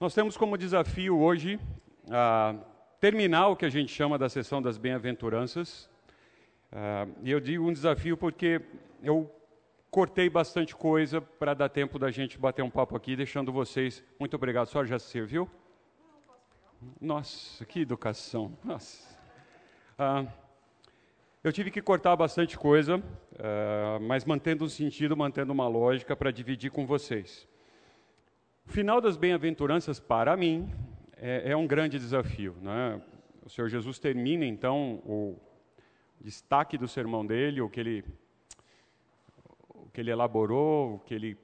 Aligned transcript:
Nós 0.00 0.14
temos 0.14 0.34
como 0.34 0.56
desafio 0.56 1.18
hoje 1.18 1.60
ah, 2.10 2.54
terminar 2.98 3.48
o 3.48 3.54
que 3.54 3.66
a 3.66 3.68
gente 3.68 3.92
chama 3.92 4.16
da 4.16 4.30
sessão 4.30 4.62
das 4.62 4.78
bem-aventuranças. 4.78 5.90
Ah, 6.72 7.06
e 7.22 7.30
eu 7.30 7.38
digo 7.38 7.68
um 7.68 7.72
desafio 7.74 8.16
porque 8.16 8.62
eu 9.02 9.30
cortei 9.90 10.30
bastante 10.30 10.74
coisa 10.74 11.20
para 11.20 11.52
dar 11.52 11.68
tempo 11.68 11.98
da 11.98 12.10
gente 12.10 12.38
bater 12.38 12.62
um 12.62 12.70
papo 12.70 12.96
aqui, 12.96 13.14
deixando 13.14 13.52
vocês. 13.52 14.02
Muito 14.18 14.34
obrigado. 14.36 14.68
Senhora 14.68 14.88
já 14.88 14.98
se 14.98 15.10
serviu? 15.10 15.46
Nossa, 16.98 17.62
que 17.66 17.80
educação. 17.80 18.56
Nossa. 18.64 19.06
Ah, 19.98 20.24
eu 21.44 21.52
tive 21.52 21.70
que 21.70 21.82
cortar 21.82 22.16
bastante 22.16 22.56
coisa, 22.56 23.02
mas 24.00 24.24
mantendo 24.24 24.64
um 24.64 24.68
sentido, 24.68 25.14
mantendo 25.14 25.52
uma 25.52 25.68
lógica 25.68 26.16
para 26.16 26.30
dividir 26.30 26.70
com 26.70 26.86
vocês. 26.86 27.49
O 28.70 28.72
final 28.72 29.00
das 29.00 29.16
bem-aventuranças, 29.16 29.98
para 29.98 30.36
mim, 30.36 30.70
é, 31.16 31.50
é, 31.50 31.56
um 31.56 31.66
grande 31.66 31.98
desafio. 31.98 32.54
Né? 32.62 33.02
O 33.44 33.50
Senhor 33.50 33.66
Jesus 33.66 33.98
termina, 33.98 34.46
então, 34.46 35.02
o 35.04 35.36
destaque 36.20 36.78
do 36.78 36.86
sermão 36.86 37.26
dele, 37.26 37.60
o 37.60 37.68
que 37.68 37.80
ele, 37.80 38.04
o 39.70 39.90
que 39.92 40.00
ele 40.00 40.12
elaborou, 40.12 40.94
o 40.94 40.98
que 41.00 41.12
ele 41.12 41.36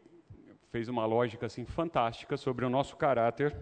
fez 0.70 0.88
uma 0.88 1.04
lógica 1.04 1.46
assim 1.46 1.64
fantástica 1.64 2.36
sobre 2.36 2.64
o 2.64 2.70
nosso 2.70 2.96
caráter. 2.96 3.56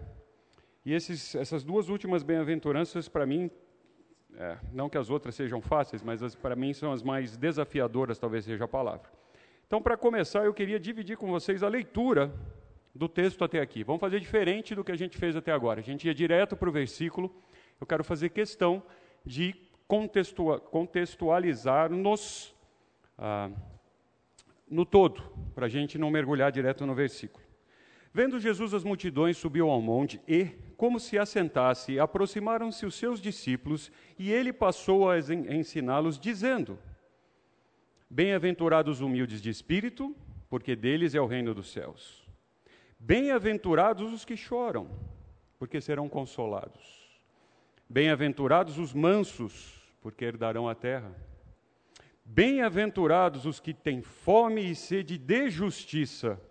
E 0.85 0.93
esses, 0.93 1.33
essas 1.33 1.63
duas 1.63 1.89
últimas 1.89 2.21
bem-aventuranças, 2.21 3.09
para 3.09 3.25
mim, 3.25 3.49
é, 4.37 4.59
não 4.71 4.91
que 4.91 4.97
as 4.99 5.09
outras 5.09 5.33
sejam 5.33 5.59
fáceis, 5.59 6.03
mas 6.03 6.35
para 6.35 6.55
mim 6.55 6.71
são 6.71 6.91
as 6.91 7.01
mais 7.01 7.35
desafiadoras, 7.35 8.19
talvez 8.19 8.45
seja 8.45 8.65
a 8.65 8.67
palavra. 8.67 9.09
Então, 9.65 9.81
para 9.81 9.97
começar, 9.97 10.45
eu 10.45 10.53
queria 10.53 10.79
dividir 10.79 11.17
com 11.17 11.31
vocês 11.31 11.63
a 11.63 11.67
leitura 11.67 12.31
do 12.95 13.09
texto 13.09 13.43
até 13.43 13.59
aqui. 13.59 13.83
Vamos 13.83 13.99
fazer 13.99 14.21
diferente 14.21 14.73
do 14.73 14.83
que 14.83 14.91
a 14.91 14.97
gente 14.97 15.17
fez 15.17 15.35
até 15.35 15.51
agora. 15.51 15.81
A 15.81 15.83
gente 15.83 16.07
ia 16.07 16.15
direto 16.15 16.55
para 16.55 16.69
o 16.69 16.71
versículo. 16.71 17.35
Eu 17.79 17.85
quero 17.85 18.05
fazer 18.05 18.29
questão 18.29 18.81
de 19.25 19.53
contextualizar-nos 20.71 22.55
ah, 23.17 23.51
no 24.69 24.85
todo, 24.85 25.21
para 25.53 25.65
a 25.65 25.69
gente 25.69 25.97
não 25.97 26.09
mergulhar 26.09 26.51
direto 26.53 26.85
no 26.85 26.95
versículo. 26.95 27.43
Vendo 28.13 28.39
Jesus 28.39 28.73
as 28.73 28.85
multidões, 28.85 29.35
subiu 29.35 29.69
ao 29.69 29.81
monte 29.81 30.21
e, 30.25 30.45
como 30.77 31.01
se 31.01 31.17
assentasse, 31.19 31.99
aproximaram-se 31.99 32.85
os 32.85 32.95
seus 32.95 33.19
discípulos 33.19 33.91
e 34.17 34.31
ele 34.31 34.53
passou 34.53 35.09
a 35.09 35.19
ensiná-los, 35.19 36.17
dizendo: 36.17 36.79
Bem-aventurados 38.09 39.01
humildes 39.01 39.41
de 39.41 39.49
espírito, 39.49 40.15
porque 40.49 40.77
deles 40.77 41.13
é 41.13 41.19
o 41.19 41.25
reino 41.25 41.53
dos 41.53 41.69
céus. 41.73 42.24
Bem-aventurados 43.07 44.11
os 44.11 44.25
que 44.25 44.35
choram, 44.35 44.89
porque 45.59 45.79
serão 45.79 46.09
consolados. 46.09 47.07
Bem-aventurados 47.87 48.79
os 48.79 48.95
mansos, 48.95 49.87
porque 50.01 50.25
herdarão 50.25 50.67
a 50.67 50.73
terra. 50.73 51.15
Bem-aventurados 52.25 53.45
os 53.45 53.59
que 53.59 53.75
têm 53.75 54.01
fome 54.01 54.71
e 54.71 54.75
sede 54.75 55.19
de 55.19 55.51
justiça, 55.51 56.41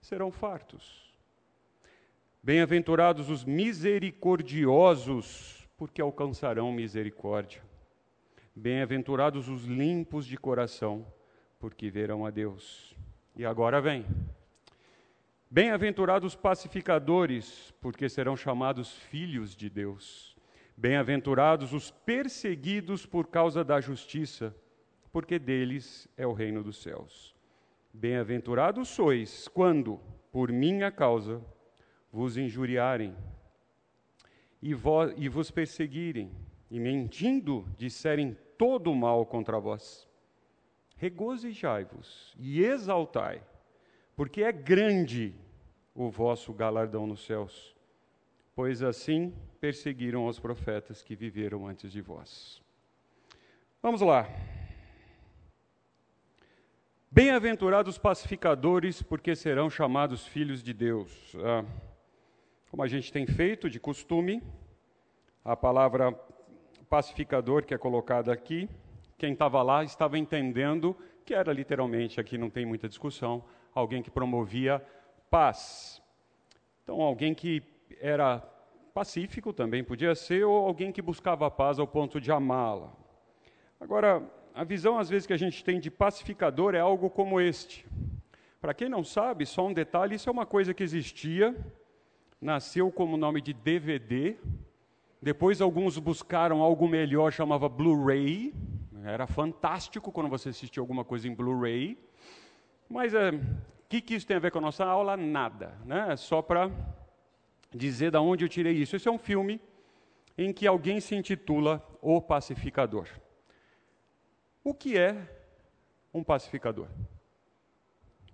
serão 0.00 0.30
fartos. 0.30 1.12
Bem-aventurados 2.40 3.28
os 3.28 3.44
misericordiosos, 3.44 5.68
porque 5.76 6.00
alcançarão 6.00 6.70
misericórdia. 6.70 7.60
Bem-aventurados 8.54 9.48
os 9.48 9.64
limpos 9.64 10.26
de 10.26 10.36
coração, 10.36 11.04
porque 11.58 11.90
verão 11.90 12.24
a 12.24 12.30
Deus. 12.30 12.94
E 13.34 13.44
agora 13.44 13.80
vem. 13.80 14.06
Bem-aventurados 15.50 16.36
pacificadores, 16.36 17.72
porque 17.80 18.06
serão 18.06 18.36
chamados 18.36 18.92
filhos 18.92 19.56
de 19.56 19.70
Deus. 19.70 20.36
Bem-aventurados 20.76 21.72
os 21.72 21.90
perseguidos 21.90 23.06
por 23.06 23.28
causa 23.28 23.64
da 23.64 23.80
justiça, 23.80 24.54
porque 25.10 25.38
deles 25.38 26.06
é 26.18 26.26
o 26.26 26.34
reino 26.34 26.62
dos 26.62 26.82
céus. 26.82 27.34
Bem-aventurados 27.94 28.88
sois 28.88 29.48
quando, 29.48 29.98
por 30.30 30.52
minha 30.52 30.90
causa, 30.90 31.42
vos 32.12 32.36
injuriarem 32.36 33.16
e, 34.60 34.74
vo 34.74 35.10
e 35.16 35.30
vos 35.30 35.50
perseguirem, 35.50 36.30
e 36.70 36.78
mentindo 36.78 37.66
disserem 37.78 38.36
todo 38.58 38.92
o 38.92 38.94
mal 38.94 39.24
contra 39.24 39.58
vós. 39.58 40.06
Regozijai-vos 40.98 42.34
e 42.38 42.62
exaltai 42.62 43.40
porque 44.18 44.42
é 44.42 44.50
grande 44.50 45.32
o 45.94 46.10
vosso 46.10 46.52
galardão 46.52 47.06
nos 47.06 47.24
céus, 47.24 47.76
pois 48.52 48.82
assim 48.82 49.32
perseguiram 49.60 50.26
os 50.26 50.40
profetas 50.40 51.00
que 51.00 51.14
viveram 51.14 51.68
antes 51.68 51.92
de 51.92 52.00
vós. 52.00 52.60
Vamos 53.80 54.00
lá. 54.00 54.28
Bem-aventurados 57.08 57.96
pacificadores, 57.96 59.00
porque 59.00 59.36
serão 59.36 59.70
chamados 59.70 60.26
filhos 60.26 60.64
de 60.64 60.74
Deus. 60.74 61.36
Ah, 61.36 61.64
como 62.72 62.82
a 62.82 62.88
gente 62.88 63.12
tem 63.12 63.24
feito 63.24 63.70
de 63.70 63.78
costume, 63.78 64.42
a 65.44 65.54
palavra 65.54 66.10
pacificador 66.90 67.64
que 67.64 67.72
é 67.72 67.78
colocada 67.78 68.32
aqui, 68.32 68.68
quem 69.16 69.32
estava 69.32 69.62
lá 69.62 69.84
estava 69.84 70.18
entendendo 70.18 70.96
que 71.24 71.34
era 71.34 71.52
literalmente, 71.52 72.20
aqui 72.20 72.36
não 72.36 72.50
tem 72.50 72.66
muita 72.66 72.88
discussão, 72.88 73.44
alguém 73.78 74.02
que 74.02 74.10
promovia 74.10 74.84
paz. 75.30 76.02
Então, 76.82 77.00
alguém 77.00 77.34
que 77.34 77.62
era 78.00 78.38
pacífico 78.94 79.52
também 79.52 79.84
podia 79.84 80.14
ser, 80.14 80.44
ou 80.44 80.66
alguém 80.66 80.90
que 80.90 81.00
buscava 81.00 81.50
paz 81.50 81.78
ao 81.78 81.86
ponto 81.86 82.20
de 82.20 82.32
amá-la. 82.32 82.92
Agora, 83.80 84.22
a 84.54 84.64
visão 84.64 84.98
às 84.98 85.08
vezes 85.08 85.26
que 85.26 85.32
a 85.32 85.36
gente 85.38 85.62
tem 85.62 85.78
de 85.78 85.90
pacificador 85.90 86.74
é 86.74 86.80
algo 86.80 87.08
como 87.08 87.40
este. 87.40 87.86
Para 88.60 88.74
quem 88.74 88.88
não 88.88 89.04
sabe, 89.04 89.46
só 89.46 89.66
um 89.66 89.72
detalhe: 89.72 90.16
isso 90.16 90.28
é 90.28 90.32
uma 90.32 90.46
coisa 90.46 90.74
que 90.74 90.82
existia, 90.82 91.54
nasceu 92.40 92.90
como 92.90 93.16
nome 93.16 93.40
de 93.40 93.52
DVD. 93.52 94.36
Depois 95.22 95.60
alguns 95.60 95.98
buscaram 95.98 96.60
algo 96.62 96.88
melhor, 96.88 97.32
chamava 97.32 97.68
Blu-ray. 97.68 98.52
Era 99.04 99.26
fantástico 99.26 100.10
quando 100.10 100.28
você 100.28 100.48
assistia 100.48 100.80
alguma 100.80 101.04
coisa 101.04 101.28
em 101.28 101.34
Blu-ray. 101.34 101.96
Mas 102.88 103.12
o 103.12 103.18
é, 103.18 103.32
que, 103.88 104.00
que 104.00 104.14
isso 104.14 104.26
tem 104.26 104.36
a 104.36 104.40
ver 104.40 104.50
com 104.50 104.58
a 104.58 104.62
nossa 104.62 104.84
aula? 104.84 105.16
Nada. 105.16 105.76
Né? 105.84 106.12
É 106.12 106.16
só 106.16 106.40
para 106.40 106.70
dizer 107.70 108.10
da 108.10 108.20
onde 108.20 108.44
eu 108.44 108.48
tirei 108.48 108.74
isso. 108.74 108.96
Esse 108.96 109.08
é 109.08 109.10
um 109.10 109.18
filme 109.18 109.60
em 110.36 110.52
que 110.52 110.66
alguém 110.66 111.00
se 111.00 111.14
intitula 111.14 111.84
O 112.00 112.20
Pacificador. 112.20 113.08
O 114.64 114.74
que 114.74 114.98
é 114.98 115.16
um 116.12 116.22
pacificador? 116.22 116.88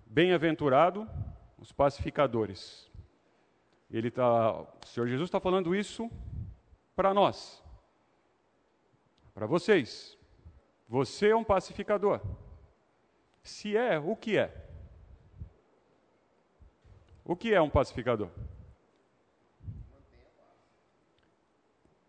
Bem-aventurado 0.05 1.09
os 1.57 1.71
pacificadores. 1.71 2.91
Ele 3.89 4.11
tá, 4.11 4.51
o 4.51 4.67
Senhor 4.85 5.07
Jesus 5.07 5.27
está 5.27 5.39
falando 5.39 5.73
isso 5.75 6.11
para 6.95 7.13
nós, 7.13 7.63
para 9.33 9.45
vocês. 9.45 10.17
Você 10.87 11.29
é 11.29 11.35
um 11.35 11.43
pacificador. 11.43 12.19
Se 13.45 13.77
é, 13.77 13.99
o 13.99 14.15
que 14.15 14.39
é? 14.39 14.51
O 17.23 17.35
que 17.35 17.53
é 17.53 17.61
um 17.61 17.69
pacificador? 17.69 18.27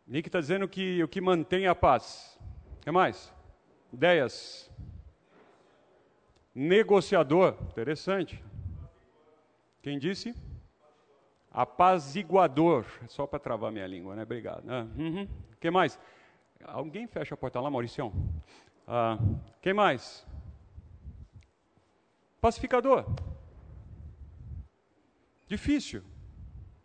Nick 0.06 0.28
está 0.28 0.40
dizendo 0.40 0.66
que 0.66 1.02
o 1.02 1.08
que 1.08 1.20
mantém 1.20 1.66
a 1.66 1.74
paz. 1.74 2.40
O 2.78 2.80
que 2.80 2.90
mais? 2.90 3.30
Ideias. 3.92 4.72
Negociador. 6.54 7.54
Interessante. 7.68 8.42
Quem 9.82 9.98
disse? 9.98 10.34
Apaziguador. 11.50 12.86
Só 13.08 13.26
para 13.26 13.38
travar 13.38 13.70
minha 13.70 13.86
língua, 13.86 14.16
né? 14.16 14.22
Obrigado. 14.22 14.64
Ah, 14.70 14.86
uhum. 14.96 15.28
que 15.60 15.70
mais? 15.70 16.00
Alguém 16.64 17.06
fecha 17.06 17.34
a 17.34 17.36
porta 17.36 17.60
lá, 17.60 17.70
Mauricião? 17.70 18.10
Ah, 18.88 19.18
quem 19.60 19.74
mais? 19.74 20.26
Pacificador. 22.40 23.04
Difícil. 25.46 26.02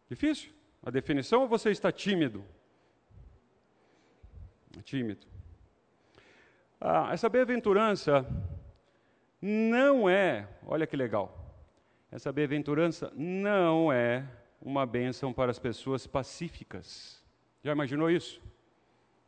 Difícil? 0.09 0.51
A 0.83 0.89
definição 0.89 1.41
ou 1.41 1.47
você 1.47 1.71
está 1.71 1.91
tímido? 1.91 2.43
Tímido. 4.83 5.27
Ah, 6.79 7.09
essa 7.13 7.29
bem-aventurança 7.29 8.25
não 9.41 10.09
é, 10.09 10.47
olha 10.65 10.87
que 10.87 10.95
legal, 10.95 11.37
essa 12.11 12.31
bem-aventurança 12.31 13.11
não 13.15 13.91
é 13.91 14.27
uma 14.61 14.85
bênção 14.85 15.31
para 15.31 15.51
as 15.51 15.59
pessoas 15.59 16.05
pacíficas. 16.05 17.23
Já 17.63 17.71
imaginou 17.71 18.09
isso? 18.09 18.41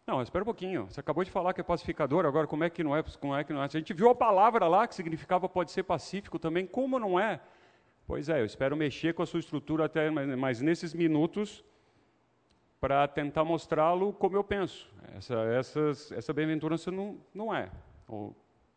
Não, 0.06 0.22
espera 0.22 0.44
um 0.44 0.46
pouquinho. 0.46 0.86
Você 0.86 1.00
acabou 1.00 1.24
de 1.24 1.32
falar 1.32 1.54
que 1.54 1.62
é 1.62 1.64
pacificador, 1.64 2.26
agora 2.26 2.46
como 2.46 2.64
é 2.64 2.70
que 2.70 2.84
não 2.84 2.96
é? 2.96 3.02
Como 3.04 3.36
é 3.36 3.44
que 3.44 3.54
não 3.54 3.62
é? 3.62 3.66
A 3.66 3.68
gente 3.70 3.94
viu 3.94 4.10
a 4.10 4.16
palavra 4.16 4.68
lá 4.68 4.86
que 4.86 4.96
significava 4.96 5.48
pode 5.48 5.72
ser 5.72 5.84
pacífico 5.84 6.38
também. 6.38 6.68
Como 6.68 7.00
não 7.00 7.20
é? 7.20 7.40
Pois 8.06 8.28
é, 8.28 8.42
eu 8.42 8.46
espero 8.46 8.76
mexer 8.76 9.14
com 9.14 9.24
a 9.24 9.26
sua 9.26 9.40
estrutura 9.40 9.86
até, 9.86 10.10
mas 10.10 10.62
nesses 10.62 10.94
minutos, 10.94 11.64
para 12.82 13.08
tentar 13.08 13.46
mostrá-lo 13.46 14.12
como 14.12 14.36
eu 14.36 14.44
penso. 14.44 14.94
Essa, 15.16 15.36
essas, 15.36 16.12
essa 16.12 16.34
bem-aventurança 16.34 16.92
não, 16.92 17.18
não 17.34 17.56
é 17.56 17.72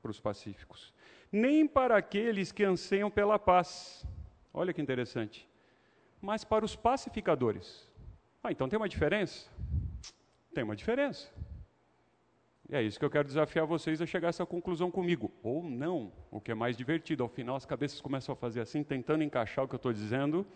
para 0.00 0.11
os 0.11 0.20
pacíficos. 0.20 0.94
Nem 1.32 1.67
para 1.67 1.96
aqueles 1.96 2.52
que 2.52 2.62
anseiam 2.62 3.11
pela 3.11 3.37
paz. 3.37 4.06
Olha 4.55 4.73
que 4.73 4.81
interessante. 4.81 5.49
Mas 6.23 6.44
para 6.44 6.64
os 6.64 6.76
pacificadores. 6.76 7.90
Ah, 8.44 8.52
então 8.52 8.69
tem 8.69 8.76
uma 8.76 8.88
diferença? 8.88 9.50
Tem 10.56 10.64
uma 10.64 10.75
diferença. 10.75 11.31
E 12.67 12.75
é 12.75 12.82
isso 12.82 12.99
que 12.99 13.05
eu 13.05 13.11
quero 13.11 13.29
desafiar 13.29 13.67
vocês 13.67 14.00
a 14.00 14.06
chegar 14.06 14.29
a 14.29 14.31
essa 14.31 14.47
conclusão 14.47 14.91
comigo. 14.91 15.31
Ou 15.43 15.62
não, 15.62 16.11
o 16.31 16.41
que 16.41 16.50
é 16.50 16.55
mais 16.55 16.79
divertido. 16.79 17.23
Ao 17.23 17.29
final, 17.29 17.56
as 17.56 17.67
cabeças 17.67 18.00
começam 18.00 18.32
a 18.32 18.37
fazer 18.37 18.62
assim, 18.62 18.82
tentando 18.82 19.23
encaixar 19.23 19.67
o 19.67 19.69
que 19.69 19.75
eu 19.75 19.76
estou 19.76 19.93
dizendo. 19.93 20.47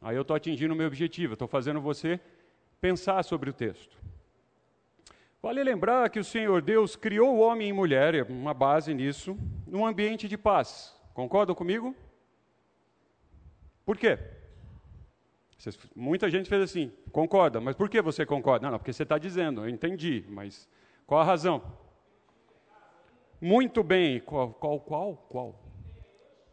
Aí 0.00 0.14
eu 0.14 0.22
estou 0.22 0.36
atingindo 0.36 0.72
o 0.72 0.76
meu 0.76 0.86
objetivo, 0.86 1.32
estou 1.32 1.48
fazendo 1.48 1.80
você 1.80 2.20
pensar 2.80 3.24
sobre 3.24 3.50
o 3.50 3.52
texto. 3.52 3.98
Vale 5.42 5.64
lembrar 5.64 6.08
que 6.08 6.20
o 6.20 6.24
Senhor 6.24 6.62
Deus 6.62 6.94
criou 6.94 7.34
o 7.34 7.40
homem 7.40 7.68
e 7.68 7.72
mulher, 7.72 8.14
é 8.14 8.22
uma 8.22 8.54
base 8.54 8.94
nisso, 8.94 9.36
num 9.66 9.84
ambiente 9.84 10.28
de 10.28 10.38
paz. 10.38 10.96
Concordam 11.12 11.52
comigo? 11.52 11.96
Por 13.84 13.98
quê? 13.98 14.20
Muita 15.94 16.30
gente 16.30 16.48
fez 16.48 16.62
assim, 16.62 16.92
concorda, 17.10 17.60
mas 17.60 17.76
por 17.76 17.88
que 17.88 18.00
você 18.02 18.26
concorda? 18.26 18.64
Não, 18.64 18.72
não 18.72 18.78
porque 18.78 18.92
você 18.92 19.02
está 19.02 19.18
dizendo, 19.18 19.64
eu 19.64 19.68
entendi, 19.68 20.24
mas 20.28 20.68
qual 21.06 21.20
a 21.20 21.24
razão? 21.24 21.62
Muito 23.40 23.82
bem. 23.82 24.20
Qual, 24.20 24.50
qual, 24.54 24.78
qual? 24.78 25.16
Qual? 25.28 25.60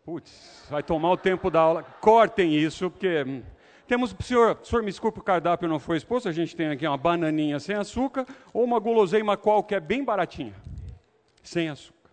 Putz, 0.03 0.65
vai 0.69 0.81
tomar 0.81 1.11
o 1.11 1.17
tempo 1.17 1.51
da 1.51 1.61
aula. 1.61 1.83
Cortem 1.83 2.56
isso, 2.56 2.89
porque 2.89 3.23
hum, 3.23 3.44
temos, 3.88 4.15
senhor, 4.21 4.59
senhor, 4.63 4.81
me 4.81 4.89
desculpe, 4.89 5.19
o 5.19 5.23
cardápio 5.23 5.67
não 5.67 5.77
foi 5.77 5.97
exposto, 5.97 6.27
a 6.27 6.31
gente 6.31 6.56
tem 6.56 6.69
aqui 6.69 6.88
uma 6.88 6.97
bananinha 6.97 7.59
sem 7.59 7.75
açúcar 7.75 8.25
ou 8.51 8.63
uma 8.63 8.79
guloseima 8.79 9.38
qualquer 9.38 9.79
bem 9.81 10.03
baratinha, 10.03 10.56
sem 11.44 11.69
açúcar. 11.69 12.09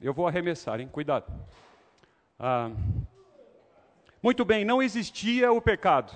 Eu 0.00 0.12
vou 0.12 0.26
arremessar, 0.26 0.80
hein? 0.80 0.88
Cuidado. 0.90 1.32
Ah, 2.38 2.70
muito 4.22 4.44
bem, 4.44 4.64
não 4.64 4.82
existia 4.82 5.52
o 5.52 5.60
pecado. 5.60 6.12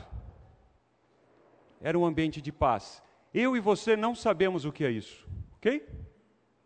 Era 1.81 1.99
um 1.99 2.05
ambiente 2.05 2.41
de 2.41 2.53
paz. 2.53 3.03
Eu 3.33 3.57
e 3.57 3.61
você 3.61 3.97
não 3.97 4.15
sabemos 4.15 4.65
o 4.65 4.73
que 4.73 4.85
é 4.85 4.91
isso, 4.91 5.27
ok? 5.57 5.87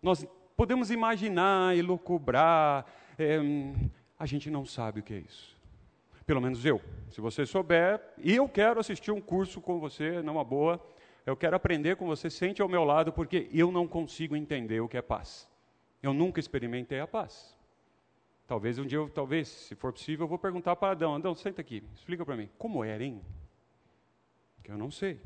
Nós 0.03 0.27
podemos 0.57 0.91
imaginar, 0.91 1.77
elucubrar, 1.77 2.85
é, 3.19 3.39
a 4.19 4.27
gente 4.27 4.51
não 4.51 4.65
sabe 4.65 5.01
o 5.01 5.03
que 5.03 5.15
é 5.15 5.19
isso. 5.19 5.57
Pelo 6.27 6.41
menos 6.41 6.65
eu. 6.65 6.81
Se 7.11 7.21
você 7.21 7.47
souber, 7.47 8.01
e 8.19 8.35
eu 8.37 8.49
quero 8.49 8.79
assistir 8.79 9.11
um 9.11 9.21
curso 9.21 9.61
com 9.61 9.81
você, 9.81 10.21
numa 10.21 10.45
boa, 10.45 10.79
eu 11.25 11.37
quero 11.37 11.57
aprender 11.57 11.97
com 11.97 12.07
você, 12.07 12.29
sente 12.29 12.61
ao 12.61 12.69
meu 12.69 12.85
lado, 12.85 13.13
porque 13.13 13.49
eu 13.53 13.73
não 13.73 13.89
consigo 13.89 14.37
entender 14.37 14.81
o 14.81 14.89
que 14.89 14.97
é 14.97 15.03
paz. 15.03 15.49
Eu 16.03 16.13
nunca 16.13 16.39
experimentei 16.39 17.01
a 17.01 17.07
paz. 17.07 17.57
Talvez 18.49 18.79
um 18.79 18.87
dia, 18.87 18.97
eu, 18.97 19.11
talvez, 19.11 19.47
se 19.47 19.75
for 19.75 19.93
possível, 19.93 20.25
eu 20.25 20.29
vou 20.29 20.39
perguntar 20.39 20.75
para 20.75 20.93
Adão. 20.93 21.15
Adão, 21.15 21.35
senta 21.35 21.61
aqui, 21.61 21.85
explica 21.95 22.25
para 22.25 22.35
mim. 22.35 22.49
Como 22.57 22.83
era, 22.83 23.05
hein? 23.05 23.23
Que 24.65 24.71
eu 24.71 24.79
não 24.79 24.91
sei. 24.91 25.21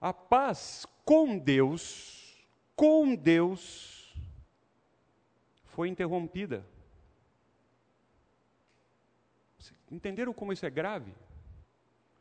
A 0.00 0.12
paz 0.12 0.84
com 1.04 1.38
Deus, 1.38 2.44
com 2.74 3.14
Deus, 3.14 4.12
foi 5.66 5.88
interrompida. 5.88 6.66
Entenderam 9.88 10.32
como 10.32 10.52
isso 10.52 10.66
é 10.66 10.70
grave? 10.70 11.14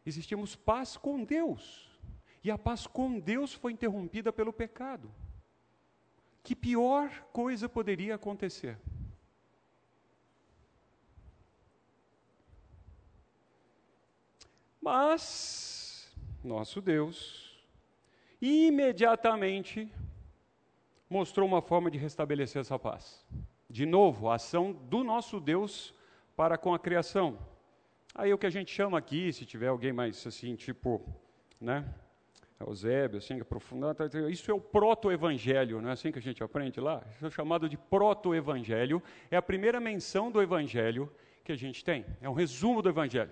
Existimos 0.05 0.55
paz 0.55 0.95
com 0.95 1.23
Deus. 1.23 1.89
E 2.43 2.51
a 2.51 2.57
paz 2.57 2.85
com 2.85 3.19
Deus 3.19 3.51
foi 3.51 3.71
interrompida 3.71 4.31
pelo 4.31 4.53
pecado. 4.53 5.11
Que 6.43 6.55
pior 6.55 7.09
coisa 7.33 7.67
poderia 7.67 8.13
acontecer? 8.13 8.77
Mas, 14.81 16.09
nosso 16.43 16.81
Deus, 16.81 17.57
imediatamente 18.41 19.91
mostrou 21.09 21.47
uma 21.47 21.61
forma 21.61 21.89
de 21.91 21.97
restabelecer 21.97 22.61
essa 22.61 22.77
paz. 22.79 23.25
De 23.69 23.85
novo, 23.85 24.29
a 24.29 24.35
ação 24.35 24.71
do 24.71 25.03
nosso 25.03 25.39
Deus 25.39 25.93
para 26.35 26.57
com 26.57 26.73
a 26.73 26.79
criação. 26.79 27.37
Aí 28.15 28.33
o 28.33 28.37
que 28.37 28.45
a 28.45 28.49
gente 28.49 28.71
chama 28.71 28.97
aqui, 28.97 29.31
se 29.33 29.45
tiver 29.45 29.67
alguém 29.67 29.91
mais 29.91 30.25
assim, 30.25 30.55
tipo, 30.55 31.01
né? 31.59 31.85
Eusébio, 32.59 33.19
assim, 33.19 33.39
aprofundado, 33.39 34.03
isso 34.29 34.51
é 34.51 34.53
o 34.53 34.59
proto-evangelho, 34.59 35.81
não 35.81 35.89
é 35.89 35.93
assim 35.93 36.11
que 36.11 36.19
a 36.19 36.21
gente 36.21 36.43
aprende 36.43 36.79
lá? 36.79 37.01
Isso 37.15 37.25
é 37.25 37.29
chamado 37.29 37.69
de 37.69 37.77
proto-evangelho, 37.77 39.01
é 39.31 39.37
a 39.37 39.41
primeira 39.41 39.79
menção 39.79 40.29
do 40.29 40.41
evangelho 40.41 41.09
que 41.45 41.53
a 41.53 41.55
gente 41.55 41.85
tem, 41.85 42.05
é 42.19 42.29
um 42.29 42.33
resumo 42.33 42.81
do 42.81 42.89
evangelho. 42.89 43.31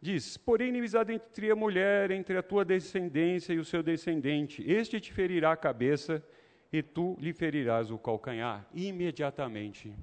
Diz: 0.00 0.36
Porém, 0.36 0.68
inimizade 0.68 1.12
entre 1.12 1.50
a 1.50 1.56
mulher, 1.56 2.10
entre 2.10 2.36
a 2.36 2.42
tua 2.42 2.64
descendência 2.64 3.52
e 3.52 3.58
o 3.58 3.64
seu 3.64 3.82
descendente. 3.82 4.62
Este 4.68 5.00
te 5.00 5.12
ferirá 5.12 5.52
a 5.52 5.56
cabeça 5.56 6.22
e 6.72 6.82
tu 6.82 7.16
lhe 7.18 7.32
ferirás 7.32 7.90
o 7.90 7.98
calcanhar. 7.98 8.66
Imediatamente, 8.72 9.94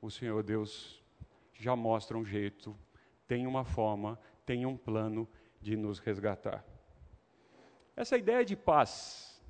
o 0.00 0.10
Senhor 0.10 0.42
Deus 0.42 1.02
já 1.54 1.76
mostra 1.76 2.18
um 2.18 2.24
jeito, 2.24 2.76
tem 3.28 3.46
uma 3.46 3.64
forma, 3.64 4.18
tem 4.44 4.66
um 4.66 4.76
plano 4.76 5.28
de 5.60 5.76
nos 5.76 5.98
resgatar. 5.98 6.64
Essa 7.96 8.18
ideia 8.18 8.44
de 8.44 8.56
paz, 8.56 9.40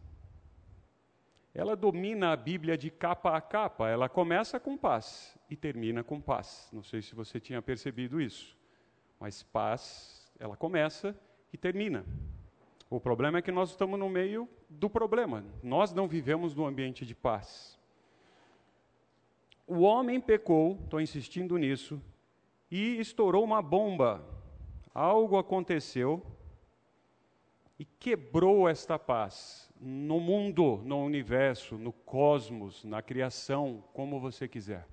ela 1.54 1.74
domina 1.74 2.32
a 2.32 2.36
Bíblia 2.36 2.76
de 2.76 2.90
capa 2.90 3.36
a 3.36 3.40
capa. 3.40 3.88
Ela 3.88 4.08
começa 4.08 4.60
com 4.60 4.76
paz 4.76 5.38
e 5.48 5.56
termina 5.56 6.04
com 6.04 6.20
paz. 6.20 6.68
Não 6.72 6.82
sei 6.82 7.00
se 7.00 7.14
você 7.14 7.40
tinha 7.40 7.62
percebido 7.62 8.20
isso. 8.20 8.56
Mas 9.24 9.42
paz, 9.42 10.30
ela 10.38 10.54
começa 10.54 11.18
e 11.50 11.56
termina. 11.56 12.04
O 12.90 13.00
problema 13.00 13.38
é 13.38 13.40
que 13.40 13.50
nós 13.50 13.70
estamos 13.70 13.98
no 13.98 14.10
meio 14.10 14.46
do 14.68 14.90
problema. 14.90 15.42
Nós 15.62 15.94
não 15.94 16.06
vivemos 16.06 16.54
num 16.54 16.66
ambiente 16.66 17.06
de 17.06 17.14
paz. 17.14 17.80
O 19.66 19.80
homem 19.80 20.20
pecou, 20.20 20.78
estou 20.84 21.00
insistindo 21.00 21.56
nisso, 21.56 22.02
e 22.70 23.00
estourou 23.00 23.42
uma 23.42 23.62
bomba. 23.62 24.22
Algo 24.92 25.38
aconteceu 25.38 26.22
e 27.78 27.86
quebrou 27.86 28.68
esta 28.68 28.98
paz 28.98 29.72
no 29.80 30.20
mundo, 30.20 30.82
no 30.84 31.02
universo, 31.02 31.78
no 31.78 31.94
cosmos, 31.94 32.84
na 32.84 33.00
criação, 33.00 33.82
como 33.94 34.20
você 34.20 34.46
quiser. 34.46 34.86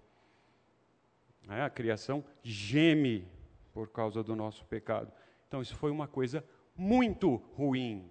É, 1.49 1.63
a 1.63 1.69
criação 1.69 2.23
geme 2.41 3.27
por 3.73 3.89
causa 3.89 4.23
do 4.23 4.35
nosso 4.35 4.65
pecado. 4.65 5.11
Então, 5.47 5.61
isso 5.61 5.75
foi 5.75 5.91
uma 5.91 6.07
coisa 6.07 6.43
muito 6.75 7.35
ruim. 7.55 8.09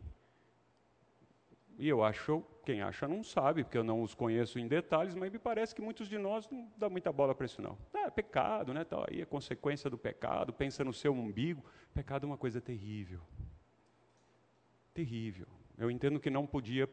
E 1.79 1.89
eu 1.89 2.05
acho, 2.05 2.45
quem 2.65 2.83
acha 2.83 3.09
não 3.09 3.25
sabe, 3.25 3.65
porque 3.65 3.79
eu 3.79 3.85
não 3.85 4.03
os 4.03 4.15
conheço 4.15 4.59
em 4.59 4.69
detalhes, 4.69 5.15
mas 5.15 5.33
me 5.33 5.39
parece 5.39 5.75
que 5.75 5.81
muitos 5.81 6.09
de 6.09 6.19
nós 6.19 6.49
não 6.51 6.71
dá 6.77 6.91
muita 6.91 7.11
bola 7.11 7.35
para 7.35 7.47
isso 7.47 7.63
não. 7.63 7.79
Ah, 7.95 8.07
é 8.07 8.11
pecado, 8.11 8.75
né? 8.75 8.85
Tal, 8.85 9.07
aí 9.09 9.23
é 9.23 9.25
consequência 9.25 9.89
do 9.89 9.97
pecado, 9.97 10.53
pensa 10.53 10.85
no 10.85 10.93
seu 10.93 11.13
umbigo. 11.13 11.65
Pecado 11.95 12.25
é 12.25 12.27
uma 12.27 12.37
coisa 12.37 12.61
terrível. 12.61 13.21
Terrível. 14.93 15.47
Eu 15.79 15.91
entendo 15.91 16.21
que 16.21 16.29
não 16.29 16.47
podia 16.47 16.87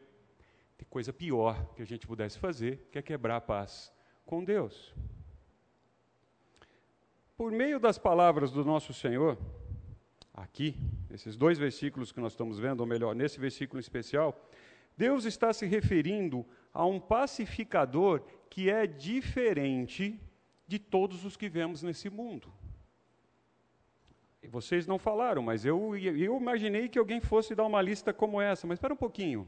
ter 0.78 0.86
coisa 0.86 1.12
pior 1.12 1.74
que 1.74 1.82
a 1.82 1.86
gente 1.86 2.06
pudesse 2.06 2.38
fazer, 2.38 2.88
que 2.90 2.98
é 2.98 3.02
quebrar 3.02 3.36
a 3.36 3.40
paz 3.40 3.92
com 4.24 4.42
Deus 4.42 4.94
por 7.38 7.52
meio 7.52 7.78
das 7.78 7.96
palavras 7.96 8.50
do 8.50 8.64
nosso 8.64 8.92
Senhor, 8.92 9.38
aqui, 10.34 10.74
esses 11.08 11.36
dois 11.36 11.56
versículos 11.56 12.10
que 12.10 12.18
nós 12.18 12.32
estamos 12.32 12.58
vendo, 12.58 12.80
ou 12.80 12.86
melhor, 12.86 13.14
nesse 13.14 13.38
versículo 13.38 13.78
especial, 13.78 14.36
Deus 14.96 15.24
está 15.24 15.52
se 15.52 15.64
referindo 15.64 16.44
a 16.74 16.84
um 16.84 16.98
pacificador 16.98 18.22
que 18.50 18.68
é 18.68 18.88
diferente 18.88 20.20
de 20.66 20.80
todos 20.80 21.24
os 21.24 21.36
que 21.36 21.48
vemos 21.48 21.80
nesse 21.80 22.10
mundo. 22.10 22.52
E 24.42 24.48
vocês 24.48 24.84
não 24.84 24.98
falaram, 24.98 25.40
mas 25.40 25.64
eu, 25.64 25.96
eu 25.96 26.36
imaginei 26.36 26.88
que 26.88 26.98
alguém 26.98 27.20
fosse 27.20 27.54
dar 27.54 27.66
uma 27.66 27.80
lista 27.80 28.12
como 28.12 28.40
essa, 28.40 28.66
mas 28.66 28.78
espera 28.78 28.94
um 28.94 28.96
pouquinho. 28.96 29.46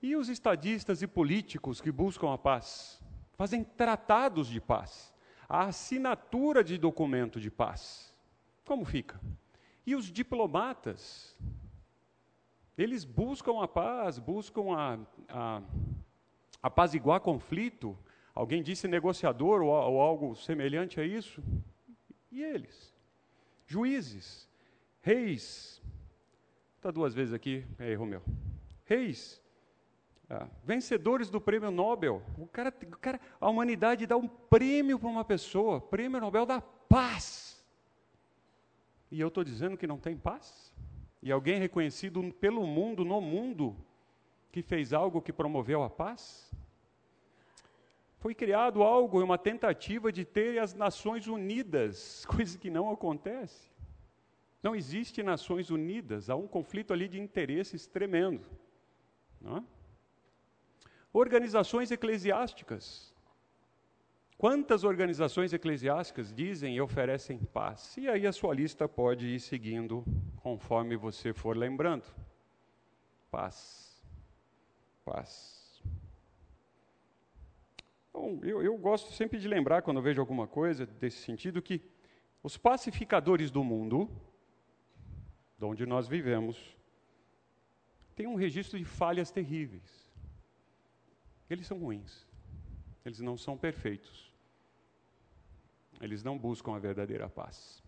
E 0.00 0.16
os 0.16 0.30
estadistas 0.30 1.02
e 1.02 1.06
políticos 1.06 1.82
que 1.82 1.92
buscam 1.92 2.32
a 2.32 2.38
paz? 2.38 2.98
Fazem 3.34 3.62
tratados 3.62 4.48
de 4.48 4.60
paz 4.60 5.11
a 5.52 5.66
assinatura 5.66 6.64
de 6.64 6.78
documento 6.78 7.38
de 7.38 7.50
paz. 7.50 8.14
Como 8.64 8.84
fica? 8.84 9.20
E 9.84 9.94
os 9.94 10.06
diplomatas, 10.06 11.36
eles 12.78 13.04
buscam 13.04 13.62
a 13.62 13.68
paz, 13.68 14.18
buscam 14.18 14.72
a, 14.74 14.98
a, 15.28 15.62
apaziguar 16.62 17.20
conflito 17.20 17.98
Alguém 18.34 18.62
disse 18.62 18.88
negociador 18.88 19.60
ou, 19.60 19.68
ou 19.68 20.00
algo 20.00 20.34
semelhante 20.34 20.98
a 20.98 21.04
isso? 21.04 21.42
E 22.30 22.42
eles? 22.42 22.92
Juízes, 23.66 24.48
reis. 25.02 25.82
Está 26.76 26.90
duas 26.90 27.14
vezes 27.14 27.34
aqui, 27.34 27.64
é 27.78 27.90
erro 27.90 28.06
meu. 28.06 28.22
Reis, 28.86 29.41
ah, 30.34 30.48
vencedores 30.64 31.28
do 31.28 31.38
prêmio 31.38 31.70
Nobel. 31.70 32.22
O 32.38 32.46
cara, 32.46 32.74
o 32.84 32.96
cara, 32.96 33.20
a 33.38 33.50
humanidade 33.50 34.06
dá 34.06 34.16
um 34.16 34.26
prêmio 34.26 34.98
para 34.98 35.08
uma 35.10 35.24
pessoa, 35.26 35.78
prêmio 35.78 36.18
Nobel 36.18 36.46
da 36.46 36.58
paz. 36.58 37.62
E 39.10 39.20
eu 39.20 39.28
estou 39.28 39.44
dizendo 39.44 39.76
que 39.76 39.86
não 39.86 39.98
tem 39.98 40.16
paz? 40.16 40.72
E 41.22 41.30
alguém 41.30 41.58
reconhecido 41.58 42.32
pelo 42.40 42.66
mundo, 42.66 43.04
no 43.04 43.20
mundo, 43.20 43.76
que 44.50 44.62
fez 44.62 44.94
algo 44.94 45.20
que 45.20 45.34
promoveu 45.34 45.82
a 45.82 45.90
paz? 45.90 46.50
Foi 48.18 48.34
criado 48.34 48.82
algo, 48.82 49.22
uma 49.22 49.36
tentativa 49.36 50.10
de 50.10 50.24
ter 50.24 50.58
as 50.58 50.72
Nações 50.72 51.26
Unidas, 51.26 52.24
coisa 52.34 52.56
que 52.56 52.70
não 52.70 52.90
acontece. 52.90 53.70
Não 54.62 54.74
existe 54.74 55.22
Nações 55.22 55.68
Unidas, 55.68 56.30
há 56.30 56.36
um 56.36 56.46
conflito 56.46 56.94
ali 56.94 57.06
de 57.06 57.20
interesses 57.20 57.86
tremendo. 57.86 58.46
Não 59.38 59.58
é? 59.58 59.64
Organizações 61.12 61.90
eclesiásticas. 61.90 63.12
Quantas 64.38 64.82
organizações 64.82 65.52
eclesiásticas 65.52 66.32
dizem 66.32 66.76
e 66.76 66.80
oferecem 66.80 67.38
paz? 67.38 67.96
E 67.96 68.08
aí 68.08 68.26
a 68.26 68.32
sua 68.32 68.54
lista 68.54 68.88
pode 68.88 69.26
ir 69.26 69.38
seguindo 69.38 70.04
conforme 70.36 70.96
você 70.96 71.32
for 71.32 71.56
lembrando. 71.56 72.04
Paz. 73.30 74.04
Paz. 75.04 75.80
Bom, 78.12 78.40
eu, 78.42 78.62
eu 78.62 78.76
gosto 78.76 79.12
sempre 79.12 79.38
de 79.38 79.46
lembrar, 79.46 79.82
quando 79.82 80.02
vejo 80.02 80.20
alguma 80.20 80.46
coisa 80.46 80.84
desse 80.84 81.18
sentido, 81.18 81.62
que 81.62 81.80
os 82.42 82.56
pacificadores 82.56 83.50
do 83.50 83.62
mundo, 83.62 84.10
de 85.56 85.64
onde 85.64 85.86
nós 85.86 86.08
vivemos, 86.08 86.76
têm 88.16 88.26
um 88.26 88.34
registro 88.34 88.78
de 88.78 88.84
falhas 88.84 89.30
terríveis. 89.30 90.01
Eles 91.52 91.66
são 91.66 91.78
ruins. 91.78 92.26
Eles 93.04 93.20
não 93.20 93.36
são 93.36 93.58
perfeitos. 93.58 94.32
Eles 96.00 96.24
não 96.24 96.38
buscam 96.38 96.74
a 96.74 96.78
verdadeira 96.78 97.28
paz. 97.28 97.82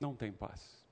Não 0.00 0.16
tem 0.16 0.32
paz. 0.32 0.84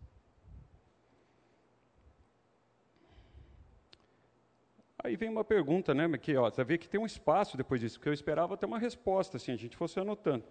Aí 5.03 5.17
vem 5.17 5.29
uma 5.29 5.43
pergunta, 5.43 5.93
né? 5.93 6.07
Que, 6.17 6.37
ó, 6.37 6.49
você 6.49 6.63
vê 6.63 6.79
que 6.79 6.89
tem 6.89 7.01
um 7.01 7.07
espaço 7.07 7.57
depois 7.57 7.81
disso, 7.81 7.99
porque 7.99 8.09
eu 8.09 8.15
esperava 8.15 8.57
ter 8.57 8.67
uma 8.67 8.79
resposta, 8.79 9.37
assim, 9.37 9.51
a 9.51 9.57
gente 9.57 9.77
fosse 9.77 9.99
anotando. 9.99 10.45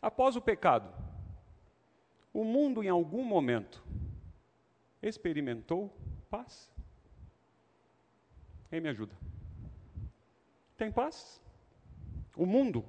Após 0.00 0.34
o 0.34 0.40
pecado, 0.40 0.90
o 2.32 2.42
mundo 2.42 2.82
em 2.82 2.88
algum 2.88 3.22
momento 3.22 3.84
experimentou 5.02 5.94
paz? 6.30 6.72
Quem 8.70 8.80
me 8.80 8.88
ajuda? 8.88 9.14
Tem 10.84 10.92
paz? 10.92 11.40
O 12.36 12.44
mundo 12.44 12.84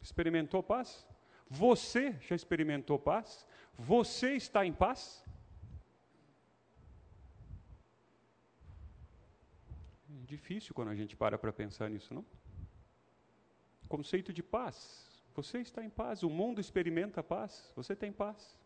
experimentou 0.00 0.62
paz? 0.62 1.06
Você 1.50 2.16
já 2.20 2.34
experimentou 2.34 2.98
paz? 2.98 3.46
Você 3.76 4.34
está 4.34 4.64
em 4.64 4.72
paz? 4.72 5.24
É 10.10 10.26
difícil 10.26 10.74
quando 10.74 10.88
a 10.88 10.94
gente 10.94 11.14
para 11.16 11.38
para 11.38 11.52
pensar 11.52 11.90
nisso, 11.90 12.14
não? 12.14 12.24
Conceito 13.88 14.32
de 14.32 14.42
paz. 14.42 15.06
Você 15.34 15.58
está 15.58 15.84
em 15.84 15.90
paz, 15.90 16.22
o 16.22 16.30
mundo 16.30 16.60
experimenta 16.60 17.22
paz, 17.22 17.72
você 17.76 17.94
tem 17.94 18.10
paz. 18.10 18.56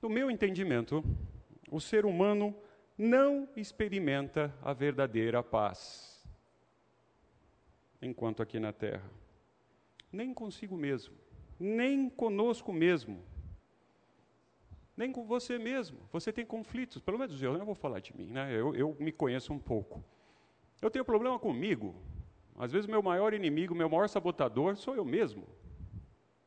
No 0.00 0.08
meu 0.08 0.30
entendimento, 0.30 1.02
o 1.70 1.80
ser 1.80 2.04
humano 2.06 2.54
não 2.96 3.48
experimenta 3.56 4.54
a 4.62 4.72
verdadeira 4.72 5.42
paz 5.42 6.24
enquanto 8.00 8.42
aqui 8.42 8.60
na 8.60 8.72
terra. 8.72 9.10
Nem 10.12 10.32
consigo 10.32 10.76
mesmo, 10.76 11.14
nem 11.58 12.08
conosco 12.08 12.72
mesmo, 12.72 13.24
nem 14.96 15.10
com 15.10 15.24
você 15.24 15.58
mesmo. 15.58 15.98
Você 16.12 16.32
tem 16.32 16.46
conflitos, 16.46 17.02
pelo 17.02 17.18
menos 17.18 17.42
eu, 17.42 17.58
não 17.58 17.66
vou 17.66 17.74
falar 17.74 17.98
de 17.98 18.16
mim, 18.16 18.30
né? 18.30 18.52
eu, 18.52 18.74
eu 18.76 18.96
me 19.00 19.10
conheço 19.10 19.52
um 19.52 19.58
pouco. 19.58 20.04
Eu 20.80 20.90
tenho 20.90 21.04
problema 21.04 21.38
comigo. 21.38 21.94
Às 22.56 22.70
vezes, 22.70 22.86
meu 22.86 23.02
maior 23.02 23.34
inimigo, 23.34 23.74
meu 23.74 23.88
maior 23.88 24.08
sabotador 24.08 24.76
sou 24.76 24.94
eu 24.94 25.04
mesmo, 25.04 25.48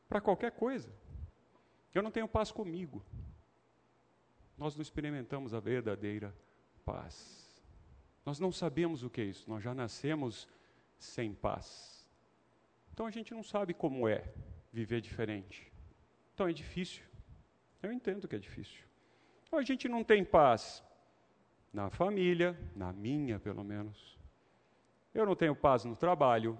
para 0.08 0.22
qualquer 0.22 0.52
coisa. 0.52 0.90
Eu 1.94 2.02
não 2.02 2.10
tenho 2.10 2.26
paz 2.26 2.50
comigo 2.50 3.02
nós 4.58 4.74
não 4.74 4.82
experimentamos 4.82 5.54
a 5.54 5.60
verdadeira 5.60 6.34
paz. 6.84 7.62
Nós 8.26 8.40
não 8.40 8.50
sabemos 8.50 9.02
o 9.04 9.08
que 9.08 9.20
é 9.20 9.24
isso, 9.24 9.48
nós 9.48 9.62
já 9.62 9.74
nascemos 9.74 10.48
sem 10.98 11.32
paz. 11.32 12.06
Então 12.92 13.06
a 13.06 13.10
gente 13.10 13.32
não 13.32 13.42
sabe 13.42 13.72
como 13.72 14.08
é 14.08 14.24
viver 14.72 15.00
diferente. 15.00 15.72
Então 16.34 16.48
é 16.48 16.52
difícil. 16.52 17.04
Eu 17.80 17.92
entendo 17.92 18.26
que 18.26 18.34
é 18.34 18.38
difícil. 18.38 18.84
Então 19.46 19.58
a 19.58 19.62
gente 19.62 19.88
não 19.88 20.02
tem 20.02 20.24
paz 20.24 20.82
na 21.72 21.88
família, 21.90 22.58
na 22.74 22.92
minha 22.92 23.38
pelo 23.38 23.62
menos. 23.62 24.18
Eu 25.14 25.24
não 25.24 25.36
tenho 25.36 25.54
paz 25.54 25.84
no 25.84 25.94
trabalho. 25.94 26.58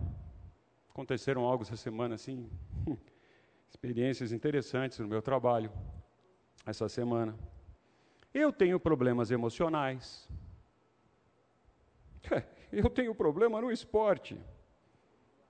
Aconteceram 0.91 1.45
algo 1.45 1.65
essa 1.65 1.77
semana 1.77 2.15
assim, 2.15 2.49
experiências 3.69 4.33
interessantes 4.33 4.99
no 5.01 5.09
meu 5.09 5.21
trabalho 5.21 5.73
essa 6.65 6.89
semana. 6.89 7.37
Eu 8.33 8.53
tenho 8.53 8.79
problemas 8.79 9.31
emocionais. 9.31 10.29
Eu 12.71 12.91
tenho 12.91 13.15
problema 13.15 13.63
no 13.63 13.73
esporte, 13.73 14.39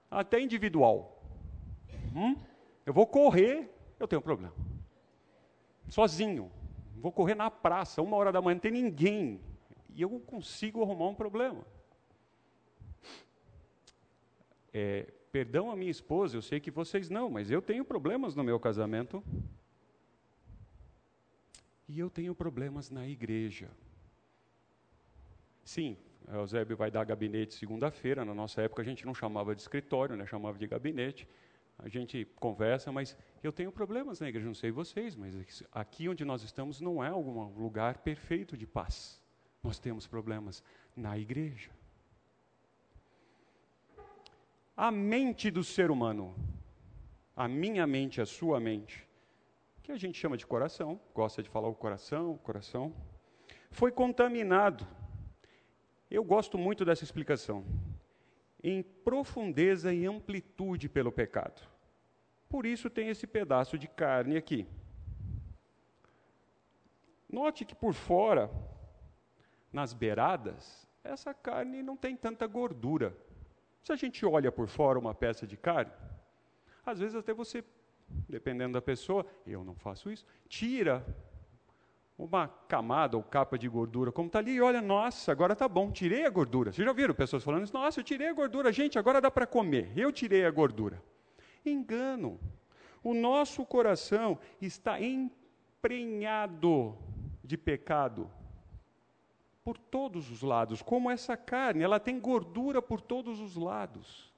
até 0.09 0.41
individual. 0.41 1.21
Hum? 2.15 2.37
Eu 2.87 2.93
vou 2.93 3.07
correr, 3.07 3.69
eu 3.99 4.07
tenho 4.07 4.23
problema. 4.23 4.55
Sozinho. 5.89 6.51
Vou 6.97 7.11
correr 7.11 7.35
na 7.35 7.51
praça, 7.51 8.01
uma 8.03 8.17
hora 8.17 8.31
da 8.31 8.41
manhã, 8.41 8.55
não 8.55 8.61
tem 8.61 8.71
ninguém. 8.71 9.41
E 9.95 10.03
eu 10.03 10.11
consigo 10.21 10.83
arrumar 10.83 11.09
um 11.09 11.15
problema. 11.15 11.67
É, 14.73 15.13
perdão 15.33 15.71
a 15.71 15.77
minha 15.77 15.91
esposa, 15.91 16.37
eu 16.37 16.43
sei 16.43 16.61
que 16.61 16.71
vocês 16.71 17.11
não, 17.11 17.29
mas 17.29 17.51
eu 17.51 17.61
tenho 17.61 17.85
problemas 17.85 18.35
no 18.35 18.45
meu 18.45 18.61
casamento 18.61 19.23
e 21.89 21.99
eu 21.99 22.11
tenho 22.11 22.35
problemas 22.35 22.91
na 22.91 23.09
igreja. 23.09 23.71
Sim, 25.65 25.97
o 26.27 26.35
Eusébio 26.35 26.77
vai 26.77 26.91
dar 26.91 27.05
gabinete 27.05 27.55
segunda-feira. 27.55 28.25
Na 28.25 28.35
nossa 28.35 28.61
época 28.61 28.83
a 28.83 28.85
gente 28.85 29.07
não 29.07 29.15
chamava 29.15 29.55
de 29.55 29.63
escritório, 29.63 30.15
né? 30.15 30.27
chamava 30.27 30.59
de 30.59 30.67
gabinete. 30.67 31.27
A 31.79 31.89
gente 31.89 32.27
conversa, 32.37 32.91
mas 32.93 33.17
eu 33.43 33.53
tenho 33.53 33.71
problemas 33.73 34.21
na 34.21 34.29
igreja, 34.29 34.47
não 34.47 34.55
sei 34.55 34.71
vocês, 34.71 35.15
mas 35.15 35.63
aqui 35.73 36.09
onde 36.09 36.25
nós 36.25 36.43
estamos 36.43 36.81
não 36.81 37.03
é 37.03 37.09
algum 37.09 37.45
lugar 37.57 37.99
perfeito 37.99 38.57
de 38.57 38.67
paz. 38.67 39.21
Nós 39.63 39.79
temos 39.79 40.07
problemas 40.07 40.63
na 40.95 41.17
igreja. 41.17 41.71
A 44.77 44.91
mente 44.91 45.51
do 45.51 45.65
ser 45.65 45.91
humano, 45.91 46.35
a 47.35 47.49
minha 47.49 47.87
mente, 47.87 48.21
a 48.21 48.27
sua 48.27 48.61
mente, 48.61 49.08
que 49.89 49.93
a 49.93 49.97
gente 49.97 50.19
chama 50.19 50.37
de 50.37 50.47
coração, 50.47 51.01
gosta 51.15 51.43
de 51.43 51.49
falar 51.49 51.67
o 51.67 51.75
coração, 51.75 52.33
o 52.33 52.39
coração, 52.39 52.95
foi 53.71 53.91
contaminado. 53.91 54.87
Eu 56.11 56.23
gosto 56.23 56.59
muito 56.59 56.85
dessa 56.85 57.05
explicação. 57.05 57.65
Em 58.63 58.83
profundeza 58.83 59.91
e 59.95 60.05
amplitude 60.05 60.91
pelo 60.91 61.11
pecado. 61.11 61.63
Por 62.51 62.67
isso 62.67 62.91
tem 62.91 63.09
esse 63.09 63.27
pedaço 63.27 63.79
de 63.79 63.89
carne 63.89 64.37
aqui. 64.37 64.69
Note 67.27 67.65
que 67.65 67.75
por 67.75 67.95
fora, 67.95 68.51
nas 69.73 69.95
beiradas, 69.95 70.87
essa 71.03 71.33
carne 71.33 71.83
não 71.83 71.97
tem 71.97 72.15
tanta 72.15 72.47
gordura. 72.47 73.17
Se 73.83 73.91
a 73.91 73.97
gente 73.97 74.27
olha 74.27 74.53
por 74.53 74.69
fora 74.69 74.99
uma 74.99 75.15
peça 75.15 75.47
de 75.47 75.57
carne, 75.57 75.93
às 76.85 76.99
vezes 76.99 77.17
até 77.17 77.33
você 77.33 77.65
dependendo 78.29 78.75
da 78.75 78.83
pessoa, 78.83 79.25
eu 79.47 79.65
não 79.65 79.75
faço 79.75 80.11
isso, 80.11 80.25
tira 80.49 81.05
uma 82.19 82.49
camada 82.49 83.17
ou 83.17 83.23
capa 83.23 83.57
de 83.57 83.69
gordura, 83.69 84.11
como 84.11 84.27
está 84.27 84.41
ali, 84.41 84.53
e 84.53 84.61
olha, 84.61 84.83
nossa, 84.83 85.31
agora 85.31 85.53
está 85.53 85.69
bom, 85.69 85.93
tirei 85.93 86.27
a 86.27 86.31
gordura. 86.31 86.73
Vocês 86.73 86.85
já 86.85 86.93
viram 86.93 87.15
pessoas 87.15 87.45
falando 87.45 87.63
isso? 87.63 87.73
Nossa, 87.73 88.01
eu 88.01 88.05
tirei 88.05 88.29
a 88.29 88.33
gordura, 88.33 88.73
gente, 88.73 88.99
agora 88.99 89.21
dá 89.21 89.31
para 89.31 89.47
comer. 89.47 89.93
Eu 89.97 90.11
tirei 90.11 90.45
a 90.45 90.51
gordura. 90.51 91.01
Engano. 91.65 92.41
O 93.05 93.15
nosso 93.15 93.65
coração 93.65 94.37
está 94.61 95.01
emprenhado 95.01 96.99
de 97.45 97.57
pecado 97.57 98.29
por 99.63 99.79
todos 99.79 100.31
os 100.31 100.43
lados, 100.43 100.81
como 100.81 101.11
essa 101.11 101.37
carne, 101.37 101.85
ela 101.85 102.01
tem 102.01 102.19
gordura 102.19 102.81
por 102.81 103.01
todos 103.01 103.39
os 103.39 103.55
lados. 103.55 104.33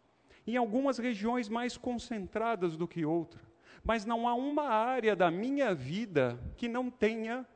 Em 0.45 0.57
algumas 0.57 0.99
regiões 0.99 1.49
mais 1.49 1.77
concentradas 1.77 2.77
do 2.77 2.89
que 2.89 3.05
outra. 3.05 3.41
Mas 3.83 4.05
não 4.05 4.29
há 4.29 4.35
uma 4.35 4.69
área 4.69 5.17
da 5.17 5.31
minha 5.31 5.75
vida 5.75 6.39
que 6.57 6.69
não 6.69 6.91
tenha 6.91 7.47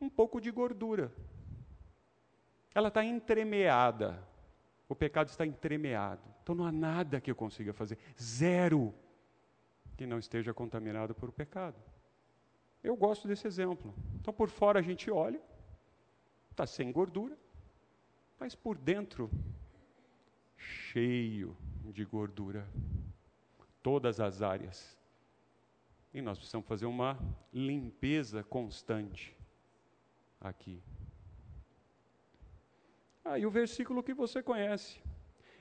um 0.00 0.08
pouco 0.08 0.40
de 0.40 0.50
gordura. 0.50 1.12
Ela 2.74 2.88
está 2.88 3.04
entremeada. 3.04 4.22
O 4.88 4.94
pecado 4.94 5.28
está 5.28 5.46
entremeado. 5.46 6.22
Então 6.42 6.54
não 6.54 6.64
há 6.64 6.72
nada 6.72 7.20
que 7.20 7.30
eu 7.30 7.36
consiga 7.36 7.72
fazer. 7.72 7.98
Zero 8.20 8.94
que 9.96 10.06
não 10.06 10.18
esteja 10.18 10.54
contaminado 10.54 11.14
por 11.14 11.28
o 11.28 11.32
pecado. 11.32 11.76
Eu 12.82 12.96
gosto 12.96 13.28
desse 13.28 13.46
exemplo. 13.46 13.94
Então 14.20 14.32
por 14.32 14.48
fora 14.48 14.78
a 14.78 14.82
gente 14.82 15.10
olha, 15.10 15.40
está 16.50 16.66
sem 16.66 16.90
gordura, 16.90 17.36
mas 18.38 18.54
por 18.54 18.78
dentro, 18.78 19.30
cheio 20.56 21.56
de 21.84 22.04
gordura. 22.04 22.66
Todas 23.82 24.20
as 24.20 24.42
áreas. 24.42 24.98
E 26.12 26.20
nós 26.20 26.38
precisamos 26.38 26.66
fazer 26.66 26.86
uma 26.86 27.18
limpeza 27.52 28.42
constante 28.42 29.36
aqui. 30.40 30.82
Aí 33.24 33.46
o 33.46 33.50
versículo 33.50 34.02
que 34.02 34.12
você 34.12 34.42
conhece. 34.42 35.00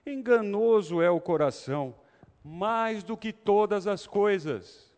Enganoso 0.06 1.02
é 1.02 1.10
o 1.10 1.22
coração, 1.22 1.94
mais 2.44 3.04
do 3.04 3.16
que 3.16 3.32
todas 3.32 3.86
as 3.86 4.08
coisas. 4.08 4.90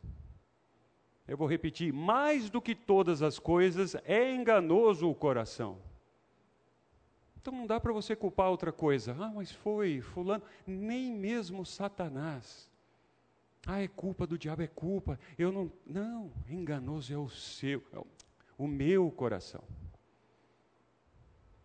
Eu 1.27 1.35
vou 1.35 1.47
repetir: 1.47 1.91
mais 1.91 2.49
do 2.49 2.61
que 2.61 2.73
todas 2.73 3.21
as 3.21 3.37
coisas 3.37 3.95
é 4.05 4.33
enganoso 4.33 5.09
o 5.09 5.15
coração. 5.15 5.79
Então 7.41 7.53
não 7.53 7.65
dá 7.67 7.79
para 7.79 7.91
você 7.91 8.15
culpar 8.15 8.49
outra 8.49 8.71
coisa. 8.71 9.17
Ah, 9.19 9.31
mas 9.33 9.51
foi 9.51 9.99
fulano, 9.99 10.43
nem 10.65 11.11
mesmo 11.11 11.65
Satanás. 11.65 12.70
Ah, 13.65 13.81
é 13.81 13.87
culpa 13.87 14.25
do 14.25 14.37
diabo, 14.37 14.63
é 14.63 14.67
culpa. 14.67 15.19
Eu 15.37 15.51
não, 15.51 15.71
não, 15.85 16.31
enganoso 16.49 17.13
é 17.13 17.17
o 17.17 17.29
seu, 17.29 17.83
é 17.93 17.99
o 18.57 18.67
meu 18.67 19.11
coração. 19.11 19.63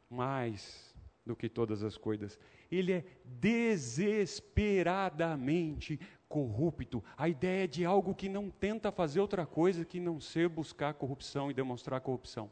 Mais 0.08 0.94
do 1.24 1.34
que 1.34 1.48
todas 1.48 1.82
as 1.82 1.96
coisas, 1.96 2.38
ele 2.70 2.92
é 2.92 3.04
desesperadamente 3.24 5.98
corrupto. 6.28 7.02
A 7.16 7.28
ideia 7.28 7.66
de 7.66 7.84
algo 7.84 8.14
que 8.14 8.28
não 8.28 8.50
tenta 8.50 8.92
fazer 8.92 9.20
outra 9.20 9.46
coisa 9.46 9.84
que 9.84 9.98
não 9.98 10.20
ser 10.20 10.48
buscar 10.48 10.94
corrupção 10.94 11.50
e 11.50 11.54
demonstrar 11.54 12.00
corrupção. 12.00 12.48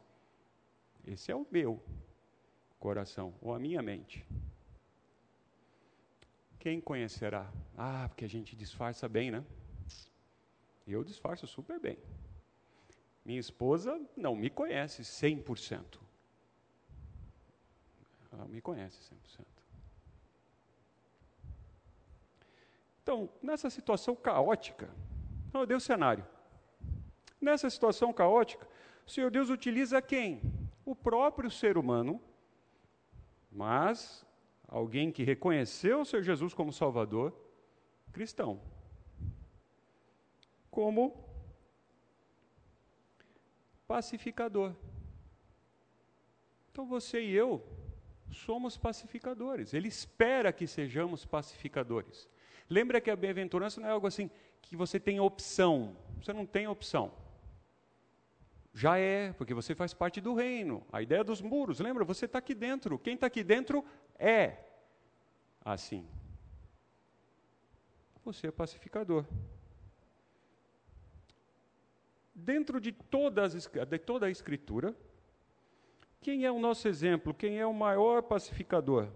Esse 1.05 1.31
é 1.31 1.35
o 1.35 1.45
meu 1.51 1.81
coração, 2.79 3.33
ou 3.41 3.53
a 3.53 3.59
minha 3.59 3.81
mente. 3.81 4.25
Quem 6.65 6.81
conhecerá? 6.81 7.47
Ah, 7.77 8.07
porque 8.09 8.25
a 8.25 8.27
gente 8.27 8.55
disfarça 8.55 9.07
bem, 9.07 9.29
né? 9.29 9.45
Eu 10.87 11.03
disfarço 11.03 11.45
super 11.45 11.79
bem. 11.79 11.95
Minha 13.23 13.39
esposa 13.39 14.01
não 14.17 14.35
me 14.35 14.49
conhece 14.49 15.03
100%. 15.03 15.99
Ela 18.33 18.45
me 18.45 18.59
conhece 18.61 18.97
100%. 18.99 19.45
Então, 23.03 23.29
nessa 23.43 23.69
situação 23.69 24.15
caótica, 24.15 24.89
não, 25.53 25.61
eu 25.61 25.67
dei 25.67 25.77
o 25.77 25.79
cenário. 25.79 26.25
Nessa 27.39 27.69
situação 27.69 28.11
caótica, 28.11 28.67
o 29.05 29.11
Senhor 29.11 29.29
Deus 29.29 29.51
utiliza 29.51 30.01
quem? 30.01 30.41
O 30.83 30.95
próprio 30.95 31.51
ser 31.51 31.77
humano 31.77 32.19
mas 33.55 34.24
alguém 34.75 35.09
que 35.09 35.23
reconheceu 35.23 36.01
o 36.01 36.05
Senhor 36.05 36.21
Jesus 36.21 36.53
como 36.53 36.73
Salvador, 36.73 37.33
cristão. 38.11 38.61
Como 40.69 41.25
pacificador. 43.87 44.75
Então 46.69 46.85
você 46.85 47.21
e 47.21 47.31
eu 47.31 47.65
somos 48.29 48.77
pacificadores. 48.77 49.73
Ele 49.73 49.87
espera 49.87 50.51
que 50.51 50.67
sejamos 50.67 51.25
pacificadores. 51.25 52.27
Lembra 52.69 52.99
que 52.99 53.09
a 53.09 53.15
bem-aventurança 53.15 53.79
não 53.79 53.87
é 53.87 53.91
algo 53.91 54.07
assim 54.07 54.29
que 54.61 54.75
você 54.75 54.99
tem 54.99 55.21
opção. 55.21 55.95
Você 56.21 56.33
não 56.33 56.45
tem 56.45 56.67
opção. 56.67 57.13
Já 58.73 58.97
é, 58.97 59.31
porque 59.31 59.53
você 59.53 59.73
faz 59.73 59.93
parte 59.93 60.19
do 60.19 60.33
reino. 60.33 60.85
A 60.91 61.01
ideia 61.01 61.23
dos 61.23 61.41
muros, 61.41 61.79
lembra? 61.79 62.03
Você 62.03 62.25
está 62.25 62.39
aqui 62.39 62.53
dentro. 62.53 62.99
Quem 62.99 63.13
está 63.13 63.27
aqui 63.27 63.41
dentro 63.41 63.85
é 64.19 64.64
assim. 65.65 66.07
Você 68.23 68.47
é 68.47 68.51
pacificador. 68.51 69.25
Dentro 72.33 72.79
de, 72.79 72.91
todas, 72.91 73.53
de 73.53 73.99
toda 73.99 74.27
a 74.27 74.29
Escritura, 74.29 74.95
quem 76.21 76.45
é 76.45 76.51
o 76.51 76.59
nosso 76.59 76.87
exemplo? 76.87 77.33
Quem 77.33 77.59
é 77.59 77.65
o 77.65 77.73
maior 77.73 78.21
pacificador? 78.21 79.09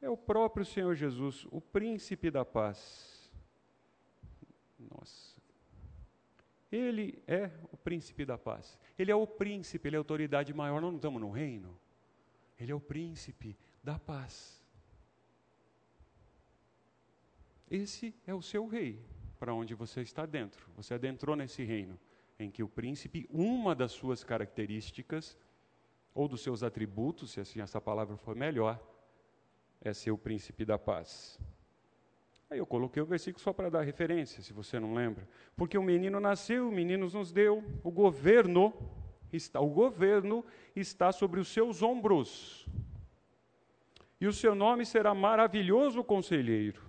É 0.00 0.08
o 0.08 0.16
próprio 0.16 0.64
Senhor 0.64 0.94
Jesus, 0.94 1.46
o 1.50 1.60
príncipe 1.60 2.30
da 2.30 2.44
paz. 2.44 3.30
Nossa. 4.78 5.36
Ele 6.70 7.20
é 7.26 7.50
o 7.72 7.76
príncipe 7.76 8.24
da 8.24 8.38
paz. 8.38 8.78
Ele 8.98 9.10
é 9.10 9.14
o 9.14 9.26
príncipe, 9.26 9.88
ele 9.88 9.96
é 9.96 9.98
a 9.98 10.00
autoridade 10.00 10.54
maior. 10.54 10.80
Nós 10.80 10.90
não 10.90 10.98
estamos 10.98 11.20
no 11.20 11.30
reino. 11.30 11.76
Ele 12.58 12.70
é 12.70 12.74
o 12.74 12.80
príncipe 12.80 13.56
da 13.82 13.98
paz. 13.98 14.62
Esse 17.70 18.14
é 18.26 18.34
o 18.34 18.42
seu 18.42 18.66
rei, 18.66 19.04
para 19.38 19.54
onde 19.54 19.74
você 19.74 20.00
está 20.00 20.24
dentro. 20.24 20.66
Você 20.76 20.94
adentrou 20.94 21.36
nesse 21.36 21.62
reino, 21.64 21.98
em 22.38 22.50
que 22.50 22.62
o 22.62 22.68
príncipe, 22.68 23.28
uma 23.30 23.74
das 23.74 23.92
suas 23.92 24.24
características, 24.24 25.36
ou 26.14 26.26
dos 26.26 26.40
seus 26.40 26.62
atributos, 26.62 27.32
se 27.32 27.40
assim 27.40 27.60
essa 27.60 27.80
palavra 27.80 28.16
for 28.16 28.34
melhor, 28.34 28.80
é 29.80 29.92
ser 29.92 30.10
o 30.10 30.18
príncipe 30.18 30.64
da 30.64 30.78
paz. 30.78 31.38
Aí 32.50 32.58
eu 32.58 32.66
coloquei 32.66 33.02
o 33.02 33.06
versículo 33.06 33.42
só 33.42 33.52
para 33.52 33.70
dar 33.70 33.82
referência, 33.82 34.42
se 34.42 34.52
você 34.52 34.80
não 34.80 34.94
lembra. 34.94 35.28
Porque 35.54 35.76
o 35.76 35.82
menino 35.82 36.18
nasceu, 36.18 36.68
o 36.68 36.72
menino 36.72 37.08
nos 37.08 37.30
deu, 37.30 37.62
o 37.84 37.90
governo 37.90 38.72
está, 39.30 39.60
o 39.60 39.68
governo 39.68 40.44
está 40.74 41.12
sobre 41.12 41.38
os 41.38 41.48
seus 41.48 41.82
ombros. 41.82 42.66
E 44.20 44.26
o 44.26 44.32
seu 44.32 44.54
nome 44.54 44.84
será 44.84 45.14
maravilhoso 45.14 46.02
conselheiro, 46.02 46.82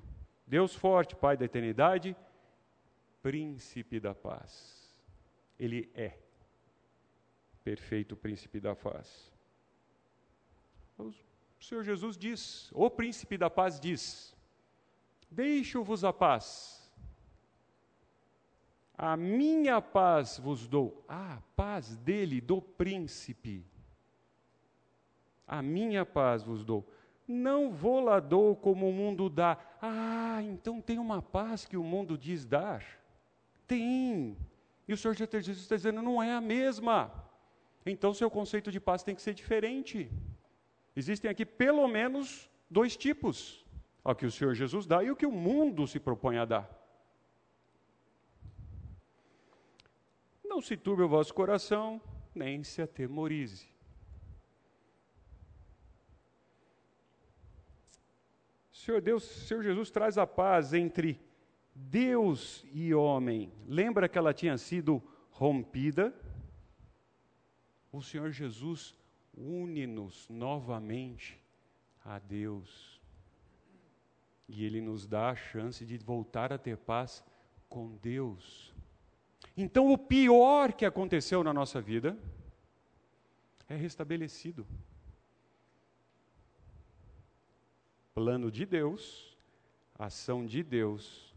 Deus 0.47 0.73
forte, 0.73 1.15
Pai 1.15 1.37
da 1.37 1.45
eternidade, 1.45 2.15
príncipe 3.21 3.99
da 3.99 4.15
paz. 4.15 4.99
Ele 5.59 5.91
é 5.93 6.17
perfeito 7.63 8.15
príncipe 8.15 8.59
da 8.59 8.75
paz. 8.75 9.31
O 10.97 11.13
Senhor 11.59 11.83
Jesus 11.83 12.17
diz, 12.17 12.71
o 12.73 12.89
príncipe 12.89 13.37
da 13.37 13.49
paz 13.49 13.79
diz: 13.79 14.35
Deixo-vos 15.29 16.03
a 16.03 16.11
paz. 16.11 16.79
A 18.97 19.15
minha 19.15 19.81
paz 19.81 20.39
vos 20.39 20.67
dou. 20.67 21.05
Ah, 21.07 21.35
a 21.35 21.41
paz 21.55 21.95
dele, 21.97 22.41
do 22.41 22.61
príncipe. 22.61 23.65
A 25.47 25.61
minha 25.61 26.05
paz 26.05 26.43
vos 26.43 26.65
dou. 26.65 26.85
Não 27.31 27.71
vou 27.71 28.01
como 28.55 28.89
o 28.89 28.91
mundo 28.91 29.29
dá. 29.29 29.55
Ah, 29.79 30.41
então 30.41 30.81
tem 30.81 30.97
uma 30.97 31.21
paz 31.21 31.63
que 31.63 31.77
o 31.77 31.83
mundo 31.83 32.17
diz 32.17 32.43
dar? 32.43 32.83
Tem. 33.67 34.35
E 34.87 34.93
o 34.93 34.97
Senhor 34.97 35.13
Jesus 35.13 35.59
está 35.59 35.75
dizendo, 35.75 36.01
não 36.01 36.23
é 36.23 36.33
a 36.33 36.41
mesma. 36.41 37.13
Então 37.85 38.15
seu 38.15 38.31
conceito 38.31 38.71
de 38.71 38.79
paz 38.79 39.03
tem 39.03 39.13
que 39.13 39.21
ser 39.21 39.35
diferente. 39.35 40.11
Existem 40.95 41.29
aqui 41.29 41.45
pelo 41.45 41.87
menos 41.87 42.49
dois 42.67 42.97
tipos 42.97 43.63
ao 44.03 44.15
que 44.15 44.25
o 44.25 44.31
Senhor 44.31 44.55
Jesus 44.55 44.87
dá 44.87 45.03
e 45.03 45.11
o 45.11 45.15
que 45.15 45.27
o 45.27 45.31
mundo 45.31 45.85
se 45.85 45.99
propõe 45.99 46.39
a 46.39 46.45
dar. 46.45 46.67
Não 50.43 50.61
se 50.61 50.75
turbe 50.75 51.03
o 51.03 51.07
vosso 51.07 51.31
coração, 51.31 52.01
nem 52.33 52.63
se 52.63 52.81
atemorize. 52.81 53.67
Senhor 58.89 59.01
Deus, 59.01 59.23
Senhor 59.23 59.61
Jesus 59.61 59.91
traz 59.91 60.17
a 60.17 60.25
paz 60.25 60.73
entre 60.73 61.21
Deus 61.75 62.65
e 62.73 62.91
homem. 62.91 63.53
Lembra 63.67 64.09
que 64.09 64.17
ela 64.17 64.33
tinha 64.33 64.57
sido 64.57 64.99
rompida? 65.29 66.11
O 67.91 68.01
Senhor 68.01 68.31
Jesus 68.31 68.95
une-nos 69.37 70.27
novamente 70.27 71.39
a 72.03 72.17
Deus. 72.17 72.99
E 74.47 74.65
Ele 74.65 74.81
nos 74.81 75.05
dá 75.05 75.29
a 75.29 75.35
chance 75.35 75.85
de 75.85 75.95
voltar 75.99 76.51
a 76.51 76.57
ter 76.57 76.75
paz 76.75 77.23
com 77.69 77.95
Deus. 77.97 78.73
Então, 79.55 79.93
o 79.93 79.99
pior 79.99 80.73
que 80.73 80.83
aconteceu 80.83 81.43
na 81.43 81.53
nossa 81.53 81.79
vida 81.79 82.17
é 83.67 83.75
restabelecido. 83.75 84.65
Plano 88.19 88.51
de 88.51 88.65
Deus, 88.65 89.33
ação 89.97 90.45
de 90.45 90.61
Deus, 90.61 91.33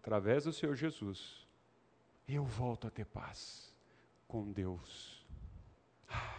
através 0.00 0.42
do 0.42 0.52
Senhor 0.52 0.74
Jesus, 0.74 1.46
eu 2.26 2.44
volto 2.44 2.88
a 2.88 2.90
ter 2.90 3.04
paz 3.04 3.72
com 4.26 4.50
Deus. 4.50 5.24
Ah, 6.08 6.36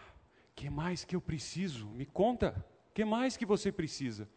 que 0.54 0.70
mais 0.70 1.06
que 1.06 1.16
eu 1.16 1.22
preciso? 1.22 1.88
Me 1.88 2.06
conta. 2.06 2.66
Que 2.94 3.06
mais 3.06 3.38
que 3.38 3.46
você 3.46 3.72
precisa? 3.72 4.28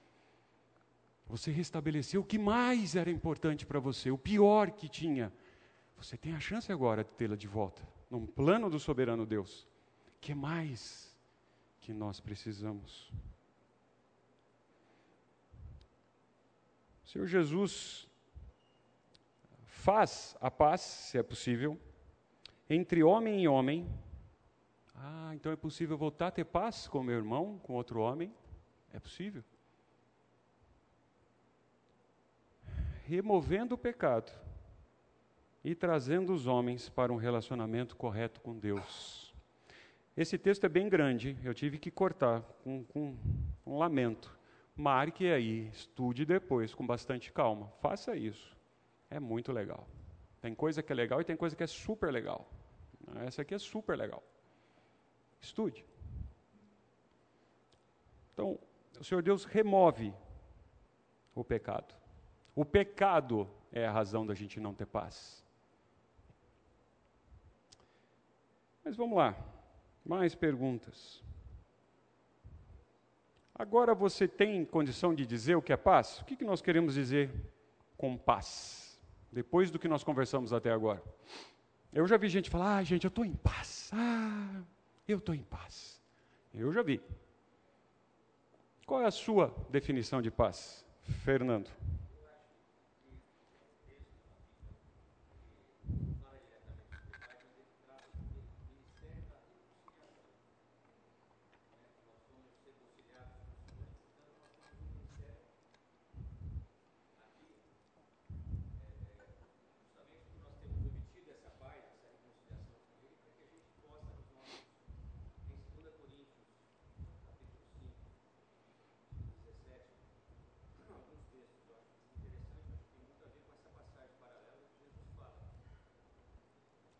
Você 1.26 1.50
restabeleceu 1.50 2.20
o 2.20 2.24
que 2.24 2.38
mais 2.38 2.94
era 2.94 3.10
importante 3.10 3.66
para 3.66 3.80
você, 3.80 4.08
o 4.08 4.16
pior 4.16 4.70
que 4.70 4.88
tinha. 4.88 5.32
Você 5.96 6.16
tem 6.16 6.32
a 6.32 6.38
chance 6.38 6.70
agora 6.70 7.02
de 7.02 7.10
tê-la 7.10 7.34
de 7.34 7.48
volta, 7.48 7.82
num 8.08 8.24
plano 8.24 8.70
do 8.70 8.78
soberano 8.78 9.26
Deus. 9.26 9.66
Que 10.20 10.32
mais 10.32 11.12
que 11.80 11.92
nós 11.92 12.20
precisamos? 12.20 13.12
O 17.08 17.10
Senhor 17.10 17.26
Jesus 17.26 18.06
faz 19.64 20.36
a 20.42 20.50
paz, 20.50 20.82
se 20.82 21.16
é 21.16 21.22
possível, 21.22 21.80
entre 22.68 23.02
homem 23.02 23.42
e 23.42 23.48
homem. 23.48 23.88
Ah, 24.94 25.30
então 25.32 25.50
é 25.50 25.56
possível 25.56 25.96
voltar 25.96 26.26
a 26.26 26.30
ter 26.30 26.44
paz 26.44 26.86
com 26.86 27.02
meu 27.02 27.16
irmão, 27.16 27.58
com 27.62 27.72
outro 27.72 28.00
homem? 28.00 28.30
É 28.92 29.00
possível. 29.00 29.42
Removendo 33.06 33.74
o 33.74 33.78
pecado 33.78 34.30
e 35.64 35.74
trazendo 35.74 36.34
os 36.34 36.46
homens 36.46 36.90
para 36.90 37.10
um 37.10 37.16
relacionamento 37.16 37.96
correto 37.96 38.38
com 38.42 38.54
Deus. 38.54 39.34
Esse 40.14 40.36
texto 40.36 40.64
é 40.64 40.68
bem 40.68 40.90
grande, 40.90 41.38
eu 41.42 41.54
tive 41.54 41.78
que 41.78 41.90
cortar 41.90 42.42
com, 42.62 43.16
um 43.64 43.78
lamento. 43.78 44.37
Marque 44.78 45.26
aí, 45.26 45.66
estude 45.70 46.24
depois 46.24 46.72
com 46.72 46.86
bastante 46.86 47.32
calma. 47.32 47.66
Faça 47.80 48.14
isso. 48.14 48.56
É 49.10 49.18
muito 49.18 49.50
legal. 49.50 49.88
Tem 50.40 50.54
coisa 50.54 50.80
que 50.80 50.92
é 50.92 50.94
legal 50.94 51.20
e 51.20 51.24
tem 51.24 51.36
coisa 51.36 51.56
que 51.56 51.64
é 51.64 51.66
super 51.66 52.12
legal. 52.12 52.48
Essa 53.26 53.42
aqui 53.42 53.56
é 53.56 53.58
super 53.58 53.98
legal. 53.98 54.22
Estude. 55.40 55.84
Então, 58.32 58.56
o 59.00 59.02
Senhor 59.02 59.20
Deus 59.20 59.44
remove 59.44 60.14
o 61.34 61.42
pecado. 61.42 61.92
O 62.54 62.64
pecado 62.64 63.50
é 63.72 63.84
a 63.84 63.90
razão 63.90 64.24
da 64.24 64.32
gente 64.32 64.60
não 64.60 64.72
ter 64.72 64.86
paz. 64.86 65.44
Mas 68.84 68.94
vamos 68.94 69.18
lá, 69.18 69.36
mais 70.04 70.36
perguntas. 70.36 71.20
Agora 73.58 73.92
você 73.92 74.28
tem 74.28 74.64
condição 74.64 75.12
de 75.12 75.26
dizer 75.26 75.56
o 75.56 75.62
que 75.62 75.72
é 75.72 75.76
paz? 75.76 76.20
O 76.20 76.24
que, 76.24 76.36
que 76.36 76.44
nós 76.44 76.62
queremos 76.62 76.94
dizer 76.94 77.28
com 77.96 78.16
paz? 78.16 79.00
Depois 79.32 79.68
do 79.70 79.80
que 79.80 79.88
nós 79.88 80.04
conversamos 80.04 80.52
até 80.52 80.70
agora. 80.70 81.02
Eu 81.92 82.06
já 82.06 82.16
vi 82.16 82.28
gente 82.28 82.48
falar, 82.48 82.76
ah, 82.76 82.84
gente, 82.84 83.04
eu 83.04 83.08
estou 83.08 83.24
em 83.24 83.34
paz. 83.34 83.90
Ah, 83.92 84.62
eu 85.08 85.18
estou 85.18 85.34
em 85.34 85.42
paz. 85.42 86.00
Eu 86.54 86.72
já 86.72 86.82
vi. 86.82 87.00
Qual 88.86 89.02
é 89.02 89.06
a 89.06 89.10
sua 89.10 89.52
definição 89.70 90.22
de 90.22 90.30
paz, 90.30 90.86
Fernando? 91.24 91.68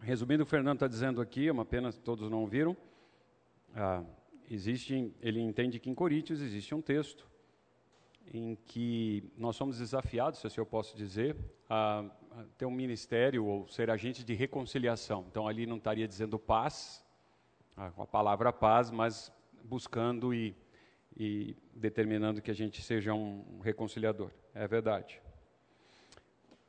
Resumindo, 0.08 0.42
o 0.42 0.46
Fernando 0.46 0.76
está 0.76 0.88
dizendo 0.88 1.20
aqui, 1.20 1.48
é 1.48 1.52
uma 1.52 1.66
pena 1.66 1.92
todos 1.92 2.30
não 2.30 2.46
viram. 2.46 2.74
Ah, 3.76 4.02
existe, 4.50 5.12
ele 5.20 5.38
entende 5.38 5.78
que 5.78 5.90
em 5.90 5.94
Coríntios 5.94 6.40
existe 6.40 6.74
um 6.74 6.80
texto 6.80 7.28
em 8.32 8.56
que 8.64 9.30
nós 9.36 9.54
somos 9.54 9.76
desafiados, 9.76 10.40
se 10.40 10.46
assim 10.46 10.62
eu 10.62 10.64
posso 10.64 10.96
dizer, 10.96 11.36
a, 11.68 12.06
ter 12.56 12.64
um 12.64 12.70
ministério 12.70 13.44
ou 13.44 13.68
ser 13.68 13.90
agentes 13.90 14.24
de 14.24 14.32
reconciliação. 14.32 15.26
Então 15.30 15.46
ali 15.46 15.66
não 15.66 15.76
estaria 15.76 16.08
dizendo 16.08 16.38
paz, 16.38 17.04
com 17.94 18.02
a 18.02 18.06
palavra 18.06 18.50
paz, 18.50 18.90
mas 18.90 19.30
buscando 19.62 20.32
e, 20.32 20.56
e 21.14 21.54
determinando 21.74 22.40
que 22.40 22.50
a 22.50 22.54
gente 22.54 22.80
seja 22.80 23.12
um 23.12 23.60
reconciliador. 23.62 24.30
É 24.54 24.66
verdade. 24.66 25.20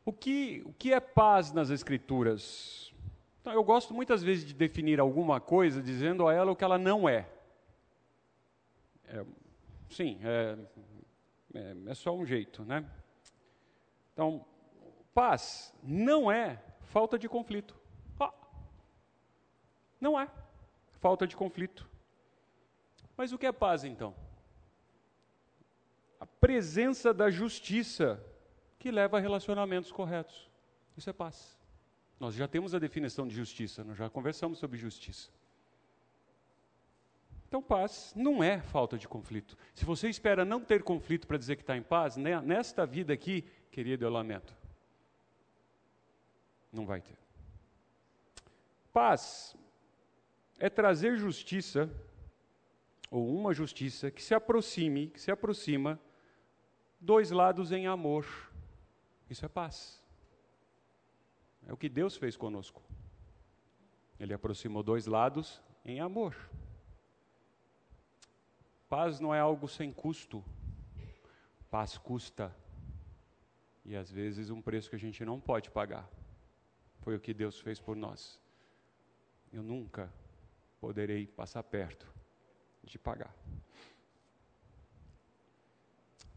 O 0.03 0.11
que, 0.11 0.61
o 0.65 0.73
que 0.73 0.91
é 0.91 0.99
paz 0.99 1.53
nas 1.53 1.69
Escrituras? 1.69 2.89
Então, 3.41 3.53
eu 3.53 3.63
gosto 3.63 3.93
muitas 3.93 4.21
vezes 4.21 4.45
de 4.45 4.53
definir 4.53 4.99
alguma 4.99 5.39
coisa 5.39 5.81
dizendo 5.81 6.27
a 6.27 6.33
ela 6.33 6.51
o 6.51 6.55
que 6.55 6.63
ela 6.63 6.77
não 6.77 7.07
é. 7.07 7.27
é 9.05 9.25
sim, 9.89 10.19
é, 10.23 10.57
é, 11.53 11.75
é 11.87 11.93
só 11.93 12.15
um 12.15 12.25
jeito, 12.25 12.63
né? 12.65 12.85
Então, 14.13 14.45
paz 15.13 15.73
não 15.81 16.31
é 16.31 16.61
falta 16.81 17.17
de 17.17 17.29
conflito. 17.29 17.79
Não 19.99 20.19
é 20.19 20.29
falta 20.99 21.27
de 21.27 21.35
conflito. 21.35 21.87
Mas 23.17 23.33
o 23.33 23.37
que 23.37 23.45
é 23.45 23.51
paz 23.51 23.83
então? 23.83 24.15
A 26.19 26.25
presença 26.25 27.13
da 27.13 27.29
justiça 27.29 28.23
que 28.77 28.91
leva 28.91 29.17
a 29.17 29.19
relacionamentos 29.19 29.91
corretos. 29.91 30.49
Isso 30.95 31.09
é 31.09 31.13
paz. 31.13 31.58
Nós 32.19 32.35
já 32.35 32.47
temos 32.47 32.75
a 32.75 32.79
definição 32.79 33.27
de 33.27 33.33
justiça, 33.33 33.83
nós 33.83 33.97
já 33.97 34.09
conversamos 34.09 34.59
sobre 34.59 34.77
justiça. 34.77 35.29
Então, 37.47 37.63
paz 37.63 38.13
não 38.15 38.43
é 38.43 38.61
falta 38.61 38.97
de 38.97 39.07
conflito. 39.07 39.57
Se 39.73 39.83
você 39.83 40.07
espera 40.07 40.45
não 40.45 40.61
ter 40.61 40.83
conflito 40.83 41.25
para 41.25 41.37
dizer 41.37 41.55
que 41.55 41.63
está 41.63 41.75
em 41.75 41.81
paz, 41.81 42.15
né, 42.15 42.39
nesta 42.41 42.85
vida 42.85 43.11
aqui, 43.11 43.43
querido, 43.71 44.05
eu 44.05 44.09
lamento. 44.11 44.55
Não 46.71 46.85
vai 46.85 47.01
ter. 47.01 47.17
Paz 48.93 49.55
é 50.59 50.69
trazer 50.69 51.17
justiça, 51.17 51.89
ou 53.09 53.27
uma 53.27 53.53
justiça, 53.53 54.11
que 54.11 54.21
se 54.21 54.35
aproxime, 54.35 55.07
que 55.07 55.19
se 55.19 55.31
aproxima, 55.31 55.99
dois 56.99 57.31
lados 57.31 57.71
em 57.71 57.87
amor. 57.87 58.27
Isso 59.27 59.43
é 59.43 59.47
paz. 59.47 59.98
É 61.69 61.71
o 61.71 61.77
que 61.77 61.87
Deus 61.87 62.17
fez 62.17 62.35
conosco. 62.35 62.81
Ele 64.19 64.33
aproximou 64.33 64.81
dois 64.81 65.05
lados 65.05 65.61
em 65.85 65.99
amor. 65.99 66.35
Paz 68.89 69.19
não 69.19 69.35
é 69.35 69.39
algo 69.39 69.67
sem 69.67 69.93
custo. 69.93 70.43
Paz 71.69 71.95
custa. 71.95 72.51
E 73.85 73.95
às 73.95 74.11
vezes 74.11 74.49
um 74.49 74.63
preço 74.63 74.89
que 74.89 74.95
a 74.95 74.99
gente 74.99 75.23
não 75.23 75.39
pode 75.39 75.69
pagar. 75.69 76.09
Foi 77.01 77.15
o 77.15 77.19
que 77.19 77.35
Deus 77.35 77.59
fez 77.59 77.79
por 77.79 77.95
nós. 77.95 78.39
Eu 79.53 79.61
nunca 79.61 80.11
poderei 80.81 81.27
passar 81.27 81.61
perto 81.61 82.11
de 82.83 82.97
pagar. 82.97 83.35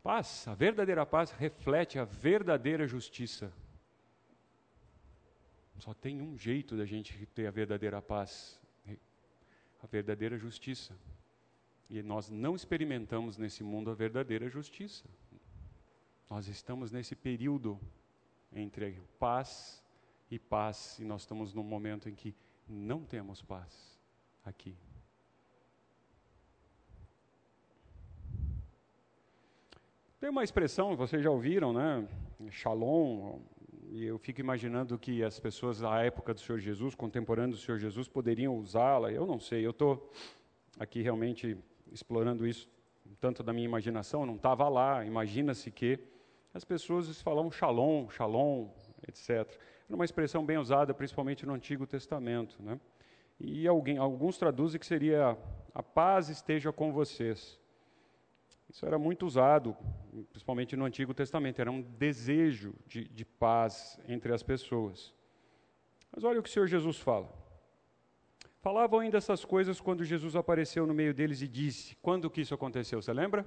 Paz, 0.03 0.47
a 0.47 0.53
verdadeira 0.53 1.07
paz 1.07 1.31
reflete 1.31 1.99
a 1.99 2.05
verdadeira 2.05 2.87
justiça. 2.87 3.51
Só 5.83 5.93
tem 5.93 6.23
um 6.23 6.39
jeito 6.39 6.77
da 6.77 6.87
gente 6.87 7.27
ter 7.35 7.45
a 7.49 7.51
verdadeira 7.51 8.01
paz, 8.01 8.57
a 9.83 9.87
verdadeira 9.89 10.39
justiça. 10.39 10.97
E 11.91 12.01
nós 12.05 12.31
não 12.31 12.55
experimentamos 12.55 13.37
nesse 13.37 13.65
mundo 13.65 13.91
a 13.91 13.95
verdadeira 13.95 14.49
justiça. 14.49 15.05
Nós 16.31 16.47
estamos 16.47 16.93
nesse 16.93 17.17
período 17.17 17.81
entre 18.53 19.03
paz 19.19 19.83
e 20.31 20.39
paz, 20.39 21.01
e 21.01 21.05
nós 21.05 21.23
estamos 21.23 21.53
num 21.53 21.65
momento 21.65 22.09
em 22.09 22.15
que 22.15 22.33
não 22.69 23.05
temos 23.05 23.43
paz 23.43 23.99
aqui. 24.45 24.77
Tem 30.21 30.31
uma 30.31 30.45
expressão, 30.45 30.95
vocês 30.95 31.25
já 31.25 31.31
ouviram, 31.33 31.73
né? 31.73 32.09
Shalom, 32.53 33.41
e 33.95 34.07
eu 34.07 34.19
fico 34.19 34.41
imaginando 34.41 34.99
que 34.99 35.23
as 35.23 35.39
pessoas 35.39 35.81
da 35.81 36.03
época 36.03 36.33
do 36.33 36.41
Senhor 36.41 36.59
Jesus, 36.59 36.95
contemporâneos 36.95 37.61
do 37.61 37.63
Senhor 37.63 37.79
Jesus, 37.79 38.09
poderiam 38.09 38.57
usá-la. 38.57 39.13
Eu 39.13 39.27
não 39.27 39.39
sei, 39.39 39.67
eu 39.67 39.71
estou 39.71 40.11
aqui 40.79 41.03
realmente 41.03 41.59
explorando 41.93 42.47
isso 42.47 42.67
tanto 43.21 43.43
da 43.43 43.53
minha 43.53 43.67
imaginação, 43.67 44.25
não 44.25 44.37
estava 44.37 44.67
lá. 44.67 45.05
Imagina-se 45.05 45.71
que 45.71 45.99
as 46.55 46.65
pessoas 46.65 47.21
falavam 47.21 47.51
shalom, 47.51 48.09
shalom, 48.09 48.71
etc. 49.07 49.29
Era 49.31 49.95
uma 49.95 50.07
expressão 50.07 50.43
bem 50.43 50.57
usada, 50.57 50.95
principalmente 50.95 51.45
no 51.45 51.53
Antigo 51.53 51.87
Testamento. 51.87 52.63
Né? 52.63 52.81
E 53.39 53.69
alguém, 53.69 53.99
alguns 53.99 54.39
traduzem 54.39 54.81
que 54.81 54.87
seria 54.87 55.37
a 55.75 55.83
paz 55.83 56.31
esteja 56.31 56.73
com 56.73 56.95
vocês. 56.95 57.61
Isso 58.73 58.87
era 58.87 58.99
muito 58.99 59.27
usado, 59.27 59.77
principalmente 60.31 60.75
no 60.75 60.87
Antigo 60.87 61.13
Testamento, 61.13 61.61
era 61.61 61.71
um 61.71 61.83
desejo 61.83 62.75
de, 62.87 63.05
de 63.05 63.23
paz 63.23 64.01
entre 64.09 64.33
as 64.33 64.43
pessoas. 64.43 65.15
Mas 66.11 66.25
olha 66.25 66.41
o 66.41 66.43
que 66.43 66.49
o 66.49 66.53
Senhor 66.53 66.67
Jesus 66.67 66.99
fala. 66.99 67.31
Falavam 68.63 69.01
ainda 69.01 69.19
essas 69.19 69.45
coisas 69.45 69.79
quando 69.79 70.05
Jesus 70.05 70.35
apareceu 70.35 70.87
no 70.87 70.95
meio 70.95 71.13
deles 71.13 71.43
e 71.43 71.49
disse: 71.49 71.97
Quando 71.97 72.31
que 72.31 72.41
isso 72.41 72.55
aconteceu? 72.55 73.03
Você 73.03 73.13
lembra? 73.13 73.45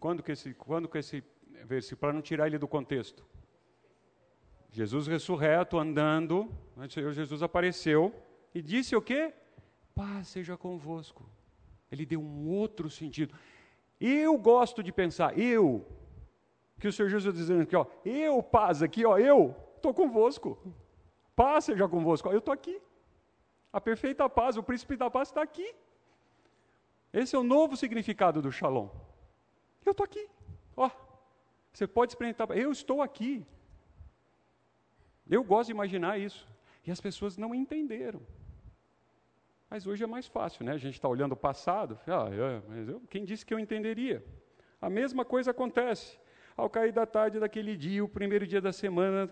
Quando 0.00 0.20
que 0.20 0.32
esse, 0.32 0.52
quando 0.54 0.88
que 0.88 0.98
esse 0.98 1.22
versículo, 1.64 2.00
para 2.00 2.12
não 2.12 2.22
tirar 2.22 2.48
ele 2.48 2.58
do 2.58 2.66
contexto? 2.66 3.24
Jesus 4.72 5.06
ressurreto, 5.06 5.78
andando, 5.78 6.50
Senhor 6.88 7.12
Jesus 7.12 7.40
apareceu 7.40 8.12
e 8.52 8.60
disse 8.60 8.96
o 8.96 9.02
quê? 9.02 9.32
Paz 9.94 10.26
seja 10.26 10.56
convosco. 10.56 11.24
Ele 11.92 12.06
deu 12.06 12.20
um 12.20 12.48
outro 12.48 12.90
sentido. 12.90 13.34
Eu 14.00 14.36
gosto 14.38 14.82
de 14.82 14.90
pensar, 14.90 15.38
eu, 15.38 15.86
que 16.80 16.88
o 16.88 16.92
Senhor 16.92 17.08
Jesus 17.08 17.34
dizendo 17.34 17.62
aqui, 17.62 17.76
ó, 17.76 17.86
eu, 18.04 18.42
paz 18.42 18.82
aqui, 18.82 19.04
ó, 19.04 19.18
eu 19.18 19.54
estou 19.76 19.92
convosco. 19.92 20.58
Paz 21.36 21.66
seja 21.66 21.86
convosco. 21.86 22.28
Eu 22.30 22.38
estou 22.38 22.52
aqui. 22.52 22.80
A 23.72 23.80
perfeita 23.80 24.28
paz, 24.28 24.56
o 24.56 24.62
príncipe 24.62 24.96
da 24.96 25.10
paz 25.10 25.28
está 25.28 25.42
aqui. 25.42 25.74
Esse 27.12 27.36
é 27.36 27.38
o 27.38 27.44
novo 27.44 27.76
significado 27.76 28.40
do 28.40 28.50
shalom. 28.50 28.88
Eu 29.84 29.92
estou 29.92 30.04
aqui. 30.04 30.26
Ó, 30.76 30.90
você 31.72 31.86
pode 31.86 32.12
experimentar. 32.12 32.50
Eu 32.56 32.72
estou 32.72 33.02
aqui. 33.02 33.46
Eu 35.28 35.44
gosto 35.44 35.68
de 35.68 35.72
imaginar 35.72 36.18
isso. 36.18 36.48
E 36.86 36.90
as 36.90 37.00
pessoas 37.00 37.36
não 37.36 37.54
entenderam. 37.54 38.20
Mas 39.72 39.86
hoje 39.86 40.04
é 40.04 40.06
mais 40.06 40.26
fácil, 40.26 40.66
né? 40.66 40.72
A 40.72 40.76
gente 40.76 40.96
está 40.96 41.08
olhando 41.08 41.32
o 41.32 41.36
passado, 41.36 41.98
ah, 42.06 42.28
é, 42.30 42.60
mas 42.68 42.90
eu, 42.90 43.00
quem 43.08 43.24
disse 43.24 43.46
que 43.46 43.54
eu 43.54 43.58
entenderia? 43.58 44.22
A 44.78 44.90
mesma 44.90 45.24
coisa 45.24 45.50
acontece. 45.50 46.18
Ao 46.54 46.68
cair 46.68 46.92
da 46.92 47.06
tarde 47.06 47.40
daquele 47.40 47.74
dia, 47.74 48.04
o 48.04 48.08
primeiro 48.08 48.46
dia 48.46 48.60
da 48.60 48.70
semana, 48.70 49.30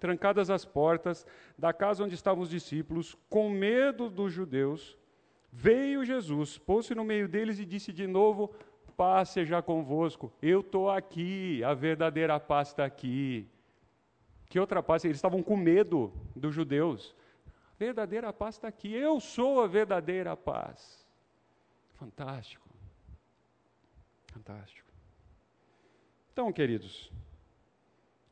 trancadas 0.00 0.48
as 0.48 0.64
portas 0.64 1.26
da 1.58 1.74
casa 1.74 2.02
onde 2.02 2.14
estavam 2.14 2.42
os 2.42 2.48
discípulos, 2.48 3.14
com 3.28 3.50
medo 3.50 4.08
dos 4.08 4.32
judeus, 4.32 4.96
veio 5.52 6.06
Jesus, 6.06 6.56
pôs-se 6.56 6.94
no 6.94 7.04
meio 7.04 7.28
deles 7.28 7.58
e 7.58 7.66
disse 7.66 7.92
de 7.92 8.06
novo: 8.06 8.50
Paz 8.96 9.28
seja 9.28 9.60
convosco, 9.60 10.32
eu 10.40 10.60
estou 10.60 10.88
aqui, 10.88 11.62
a 11.64 11.74
verdadeira 11.74 12.40
paz 12.40 12.68
está 12.68 12.86
aqui. 12.86 13.46
Que 14.48 14.58
outra 14.58 14.82
paz? 14.82 15.04
Eles 15.04 15.18
estavam 15.18 15.42
com 15.42 15.54
medo 15.54 16.10
dos 16.34 16.54
judeus 16.54 17.14
verdadeira 17.82 18.32
paz 18.32 18.54
está 18.54 18.68
aqui. 18.68 18.92
Eu 18.92 19.18
sou 19.18 19.60
a 19.60 19.66
verdadeira 19.66 20.36
paz. 20.36 21.04
Fantástico. 21.94 22.68
Fantástico. 24.28 24.88
Então, 26.32 26.52
queridos, 26.52 27.10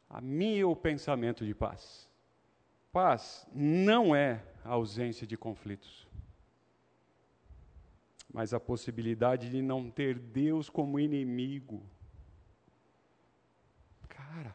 a 0.08 0.20
meu 0.20 0.76
pensamento 0.76 1.44
de 1.44 1.54
paz. 1.54 2.08
Paz 2.92 3.46
não 3.52 4.14
é 4.14 4.42
a 4.64 4.70
ausência 4.70 5.26
de 5.26 5.36
conflitos, 5.36 6.08
mas 8.32 8.54
a 8.54 8.60
possibilidade 8.60 9.50
de 9.50 9.60
não 9.62 9.90
ter 9.90 10.18
Deus 10.18 10.70
como 10.70 10.98
inimigo. 10.98 11.82
Cara, 14.08 14.54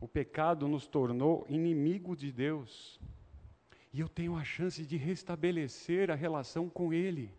o 0.00 0.06
pecado 0.06 0.68
nos 0.68 0.86
tornou 0.86 1.46
inimigos 1.48 2.18
de 2.18 2.30
Deus. 2.30 3.00
E 3.92 4.00
eu 4.00 4.08
tenho 4.08 4.36
a 4.36 4.44
chance 4.44 4.84
de 4.84 4.96
restabelecer 4.96 6.10
a 6.10 6.14
relação 6.14 6.68
com 6.68 6.92
Ele 6.92 7.32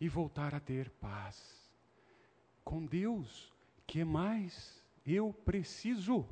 e 0.00 0.08
voltar 0.08 0.54
a 0.54 0.60
ter 0.60 0.90
paz. 0.90 1.72
Com 2.64 2.84
Deus, 2.84 3.52
que 3.86 4.04
mais 4.04 4.84
eu 5.04 5.32
preciso? 5.32 6.26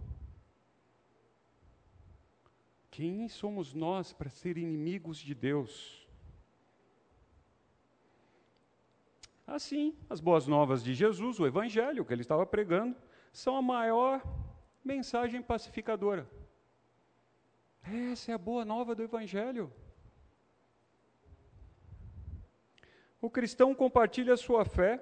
Quem 2.90 3.28
somos 3.28 3.74
nós 3.74 4.12
para 4.12 4.30
ser 4.30 4.56
inimigos 4.56 5.18
de 5.18 5.34
Deus? 5.34 6.06
Assim, 9.46 9.94
as 10.08 10.20
boas 10.20 10.46
novas 10.46 10.82
de 10.82 10.94
Jesus, 10.94 11.38
o 11.38 11.46
Evangelho 11.46 12.04
que 12.04 12.12
ele 12.12 12.22
estava 12.22 12.46
pregando, 12.46 12.96
são 13.32 13.56
a 13.56 13.62
maior 13.62 14.22
mensagem 14.84 15.40
pacificadora. 15.40 16.28
Essa 18.12 18.32
é 18.32 18.34
a 18.34 18.38
boa 18.38 18.64
nova 18.64 18.94
do 18.94 19.02
Evangelho. 19.02 19.72
O 23.20 23.30
cristão 23.30 23.74
compartilha 23.74 24.36
sua 24.36 24.64
fé, 24.66 25.00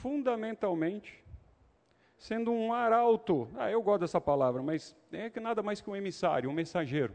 fundamentalmente, 0.00 1.22
sendo 2.18 2.52
um 2.52 2.72
arauto. 2.72 3.48
Ah, 3.56 3.70
eu 3.70 3.80
gosto 3.80 4.00
dessa 4.00 4.20
palavra, 4.20 4.62
mas 4.62 4.96
é 5.12 5.30
que 5.30 5.38
nada 5.38 5.62
mais 5.62 5.80
que 5.80 5.88
um 5.88 5.94
emissário, 5.94 6.50
um 6.50 6.52
mensageiro 6.52 7.14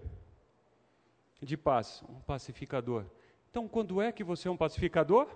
de 1.41 1.57
paz, 1.57 2.01
um 2.09 2.21
pacificador. 2.21 3.05
Então, 3.49 3.67
quando 3.67 4.01
é 4.01 4.11
que 4.11 4.23
você 4.23 4.47
é 4.47 4.51
um 4.51 4.57
pacificador? 4.57 5.27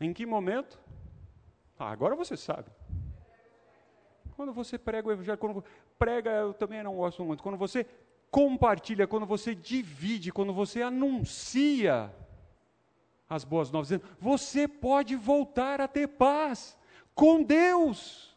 Em 0.00 0.12
que 0.12 0.24
momento? 0.26 0.78
Ah, 1.78 1.90
agora 1.90 2.14
você 2.14 2.36
sabe. 2.36 2.70
Quando 4.36 4.52
você 4.52 4.76
prega 4.76 5.08
o 5.08 5.12
evangelho, 5.12 5.38
quando 5.38 5.64
prega, 5.98 6.30
eu 6.30 6.54
também 6.54 6.82
não 6.82 6.96
gosto 6.96 7.24
muito. 7.24 7.42
Quando 7.42 7.56
você 7.56 7.86
compartilha, 8.30 9.06
quando 9.06 9.26
você 9.26 9.54
divide, 9.54 10.32
quando 10.32 10.52
você 10.52 10.82
anuncia 10.82 12.12
as 13.28 13.44
boas 13.44 13.70
novas, 13.70 13.90
você 14.18 14.66
pode 14.66 15.14
voltar 15.14 15.80
a 15.80 15.88
ter 15.88 16.08
paz 16.08 16.76
com 17.14 17.42
Deus. 17.42 18.36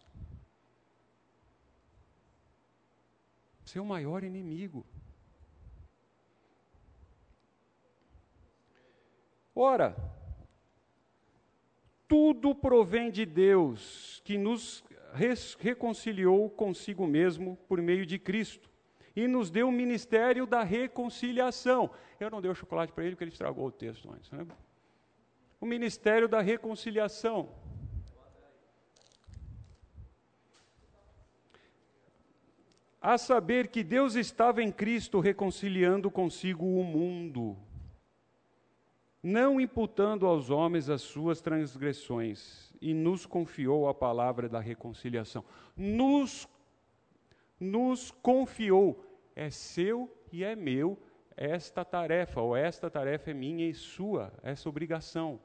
Seu 3.66 3.84
maior 3.84 4.24
inimigo. 4.24 4.86
Ora, 9.54 9.98
tudo 12.08 12.54
provém 12.54 13.10
de 13.10 13.26
Deus, 13.26 14.22
que 14.24 14.38
nos 14.38 14.84
reconciliou 15.60 16.50
consigo 16.50 17.08
mesmo 17.08 17.58
por 17.68 17.82
meio 17.82 18.06
de 18.06 18.20
Cristo 18.20 18.70
e 19.16 19.28
nos 19.28 19.50
deu 19.50 19.70
o 19.70 19.72
ministério 19.72 20.46
da 20.46 20.62
reconciliação. 20.62 21.90
Eu 22.20 22.30
não 22.30 22.40
dei 22.40 22.52
o 22.52 22.56
chocolate 22.56 22.94
para 22.94 23.04
ele 23.04 23.16
porque 23.16 23.24
ele 23.24 23.32
estragou 23.32 23.66
o 23.66 23.72
texto 23.72 24.12
antes. 24.12 24.32
Né? 24.32 24.46
O 25.60 25.66
ministério 25.66 26.28
da 26.28 26.40
reconciliação. 26.40 27.50
A 33.02 33.18
saber 33.18 33.70
que 33.70 33.84
Deus 33.84 34.16
estava 34.16 34.62
em 34.62 34.72
Cristo 34.72 35.20
reconciliando 35.20 36.12
consigo 36.12 36.66
o 36.66 36.84
mundo, 36.84 37.58
não 39.24 39.62
imputando 39.62 40.26
aos 40.26 40.50
homens 40.50 40.90
as 40.90 41.02
suas 41.02 41.40
transgressões 41.40 42.67
e 42.82 42.94
nos 42.94 43.26
confiou 43.26 43.88
a 43.88 43.94
palavra 43.94 44.48
da 44.48 44.60
reconciliação. 44.60 45.44
Nos, 45.76 46.48
nos 47.60 48.12
confiou, 48.12 49.04
é 49.36 49.50
seu 49.50 50.12
e 50.32 50.44
é 50.44 50.56
meu 50.56 51.00
esta 51.38 51.86
tarefa, 51.86 52.42
ou 52.42 52.56
esta 52.56 52.90
tarefa 52.90 53.30
é 53.30 53.34
minha 53.34 53.70
e 53.70 53.74
sua, 53.74 54.34
essa 54.42 54.68
obrigação. 54.68 55.40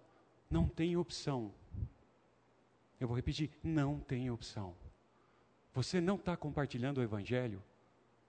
Não 0.49 0.67
tem 0.67 0.97
opção. 0.97 1.53
Eu 2.99 3.07
vou 3.07 3.15
repetir: 3.15 3.51
não 3.63 4.01
tem 4.01 4.31
opção. 4.31 4.75
Você 5.75 6.01
não 6.01 6.17
está 6.17 6.37
compartilhando 6.37 6.99
o 6.99 7.03
Evangelho. 7.03 7.63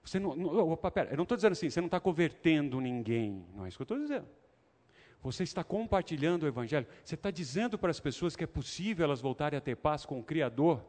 Você 0.04 0.20
não, 0.20 0.36
não, 0.36 0.72
opa, 0.72 0.92
pera, 0.92 1.12
eu 1.12 1.16
não 1.16 1.24
estou 1.24 1.38
dizendo 1.38 1.54
assim, 1.54 1.70
você 1.70 1.80
não 1.80 1.88
está 1.88 2.00
convertendo 2.00 2.82
ninguém. 2.82 3.46
Não 3.56 3.66
é 3.66 3.70
isso 3.70 3.78
que 3.78 3.82
eu 3.82 3.86
estou 3.86 4.00
dizendo. 4.00 4.28
Você 5.24 5.44
está 5.44 5.64
compartilhando 5.64 6.44
o 6.44 6.48
Evangelho? 6.48 6.86
Você 7.04 7.16
está 7.16 7.32
dizendo 7.32 7.78
para 7.78 7.90
as 7.90 8.00
pessoas 8.00 8.36
que 8.36 8.44
é 8.44 8.48
possível 8.48 9.06
elas 9.06 9.22
voltarem 9.22 9.58
a 9.58 9.62
ter 9.62 9.78
paz 9.78 10.06
com 10.06 10.20
o 10.20 10.24
Criador? 10.24 10.86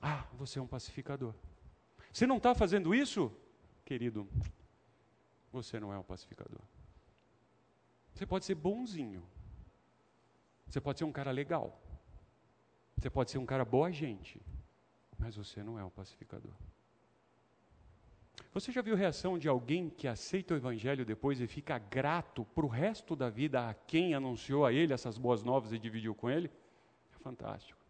Ah, 0.00 0.26
você 0.32 0.58
é 0.58 0.62
um 0.62 0.66
pacificador. 0.66 1.34
Você 2.10 2.26
não 2.26 2.38
está 2.38 2.54
fazendo 2.54 2.94
isso? 2.94 3.30
Querido, 3.84 4.26
você 5.52 5.78
não 5.78 5.92
é 5.92 5.98
um 5.98 6.02
pacificador. 6.02 6.60
Você 8.14 8.24
pode 8.24 8.46
ser 8.46 8.54
bonzinho. 8.54 9.22
Você 10.66 10.80
pode 10.80 10.98
ser 10.98 11.04
um 11.04 11.12
cara 11.12 11.30
legal. 11.30 11.78
Você 12.96 13.10
pode 13.10 13.30
ser 13.30 13.36
um 13.36 13.44
cara 13.44 13.66
boa 13.66 13.92
gente, 13.92 14.40
mas 15.18 15.36
você 15.36 15.62
não 15.62 15.78
é 15.78 15.84
um 15.84 15.90
pacificador. 15.90 16.54
Você 18.54 18.70
já 18.70 18.82
viu 18.82 18.94
a 18.94 18.98
reação 18.98 19.38
de 19.38 19.48
alguém 19.48 19.88
que 19.88 20.06
aceita 20.06 20.52
o 20.52 20.56
Evangelho 20.56 21.06
depois 21.06 21.40
e 21.40 21.46
fica 21.46 21.78
grato 21.78 22.44
para 22.54 22.66
o 22.66 22.68
resto 22.68 23.16
da 23.16 23.30
vida 23.30 23.68
a 23.68 23.74
quem 23.74 24.14
anunciou 24.14 24.66
a 24.66 24.72
ele 24.72 24.92
essas 24.92 25.16
boas 25.16 25.42
novas 25.42 25.72
e 25.72 25.78
dividiu 25.78 26.14
com 26.14 26.28
ele? 26.28 26.50
É 27.14 27.18
fantástico. 27.18 27.80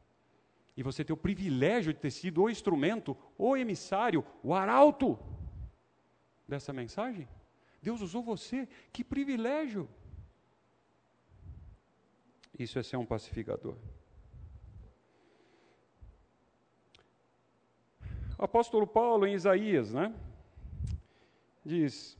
E 0.77 0.83
você 0.83 1.05
ter 1.05 1.13
o 1.13 1.17
privilégio 1.17 1.93
de 1.93 1.99
ter 1.99 2.11
sido 2.11 2.43
o 2.43 2.51
instrumento, 2.51 3.17
o 3.37 3.57
emissário, 3.57 4.25
o 4.43 4.55
arauto 4.55 5.19
dessa 6.47 6.73
mensagem? 6.73 7.29
Deus 7.83 8.01
usou 8.01 8.23
você, 8.23 8.69
que 8.93 9.03
privilégio! 9.03 9.89
Isso 12.57 12.79
é 12.79 12.83
ser 12.83 12.97
um 12.97 13.05
pacificador. 13.05 13.77
O 18.39 18.45
apóstolo 18.45 18.87
Paulo, 18.87 19.27
em 19.27 19.35
Isaías, 19.35 19.93
né, 19.93 20.15
diz: 21.65 22.19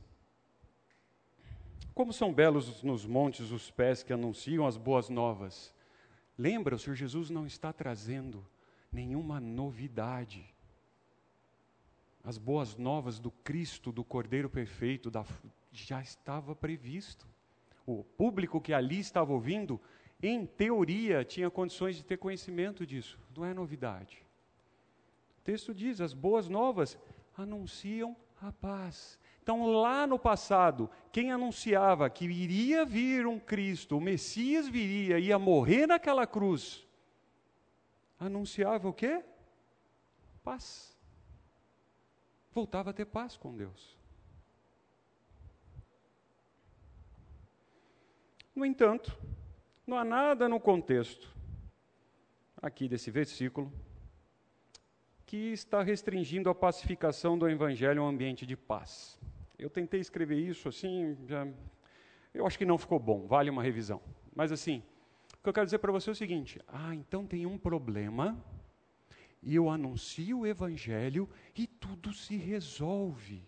Como 1.93 2.13
são 2.13 2.33
belos 2.33 2.81
nos 2.83 3.05
montes 3.05 3.51
os 3.51 3.69
pés 3.69 4.03
que 4.03 4.13
anunciam 4.13 4.65
as 4.65 4.77
boas 4.77 5.09
novas. 5.09 5.73
Lembra, 6.37 6.75
o 6.75 6.79
Senhor 6.79 6.95
Jesus 6.95 7.29
não 7.29 7.45
está 7.45 7.71
trazendo 7.71 8.45
nenhuma 8.91 9.39
novidade. 9.39 10.45
As 12.23 12.37
boas 12.37 12.77
novas 12.77 13.19
do 13.19 13.29
Cristo, 13.29 13.91
do 13.91 14.03
Cordeiro 14.03 14.49
Perfeito, 14.49 15.11
da, 15.11 15.25
já 15.71 16.01
estava 16.01 16.55
previsto. 16.55 17.27
O 17.85 18.03
público 18.03 18.61
que 18.61 18.73
ali 18.73 18.99
estava 18.99 19.33
ouvindo, 19.33 19.79
em 20.21 20.45
teoria, 20.45 21.25
tinha 21.25 21.49
condições 21.49 21.97
de 21.97 22.05
ter 22.05 22.17
conhecimento 22.17 22.85
disso. 22.85 23.19
Não 23.35 23.43
é 23.43 23.53
novidade. 23.53 24.23
O 25.39 25.43
texto 25.43 25.73
diz: 25.73 25.99
as 25.99 26.13
boas 26.13 26.47
novas 26.47 26.97
anunciam 27.37 28.15
a 28.41 28.51
paz. 28.51 29.19
Então, 29.43 29.65
lá 29.73 30.07
no 30.07 30.17
passado, 30.17 30.89
quem 31.11 31.29
anunciava 31.29 32.09
que 32.09 32.23
iria 32.23 32.85
vir 32.85 33.27
um 33.27 33.37
Cristo, 33.37 33.97
o 33.97 34.01
Messias 34.01 34.69
viria, 34.69 35.19
ia 35.19 35.37
morrer 35.37 35.85
naquela 35.85 36.25
cruz, 36.25 36.87
anunciava 38.17 38.87
o 38.87 38.93
quê? 38.93 39.21
Paz. 40.45 40.97
Voltava 42.53 42.91
a 42.91 42.93
ter 42.93 43.03
paz 43.03 43.35
com 43.35 43.53
Deus. 43.53 43.97
No 48.55 48.65
entanto, 48.65 49.11
não 49.85 49.97
há 49.97 50.05
nada 50.05 50.47
no 50.47 50.57
contexto 50.57 51.27
aqui 52.61 52.87
desse 52.87 53.11
versículo 53.11 53.69
que 55.25 55.51
está 55.51 55.83
restringindo 55.83 56.49
a 56.49 56.55
pacificação 56.55 57.37
do 57.37 57.49
evangelho 57.49 58.01
a 58.01 58.05
um 58.05 58.07
ambiente 58.07 58.45
de 58.45 58.55
paz. 58.55 59.19
Eu 59.63 59.69
tentei 59.69 60.01
escrever 60.01 60.37
isso 60.37 60.67
assim, 60.67 61.17
já, 61.25 61.47
eu 62.33 62.45
acho 62.45 62.57
que 62.57 62.65
não 62.65 62.77
ficou 62.77 62.99
bom, 62.99 63.25
vale 63.25 63.49
uma 63.49 63.63
revisão. 63.63 64.01
Mas 64.35 64.51
assim, 64.51 64.83
o 65.35 65.41
que 65.41 65.47
eu 65.47 65.53
quero 65.53 65.65
dizer 65.65 65.77
para 65.77 65.91
você 65.91 66.09
é 66.09 66.11
o 66.11 66.15
seguinte: 66.15 66.59
ah, 66.67 66.93
então 66.93 67.25
tem 67.25 67.45
um 67.45 67.57
problema, 67.57 68.37
e 69.41 69.55
eu 69.55 69.69
anuncio 69.69 70.39
o 70.39 70.45
evangelho 70.45 71.29
e 71.55 71.65
tudo 71.65 72.13
se 72.13 72.35
resolve. 72.35 73.41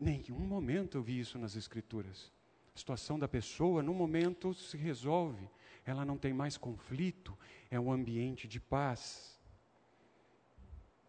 Nenhum 0.00 0.40
momento 0.40 0.96
eu 0.96 1.02
vi 1.02 1.20
isso 1.20 1.38
nas 1.38 1.54
escrituras. 1.54 2.32
A 2.74 2.78
situação 2.78 3.18
da 3.18 3.28
pessoa, 3.28 3.82
no 3.82 3.92
momento, 3.92 4.54
se 4.54 4.78
resolve. 4.78 5.46
Ela 5.84 6.06
não 6.06 6.16
tem 6.16 6.32
mais 6.32 6.56
conflito, 6.56 7.36
é 7.70 7.78
um 7.78 7.92
ambiente 7.92 8.48
de 8.48 8.60
paz. 8.60 9.35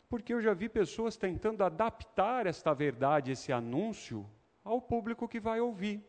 Porque 0.10 0.34
eu 0.34 0.42
já 0.42 0.54
vi 0.54 0.70
pessoas 0.70 1.18
tentando 1.18 1.64
adaptar 1.64 2.46
esta 2.48 2.74
verdade, 2.74 3.32
esse 3.32 3.52
anúncio, 3.52 4.26
ao 4.64 4.82
público 4.82 5.28
que 5.28 5.40
vai 5.40 5.60
ouvir. 5.60 6.04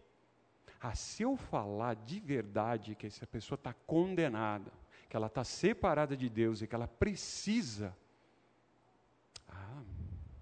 Ah, 0.80 0.94
se 0.94 1.22
eu 1.22 1.36
falar 1.36 1.96
de 1.96 2.20
verdade 2.20 2.94
que 2.94 3.06
essa 3.06 3.26
pessoa 3.26 3.56
está 3.56 3.72
condenada, 3.72 4.72
que 5.08 5.16
ela 5.16 5.26
está 5.26 5.42
separada 5.42 6.16
de 6.16 6.28
Deus 6.28 6.62
e 6.62 6.66
que 6.66 6.74
ela 6.74 6.86
precisa. 6.86 7.96
Ah, 9.48 9.82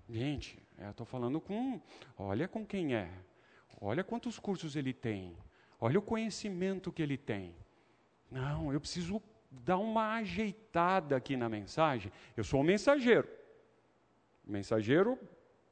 gente, 0.09 0.59
eu 0.79 0.91
estou 0.91 1.07
falando 1.07 1.41
com. 1.41 1.81
Olha 2.19 2.47
com 2.47 2.67
quem 2.67 2.95
é. 2.95 3.11
Olha 3.81 4.05
quantos 4.05 4.39
cursos 4.39 4.77
ele 4.77 4.93
tem. 4.93 5.37
Olha 5.81 5.99
o 5.99 6.03
conhecimento 6.03 6.93
que 6.93 7.03
ele 7.03 7.17
tem. 7.17 7.55
Não, 8.31 8.73
eu 8.73 8.81
preciso 8.81 9.23
dar 9.51 9.79
uma 9.79 10.15
ajeitada 10.17 11.17
aqui 11.17 11.37
na 11.37 11.49
mensagem. 11.49 12.13
Eu 12.37 12.45
sou 12.45 12.61
um 12.61 12.65
mensageiro. 12.65 13.29
O 14.47 14.53
mensageiro 14.53 15.19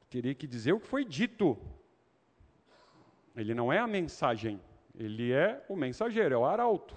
teria 0.09 0.35
que 0.35 0.45
dizer 0.45 0.73
o 0.73 0.79
que 0.79 0.87
foi 0.87 1.05
dito. 1.05 1.57
Ele 3.35 3.53
não 3.53 3.71
é 3.71 3.79
a 3.79 3.87
mensagem, 3.87 4.61
ele 4.93 5.31
é 5.31 5.63
o 5.67 5.75
mensageiro, 5.75 6.35
é 6.35 6.37
o 6.37 6.45
arauto. 6.45 6.95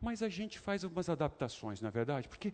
Mas 0.00 0.22
a 0.22 0.28
gente 0.28 0.58
faz 0.58 0.84
algumas 0.84 1.08
adaptações, 1.08 1.80
não 1.80 1.88
é 1.88 1.90
verdade? 1.90 2.28
Porque, 2.28 2.52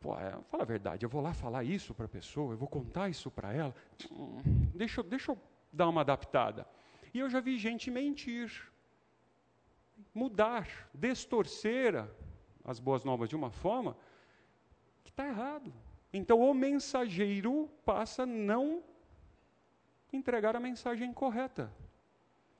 pô, 0.00 0.14
é, 0.16 0.38
fala 0.50 0.62
a 0.62 0.66
verdade, 0.66 1.04
eu 1.04 1.10
vou 1.10 1.20
lá 1.20 1.34
falar 1.34 1.64
isso 1.64 1.94
para 1.94 2.06
a 2.06 2.08
pessoa, 2.08 2.52
eu 2.52 2.56
vou 2.56 2.68
contar 2.68 3.08
isso 3.08 3.30
para 3.30 3.52
ela. 3.52 3.74
Hum, 4.10 4.40
deixa, 4.74 5.02
deixa 5.02 5.32
eu 5.32 5.38
dar 5.72 5.88
uma 5.88 6.02
adaptada. 6.02 6.66
E 7.12 7.18
eu 7.18 7.28
já 7.28 7.40
vi 7.40 7.58
gente 7.58 7.90
mentir, 7.90 8.70
mudar, 10.14 10.68
distorcer 10.94 12.06
as 12.64 12.78
boas 12.78 13.04
novas 13.04 13.28
de 13.28 13.36
uma 13.36 13.50
forma 13.50 13.96
que 15.04 15.10
está 15.10 15.26
errado. 15.26 15.72
Então 16.12 16.40
o 16.40 16.52
mensageiro 16.52 17.70
passa 17.84 18.24
a 18.24 18.26
não 18.26 18.82
entregar 20.12 20.54
a 20.54 20.60
mensagem 20.60 21.12
correta. 21.12 21.72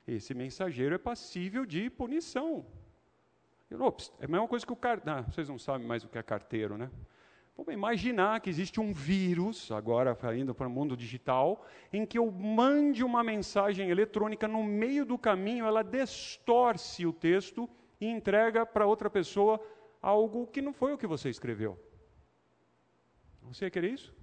Esse 0.06 0.34
mensageiro 0.34 0.94
é 0.94 0.98
passível 0.98 1.66
de 1.66 1.90
punição. 1.90 2.64
Ops, 3.70 4.12
é 4.20 4.24
a 4.24 4.28
mesma 4.28 4.48
coisa 4.48 4.66
que 4.66 4.72
o 4.72 4.76
carteiro. 4.76 5.18
Ah, 5.18 5.22
vocês 5.22 5.48
não 5.48 5.58
sabem 5.58 5.86
mais 5.86 6.04
o 6.04 6.08
que 6.08 6.18
é 6.18 6.22
carteiro, 6.22 6.76
né? 6.76 6.90
Vamos 7.56 7.72
imaginar 7.74 8.40
que 8.40 8.48
existe 8.48 8.80
um 8.80 8.92
vírus, 8.92 9.70
agora 9.70 10.16
indo 10.34 10.54
para 10.54 10.66
o 10.66 10.70
mundo 10.70 10.96
digital, 10.96 11.64
em 11.92 12.06
que 12.06 12.18
eu 12.18 12.30
mande 12.30 13.04
uma 13.04 13.22
mensagem 13.22 13.90
eletrônica 13.90 14.48
no 14.48 14.64
meio 14.64 15.04
do 15.04 15.18
caminho, 15.18 15.66
ela 15.66 15.82
distorce 15.82 17.06
o 17.06 17.12
texto 17.12 17.68
e 18.00 18.06
entrega 18.06 18.64
para 18.64 18.86
outra 18.86 19.10
pessoa 19.10 19.60
algo 20.00 20.46
que 20.46 20.62
não 20.62 20.72
foi 20.72 20.94
o 20.94 20.98
que 20.98 21.06
você 21.06 21.28
escreveu. 21.28 21.78
Você 23.48 23.64
ia 23.64 23.70
querer 23.70 23.92
isso? 23.92 24.14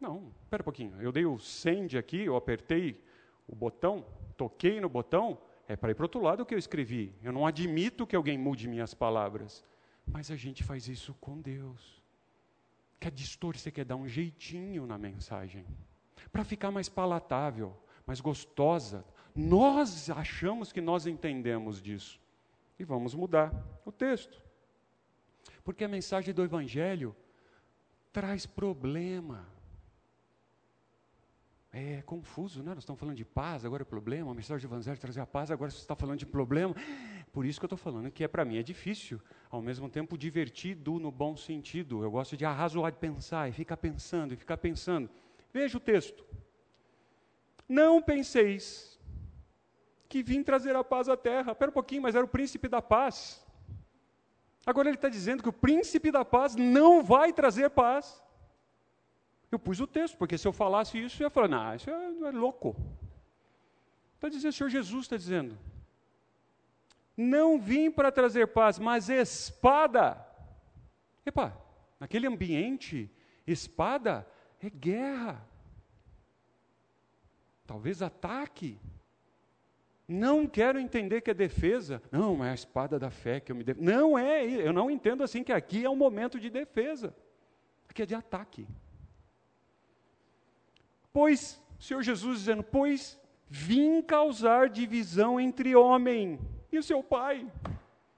Não, 0.00 0.32
espera 0.42 0.62
um 0.62 0.64
pouquinho. 0.64 1.00
Eu 1.00 1.10
dei 1.10 1.24
o 1.24 1.38
send 1.38 1.96
aqui, 1.96 2.20
eu 2.24 2.36
apertei 2.36 3.02
o 3.48 3.54
botão, 3.54 4.04
toquei 4.36 4.80
no 4.80 4.88
botão, 4.88 5.38
é 5.68 5.74
para 5.74 5.90
ir 5.90 5.94
para 5.94 6.02
o 6.02 6.06
outro 6.06 6.20
lado 6.20 6.44
que 6.44 6.54
eu 6.54 6.58
escrevi. 6.58 7.14
Eu 7.22 7.32
não 7.32 7.46
admito 7.46 8.06
que 8.06 8.14
alguém 8.14 8.38
mude 8.38 8.68
minhas 8.68 8.94
palavras. 8.94 9.64
Mas 10.06 10.30
a 10.30 10.36
gente 10.36 10.62
faz 10.62 10.86
isso 10.86 11.14
com 11.20 11.40
Deus. 11.40 12.02
Quer 13.00 13.10
distorcer, 13.10 13.72
quer 13.72 13.84
dar 13.84 13.96
um 13.96 14.06
jeitinho 14.06 14.86
na 14.86 14.96
mensagem. 14.96 15.66
Para 16.30 16.44
ficar 16.44 16.70
mais 16.70 16.88
palatável, 16.88 17.76
mais 18.06 18.20
gostosa. 18.20 19.04
Nós 19.34 20.08
achamos 20.10 20.72
que 20.72 20.80
nós 20.80 21.06
entendemos 21.06 21.82
disso. 21.82 22.20
E 22.78 22.84
vamos 22.84 23.14
mudar 23.14 23.52
o 23.84 23.90
texto. 23.90 24.40
Porque 25.64 25.82
a 25.82 25.88
mensagem 25.88 26.32
do 26.32 26.44
Evangelho 26.44 27.14
traz 28.16 28.46
problema. 28.46 29.46
É 31.70 32.00
confuso, 32.00 32.62
né? 32.62 32.70
Nós 32.70 32.78
estamos 32.78 32.98
falando 32.98 33.14
de 33.14 33.26
paz, 33.26 33.62
agora 33.62 33.82
é 33.82 33.84
problema, 33.84 34.30
a 34.30 34.34
mensagem 34.34 34.66
do 34.66 34.72
Evangelho 34.72 34.98
trazer 34.98 35.20
a 35.20 35.26
paz, 35.26 35.50
agora 35.50 35.70
você 35.70 35.76
está 35.76 35.94
falando 35.94 36.20
de 36.20 36.24
problema. 36.24 36.74
Por 37.30 37.44
isso 37.44 37.60
que 37.60 37.66
eu 37.66 37.66
estou 37.66 37.76
falando 37.76 38.10
que 38.10 38.24
é 38.24 38.28
para 38.28 38.42
mim 38.42 38.56
é 38.56 38.62
difícil, 38.62 39.20
ao 39.50 39.60
mesmo 39.60 39.90
tempo 39.90 40.16
divertido 40.16 40.98
no 40.98 41.10
bom 41.10 41.36
sentido. 41.36 42.02
Eu 42.02 42.10
gosto 42.10 42.38
de 42.38 42.46
arrazoar, 42.46 42.90
de 42.90 42.96
pensar, 42.96 43.50
e 43.50 43.52
ficar 43.52 43.76
pensando, 43.76 44.32
e 44.32 44.36
ficar 44.38 44.56
pensando. 44.56 45.10
Veja 45.52 45.76
o 45.76 45.80
texto. 45.80 46.24
Não 47.68 48.00
penseis 48.00 48.98
que 50.08 50.22
vim 50.22 50.42
trazer 50.42 50.74
a 50.74 50.82
paz 50.82 51.06
à 51.06 51.18
terra. 51.18 51.52
Espera 51.52 51.70
um 51.70 51.74
pouquinho, 51.74 52.00
mas 52.00 52.14
era 52.14 52.24
o 52.24 52.28
príncipe 52.28 52.66
da 52.66 52.80
paz. 52.80 53.45
Agora 54.66 54.88
ele 54.88 54.96
está 54.96 55.08
dizendo 55.08 55.44
que 55.44 55.48
o 55.48 55.52
príncipe 55.52 56.10
da 56.10 56.24
paz 56.24 56.56
não 56.56 57.02
vai 57.02 57.32
trazer 57.32 57.70
paz. 57.70 58.20
Eu 59.50 59.60
pus 59.60 59.78
o 59.78 59.86
texto, 59.86 60.18
porque 60.18 60.36
se 60.36 60.46
eu 60.46 60.52
falasse 60.52 60.98
isso, 60.98 61.22
eu 61.22 61.26
ia 61.26 61.30
falar, 61.30 61.46
não, 61.46 61.74
isso 61.76 61.88
é, 61.88 61.94
é 61.94 62.30
louco. 62.32 62.74
Está 64.16 64.28
dizendo, 64.28 64.50
o 64.50 64.54
Senhor 64.54 64.68
Jesus 64.68 65.04
está 65.04 65.16
dizendo. 65.16 65.56
Não 67.16 67.60
vim 67.60 67.90
para 67.90 68.10
trazer 68.10 68.48
paz, 68.48 68.78
mas 68.78 69.08
espada. 69.08 70.26
Epa, 71.24 71.56
naquele 72.00 72.26
ambiente, 72.26 73.08
espada 73.46 74.26
é 74.60 74.68
guerra. 74.68 75.46
Talvez 77.66 78.02
ataque. 78.02 78.80
Não 80.08 80.46
quero 80.46 80.78
entender 80.78 81.20
que 81.20 81.30
é 81.30 81.34
defesa. 81.34 82.00
Não, 82.12 82.44
é 82.44 82.50
a 82.50 82.54
espada 82.54 82.98
da 82.98 83.10
fé 83.10 83.40
que 83.40 83.50
eu 83.50 83.56
me 83.56 83.64
devo. 83.64 83.82
Não 83.82 84.16
é, 84.16 84.44
eu 84.44 84.72
não 84.72 84.90
entendo 84.90 85.24
assim 85.24 85.42
que 85.42 85.52
aqui 85.52 85.84
é 85.84 85.90
um 85.90 85.96
momento 85.96 86.38
de 86.38 86.48
defesa. 86.48 87.14
Aqui 87.88 88.02
é 88.02 88.06
de 88.06 88.14
ataque. 88.14 88.68
Pois, 91.12 91.60
o 91.78 91.82
Senhor 91.82 92.02
Jesus 92.02 92.38
dizendo, 92.38 92.62
pois 92.62 93.18
vim 93.48 94.02
causar 94.02 94.68
divisão 94.68 95.40
entre 95.40 95.74
homem 95.74 96.38
e 96.70 96.78
o 96.78 96.82
seu 96.82 97.02
pai. 97.02 97.50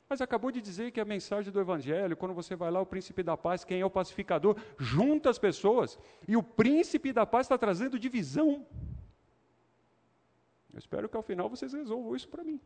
Mas 0.08 0.20
acabou 0.20 0.50
de 0.50 0.60
dizer 0.60 0.90
que 0.90 1.00
a 1.00 1.04
mensagem 1.04 1.52
do 1.52 1.60
Evangelho, 1.60 2.16
quando 2.16 2.34
você 2.34 2.56
vai 2.56 2.70
lá, 2.70 2.80
o 2.80 2.86
príncipe 2.86 3.22
da 3.22 3.36
paz, 3.36 3.62
quem 3.62 3.80
é 3.80 3.84
o 3.84 3.90
pacificador, 3.90 4.56
junta 4.78 5.28
as 5.28 5.38
pessoas, 5.38 5.98
e 6.26 6.36
o 6.36 6.42
príncipe 6.42 7.12
da 7.12 7.26
paz 7.26 7.44
está 7.44 7.58
trazendo 7.58 7.98
divisão. 7.98 8.66
Eu 10.72 10.78
espero 10.78 11.08
que 11.08 11.16
ao 11.16 11.22
final 11.22 11.48
vocês 11.48 11.72
resolvam 11.72 12.14
isso 12.14 12.28
para 12.28 12.44
mim. 12.44 12.60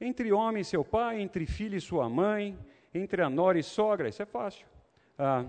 Entre 0.00 0.32
homem 0.32 0.62
e 0.62 0.64
seu 0.64 0.84
pai, 0.84 1.20
entre 1.20 1.44
filho 1.44 1.76
e 1.76 1.80
sua 1.80 2.08
mãe, 2.08 2.58
entre 2.94 3.22
a 3.22 3.28
nora 3.28 3.58
e 3.58 3.62
sogra, 3.62 4.08
isso 4.08 4.22
é 4.22 4.26
fácil. 4.26 4.66
Ah, 5.18 5.44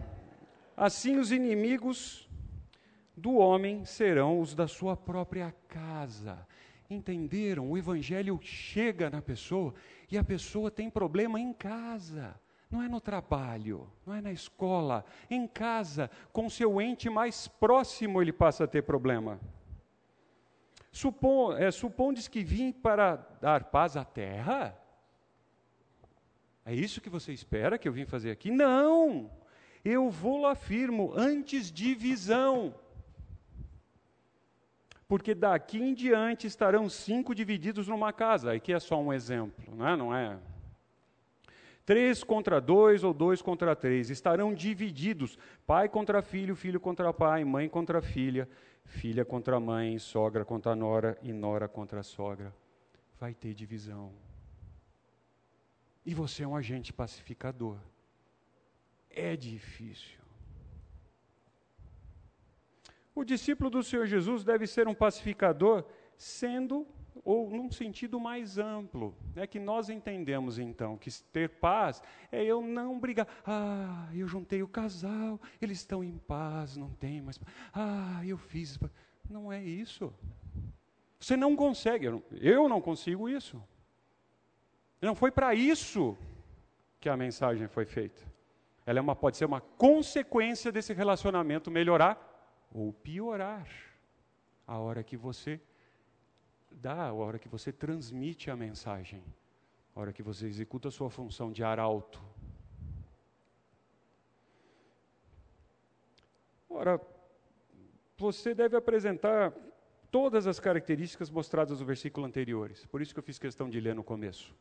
assim 0.75 1.17
os 1.17 1.31
inimigos 1.31 2.27
do 3.15 3.35
homem 3.35 3.85
serão 3.85 4.39
os 4.39 4.55
da 4.55 4.67
sua 4.67 4.97
própria 4.97 5.53
casa. 5.67 6.47
Entenderam? 6.89 7.69
O 7.69 7.77
evangelho 7.77 8.39
chega 8.41 9.09
na 9.09 9.21
pessoa 9.21 9.75
e 10.11 10.17
a 10.17 10.23
pessoa 10.23 10.71
tem 10.71 10.89
problema 10.89 11.39
em 11.39 11.53
casa. 11.53 12.39
Não 12.69 12.83
é 12.83 12.87
no 12.87 13.01
trabalho, 13.01 13.89
não 14.05 14.13
é 14.13 14.21
na 14.21 14.31
escola, 14.31 15.03
em 15.29 15.47
casa, 15.47 16.09
com 16.31 16.49
seu 16.49 16.79
ente 16.79 17.09
mais 17.09 17.47
próximo 17.47 18.21
ele 18.21 18.31
passa 18.31 18.65
a 18.65 18.67
ter 18.67 18.83
problema. 18.83 19.39
Supon, 20.91 21.53
é, 21.57 21.71
supondes 21.71 22.27
que 22.27 22.43
vim 22.43 22.71
para 22.71 23.15
dar 23.41 23.65
paz 23.65 23.97
à 23.97 24.05
terra? 24.05 24.77
É 26.63 26.73
isso 26.75 27.01
que 27.01 27.09
você 27.09 27.33
espera 27.33 27.77
que 27.77 27.87
eu 27.87 27.93
vim 27.93 28.05
fazer 28.05 28.29
aqui? 28.29 28.51
Não! 28.51 29.31
Eu 29.83 30.09
vou 30.09 30.45
afirmo, 30.45 31.13
antes 31.15 31.71
divisão 31.71 32.75
porque 35.09 35.33
daqui 35.33 35.79
em 35.79 35.95
diante 35.95 36.45
estarão 36.45 36.87
cinco 36.87 37.33
divididos 37.33 37.87
numa 37.87 38.13
casa. 38.13 38.53
Aqui 38.53 38.71
é 38.71 38.79
só 38.79 39.01
um 39.01 39.11
exemplo, 39.11 39.75
não 39.75 39.87
é? 39.87 39.95
Não 39.95 40.15
é? 40.15 40.37
Três 41.89 42.23
contra 42.23 42.61
dois 42.61 43.03
ou 43.03 43.11
dois 43.11 43.41
contra 43.41 43.75
três 43.75 44.11
estarão 44.11 44.53
divididos: 44.53 45.39
pai 45.65 45.89
contra 45.89 46.21
filho, 46.21 46.55
filho 46.55 46.79
contra 46.79 47.11
pai, 47.11 47.43
mãe 47.43 47.67
contra 47.67 47.99
filha, 47.99 48.47
filha 48.85 49.25
contra 49.25 49.59
mãe, 49.59 49.97
sogra 49.97 50.45
contra 50.45 50.75
nora 50.75 51.17
e 51.23 51.33
nora 51.33 51.67
contra 51.67 52.03
sogra. 52.03 52.53
Vai 53.19 53.33
ter 53.33 53.55
divisão. 53.55 54.13
E 56.05 56.13
você 56.13 56.43
é 56.43 56.47
um 56.47 56.55
agente 56.55 56.93
pacificador. 56.93 57.79
É 59.09 59.35
difícil. 59.35 60.19
O 63.15 63.23
discípulo 63.23 63.67
do 63.67 63.81
Senhor 63.81 64.05
Jesus 64.05 64.43
deve 64.43 64.67
ser 64.67 64.87
um 64.87 64.93
pacificador, 64.93 65.83
sendo 66.15 66.85
ou 67.23 67.49
num 67.49 67.71
sentido 67.71 68.19
mais 68.19 68.57
amplo, 68.57 69.15
é 69.35 69.45
que 69.45 69.59
nós 69.59 69.89
entendemos 69.89 70.57
então 70.59 70.97
que 70.97 71.11
ter 71.31 71.49
paz 71.49 72.01
é 72.31 72.43
eu 72.43 72.61
não 72.61 72.99
brigar. 72.99 73.27
Ah, 73.45 74.09
eu 74.13 74.27
juntei 74.27 74.63
o 74.63 74.67
casal, 74.67 75.39
eles 75.61 75.79
estão 75.79 76.03
em 76.03 76.17
paz, 76.17 76.77
não 76.77 76.89
tem 76.91 77.21
mais. 77.21 77.39
Ah, 77.73 78.21
eu 78.25 78.37
fiz. 78.37 78.79
Não 79.29 79.51
é 79.51 79.63
isso. 79.63 80.13
Você 81.19 81.35
não 81.35 81.55
consegue, 81.55 82.07
eu 82.31 82.69
não 82.69 82.79
consigo 82.81 83.27
isso. 83.27 83.61
Não 85.01 85.15
foi 85.15 85.31
para 85.31 85.53
isso 85.53 86.17
que 86.99 87.09
a 87.09 87.15
mensagem 87.15 87.67
foi 87.67 87.85
feita. 87.85 88.21
Ela 88.85 88.99
é 88.99 89.01
uma, 89.01 89.15
pode 89.15 89.37
ser 89.37 89.45
uma 89.45 89.61
consequência 89.61 90.71
desse 90.71 90.93
relacionamento 90.93 91.69
melhorar 91.69 92.67
ou 92.73 92.91
piorar 92.91 93.67
a 94.65 94.77
hora 94.77 95.03
que 95.03 95.17
você 95.17 95.59
dá, 96.71 97.07
a 97.07 97.13
hora 97.13 97.39
que 97.39 97.47
você 97.47 97.71
transmite 97.71 98.49
a 98.49 98.55
mensagem, 98.55 99.23
a 99.95 99.99
hora 99.99 100.13
que 100.13 100.23
você 100.23 100.47
executa 100.47 100.87
a 100.87 100.91
sua 100.91 101.09
função 101.09 101.51
de 101.51 101.63
arauto. 101.63 102.21
Ora, 106.69 107.01
você 108.17 108.53
deve 108.53 108.77
apresentar 108.77 109.53
todas 110.11 110.47
as 110.47 110.59
características 110.59 111.29
mostradas 111.29 111.79
no 111.79 111.85
versículo 111.85 112.25
anteriores. 112.25 112.85
Por 112.85 113.01
isso 113.01 113.13
que 113.13 113.19
eu 113.19 113.23
fiz 113.23 113.37
questão 113.37 113.69
de 113.69 113.79
ler 113.79 113.95
no 113.95 114.03
começo. 114.03 114.55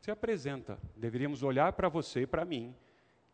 Você 0.00 0.10
apresenta, 0.10 0.78
deveríamos 0.94 1.42
olhar 1.42 1.72
para 1.72 1.88
você 1.88 2.22
e 2.22 2.26
para 2.26 2.44
mim 2.44 2.74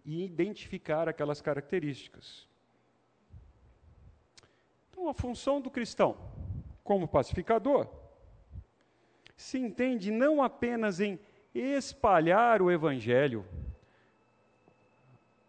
e 0.05 0.25
identificar 0.25 1.09
aquelas 1.09 1.41
características. 1.41 2.49
Então, 4.91 5.09
a 5.09 5.15
função 5.15 5.61
do 5.61 5.71
cristão, 5.71 6.17
como 6.83 7.09
pacificador, 7.09 7.89
se 9.37 9.59
entende 9.59 10.11
não 10.11 10.43
apenas 10.43 11.01
em 11.01 11.19
espalhar 11.55 12.63
o 12.63 12.71
evangelho, 12.71 13.45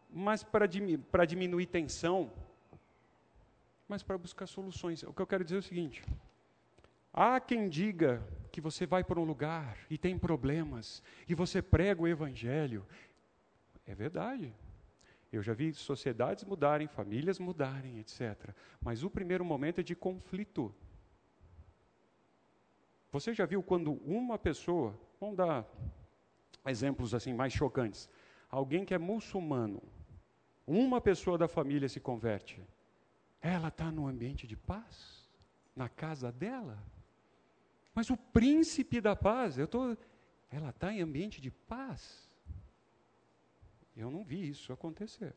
mas 0.09 0.43
para, 0.43 0.67
diminuir 0.67 1.65
tensão, 1.65 2.31
mas 3.87 4.03
para 4.03 4.17
buscar 4.17 4.45
soluções. 4.45 5.03
O 5.03 5.13
que 5.13 5.21
eu 5.21 5.27
quero 5.27 5.43
dizer 5.43 5.55
é 5.55 5.59
o 5.59 5.63
seguinte: 5.63 6.03
há 7.11 7.39
quem 7.39 7.67
diga 7.67 8.21
que 8.51 8.61
você 8.61 8.85
vai 8.85 9.03
para 9.03 9.19
um 9.19 9.23
lugar 9.23 9.77
e 9.89 9.97
tem 9.97 10.17
problemas, 10.17 11.01
e 11.27 11.33
você 11.33 11.61
prega 11.61 12.01
o 12.01 12.07
evangelho. 12.07 12.85
É 13.85 13.95
verdade. 13.95 14.53
Eu 15.31 15.41
já 15.41 15.53
vi 15.53 15.73
sociedades 15.73 16.43
mudarem, 16.43 16.87
famílias 16.87 17.39
mudarem, 17.39 17.97
etc. 17.97 18.51
Mas 18.79 19.03
o 19.03 19.09
primeiro 19.09 19.43
momento 19.43 19.79
é 19.79 19.83
de 19.83 19.95
conflito. 19.95 20.73
Você 23.13 23.31
já 23.31 23.45
viu 23.45 23.61
quando 23.61 23.91
uma 24.03 24.39
pessoa, 24.39 24.99
vamos 25.19 25.37
dar 25.37 25.67
exemplos 26.65 27.13
assim 27.13 27.31
mais 27.31 27.53
chocantes, 27.53 28.09
alguém 28.49 28.83
que 28.83 28.91
é 28.91 28.97
muçulmano, 28.97 29.83
uma 30.65 30.99
pessoa 30.99 31.37
da 31.37 31.47
família 31.47 31.87
se 31.87 31.99
converte, 31.99 32.59
ela 33.39 33.67
está 33.67 33.91
no 33.91 34.07
ambiente 34.07 34.47
de 34.47 34.57
paz, 34.57 35.29
na 35.75 35.87
casa 35.87 36.31
dela. 36.31 36.83
Mas 37.93 38.09
o 38.09 38.17
príncipe 38.17 38.99
da 38.99 39.15
paz, 39.15 39.59
eu 39.59 39.67
tô, 39.67 39.95
ela 40.49 40.71
está 40.71 40.91
em 40.91 40.99
ambiente 40.99 41.39
de 41.39 41.51
paz. 41.51 42.27
Eu 43.95 44.09
não 44.09 44.23
vi 44.23 44.49
isso 44.49 44.73
acontecer. 44.73 45.35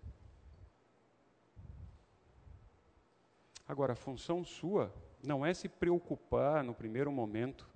Agora, 3.68 3.92
a 3.92 3.96
função 3.96 4.42
sua 4.42 4.90
não 5.26 5.44
é 5.44 5.52
se 5.52 5.68
preocupar 5.68 6.62
no 6.62 6.74
primeiro 6.74 7.10
momento 7.12 7.68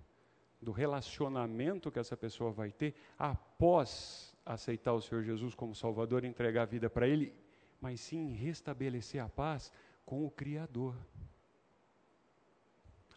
do 0.61 0.73
relacionamento 0.73 1.91
que 1.91 1.99
essa 1.99 2.17
pessoa 2.17 2.51
vai 2.51 2.71
ter 2.71 2.95
após 3.19 4.35
aceitar 4.45 4.93
o 4.93 5.01
Senhor 5.01 5.23
Jesus 5.23 5.55
como 5.55 5.75
Salvador 5.75 6.25
e 6.25 6.29
entregar 6.29 6.63
a 6.63 6.67
vida 6.67 6.89
para 6.89 7.09
Ele, 7.09 7.35
mas 7.81 8.01
sim 8.01 8.33
restabelecer 8.33 9.23
a 9.23 9.29
paz 9.29 9.73
com 10.05 10.25
o 10.25 10.31
Criador. 10.31 10.97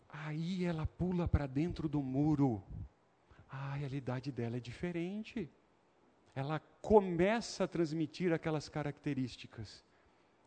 Aí 0.09 0.65
ela 0.65 0.85
pula 0.85 1.27
para 1.27 1.47
dentro 1.47 1.87
do 1.87 2.01
muro. 2.01 2.63
a 3.49 3.73
realidade 3.73 4.31
dela 4.31 4.57
é 4.57 4.59
diferente 4.59 5.49
ela 6.35 6.59
começa 6.81 7.63
a 7.63 7.67
transmitir 7.67 8.33
aquelas 8.33 8.67
características. 8.67 9.83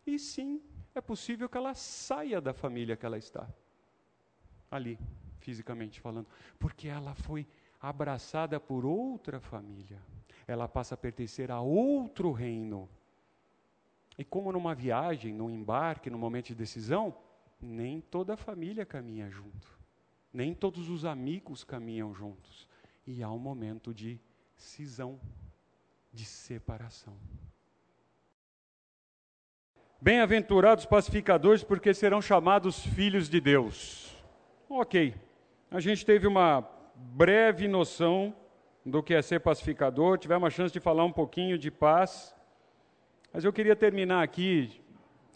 E 0.06 0.18
sim, 0.18 0.60
é 0.94 1.00
possível 1.00 1.48
que 1.48 1.56
ela 1.56 1.74
saia 1.74 2.40
da 2.40 2.52
família 2.52 2.96
que 2.96 3.06
ela 3.06 3.18
está, 3.18 3.48
ali, 4.70 4.98
fisicamente 5.38 6.00
falando, 6.00 6.26
porque 6.58 6.88
ela 6.88 7.14
foi 7.14 7.46
abraçada 7.80 8.58
por 8.58 8.84
outra 8.84 9.40
família. 9.40 10.00
Ela 10.46 10.68
passa 10.68 10.94
a 10.94 10.98
pertencer 10.98 11.50
a 11.50 11.60
outro 11.60 12.32
reino. 12.32 12.88
E 14.18 14.24
como 14.24 14.52
numa 14.52 14.74
viagem, 14.74 15.32
num 15.32 15.50
embarque, 15.50 16.08
num 16.08 16.18
momento 16.18 16.46
de 16.46 16.54
decisão, 16.54 17.14
nem 17.60 18.00
toda 18.00 18.34
a 18.34 18.36
família 18.36 18.86
caminha 18.86 19.28
junto. 19.30 19.68
Nem 20.32 20.54
todos 20.54 20.88
os 20.88 21.04
amigos 21.04 21.64
caminham 21.64 22.14
juntos. 22.14 22.68
E 23.06 23.22
há 23.22 23.30
um 23.30 23.38
momento 23.38 23.92
de 23.92 24.20
cisão 24.56 25.20
de 26.12 26.24
separação. 26.24 27.16
Bem-aventurados 30.00 30.84
pacificadores, 30.86 31.64
porque 31.64 31.92
serão 31.94 32.20
chamados 32.20 32.80
filhos 32.80 33.28
de 33.28 33.40
Deus. 33.40 34.05
Ok, 34.68 35.14
a 35.70 35.78
gente 35.78 36.04
teve 36.04 36.26
uma 36.26 36.68
breve 36.96 37.68
noção 37.68 38.34
do 38.84 39.00
que 39.00 39.14
é 39.14 39.22
ser 39.22 39.38
pacificador, 39.38 40.18
tivemos 40.18 40.42
uma 40.42 40.50
chance 40.50 40.72
de 40.72 40.80
falar 40.80 41.04
um 41.04 41.12
pouquinho 41.12 41.56
de 41.56 41.70
paz, 41.70 42.34
mas 43.32 43.44
eu 43.44 43.52
queria 43.52 43.76
terminar 43.76 44.24
aqui 44.24 44.82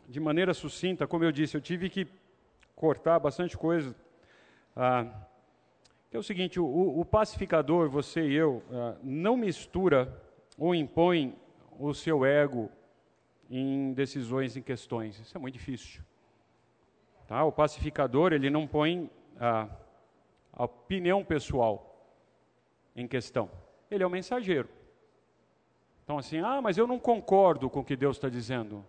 de 0.08 0.18
maneira 0.18 0.52
sucinta, 0.52 1.06
como 1.06 1.22
eu 1.22 1.30
disse, 1.30 1.56
eu 1.56 1.60
tive 1.60 1.88
que 1.88 2.08
cortar 2.74 3.20
bastante 3.20 3.56
coisa. 3.56 3.94
Ah, 4.74 5.06
é 6.10 6.18
o 6.18 6.24
seguinte: 6.24 6.58
o, 6.58 6.98
o 6.98 7.04
pacificador, 7.04 7.88
você 7.88 8.26
e 8.26 8.34
eu, 8.34 8.64
ah, 8.72 8.96
não 9.00 9.36
mistura 9.36 10.12
ou 10.58 10.74
impõe 10.74 11.36
o 11.78 11.94
seu 11.94 12.24
ego 12.24 12.68
em 13.48 13.92
decisões, 13.92 14.56
em 14.56 14.62
questões. 14.62 15.20
Isso 15.20 15.38
é 15.38 15.40
muito 15.40 15.54
difícil. 15.54 16.02
Tá? 17.28 17.44
O 17.44 17.52
pacificador, 17.52 18.32
ele 18.32 18.50
não 18.50 18.66
põe 18.66 19.08
a, 19.40 19.68
opinião 20.64 21.24
pessoal 21.24 22.14
em 22.94 23.08
questão. 23.08 23.50
Ele 23.90 24.04
é 24.04 24.06
o 24.06 24.10
mensageiro. 24.10 24.68
Então, 26.04 26.18
assim, 26.18 26.38
ah, 26.38 26.60
mas 26.60 26.76
eu 26.76 26.86
não 26.86 26.98
concordo 26.98 27.70
com 27.70 27.80
o 27.80 27.84
que 27.84 27.96
Deus 27.96 28.16
está 28.16 28.28
dizendo. 28.28 28.84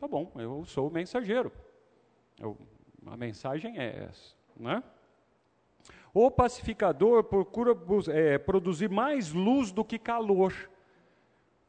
Tá 0.00 0.08
bom, 0.08 0.32
eu 0.36 0.64
sou 0.64 0.88
o 0.88 0.92
mensageiro. 0.92 1.52
Eu, 2.40 2.56
a 3.06 3.16
mensagem 3.16 3.78
é 3.78 4.04
essa, 4.08 4.34
né? 4.56 4.82
O 6.14 6.30
pacificador 6.30 7.24
procura 7.24 7.76
é, 8.10 8.38
produzir 8.38 8.88
mais 8.90 9.32
luz 9.32 9.72
do 9.72 9.84
que 9.84 9.98
calor. 9.98 10.52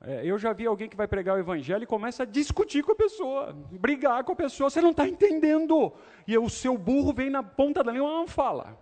É, 0.05 0.25
eu 0.25 0.37
já 0.37 0.51
vi 0.51 0.67
alguém 0.67 0.89
que 0.89 0.97
vai 0.97 1.07
pregar 1.07 1.37
o 1.37 1.39
evangelho 1.39 1.83
e 1.83 1.87
começa 1.87 2.23
a 2.23 2.25
discutir 2.25 2.83
com 2.83 2.91
a 2.91 2.95
pessoa, 2.95 3.53
brigar 3.71 4.21
com 4.25 4.33
a 4.33 4.35
pessoa, 4.35 4.69
você 4.69 4.81
não 4.81 4.91
está 4.91 5.07
entendendo. 5.07 5.93
E 6.27 6.37
o 6.37 6.49
seu 6.49 6.77
burro 6.77 7.13
vem 7.13 7.29
na 7.29 7.41
ponta 7.41 7.81
da 7.81 7.89
língua 7.91 8.09
e 8.09 8.13
não 8.13 8.27
fala. 8.27 8.77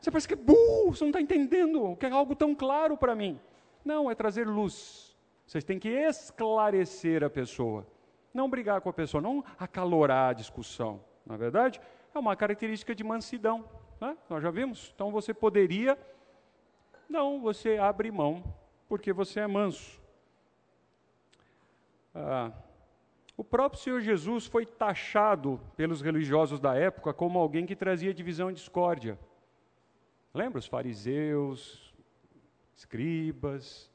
Você 0.00 0.10
parece 0.10 0.26
que 0.26 0.34
é 0.34 0.36
burro, 0.36 0.94
você 0.94 1.04
não 1.04 1.10
está 1.10 1.20
entendendo, 1.20 1.94
que 1.96 2.06
é 2.06 2.10
algo 2.10 2.34
tão 2.34 2.54
claro 2.54 2.96
para 2.96 3.14
mim. 3.14 3.38
Não, 3.84 4.10
é 4.10 4.14
trazer 4.14 4.48
luz. 4.48 5.14
Vocês 5.46 5.62
têm 5.62 5.78
que 5.78 5.90
esclarecer 5.90 7.22
a 7.22 7.28
pessoa. 7.28 7.86
Não 8.32 8.48
brigar 8.48 8.80
com 8.80 8.88
a 8.88 8.92
pessoa, 8.94 9.20
não 9.20 9.44
acalorar 9.58 10.30
a 10.30 10.32
discussão. 10.32 11.00
Na 11.26 11.34
é 11.34 11.38
verdade, 11.38 11.80
é 12.14 12.18
uma 12.18 12.34
característica 12.34 12.94
de 12.94 13.04
mansidão. 13.04 13.64
Né? 14.00 14.16
Nós 14.28 14.42
já 14.42 14.50
vimos. 14.50 14.90
Então 14.94 15.12
você 15.12 15.34
poderia. 15.34 15.98
Não, 17.08 17.42
você 17.42 17.76
abre 17.76 18.10
mão, 18.10 18.42
porque 18.88 19.12
você 19.12 19.40
é 19.40 19.46
manso. 19.46 20.01
Ah, 22.14 22.52
o 23.36 23.42
próprio 23.42 23.80
Senhor 23.80 24.00
Jesus 24.00 24.46
foi 24.46 24.66
taxado 24.66 25.60
pelos 25.76 26.00
religiosos 26.00 26.60
da 26.60 26.74
época 26.74 27.12
como 27.12 27.38
alguém 27.38 27.64
que 27.64 27.74
trazia 27.74 28.12
divisão 28.12 28.50
e 28.50 28.54
discórdia. 28.54 29.18
Lembra 30.34 30.58
os 30.58 30.66
fariseus, 30.66 31.94
escribas? 32.74 33.90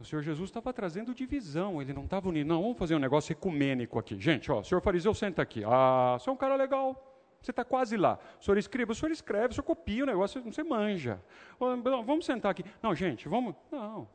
O 0.00 0.04
Senhor 0.04 0.22
Jesus 0.22 0.50
estava 0.50 0.72
trazendo 0.72 1.14
divisão, 1.14 1.80
ele 1.80 1.92
não 1.92 2.04
estava 2.04 2.28
unindo. 2.28 2.52
Não, 2.52 2.62
vamos 2.62 2.78
fazer 2.78 2.94
um 2.94 2.98
negócio 2.98 3.32
ecumênico 3.32 3.98
aqui. 3.98 4.18
Gente, 4.18 4.50
ó, 4.50 4.62
senhor 4.62 4.80
fariseu, 4.80 5.14
senta 5.14 5.42
aqui. 5.42 5.62
Ah, 5.64 6.16
você 6.18 6.28
é 6.28 6.32
um 6.32 6.36
cara 6.36 6.56
legal. 6.56 7.10
Você 7.40 7.50
está 7.50 7.64
quase 7.64 7.96
lá. 7.96 8.18
O 8.40 8.44
senhor 8.44 8.56
escreve, 8.56 8.90
o 8.90 8.94
senhor 8.94 9.12
escreve, 9.12 9.48
o 9.48 9.52
senhor 9.52 9.64
copia 9.64 10.02
o 10.02 10.06
negócio, 10.06 10.42
você 10.42 10.64
manja. 10.64 11.22
Vamos 11.58 12.24
sentar 12.24 12.50
aqui. 12.50 12.64
Não, 12.82 12.94
gente, 12.94 13.28
vamos. 13.28 13.54
Não, 13.70 14.08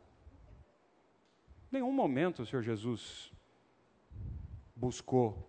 nenhum 1.71 1.91
momento 1.91 2.41
o 2.41 2.45
Senhor 2.45 2.61
Jesus 2.61 3.31
buscou 4.75 5.47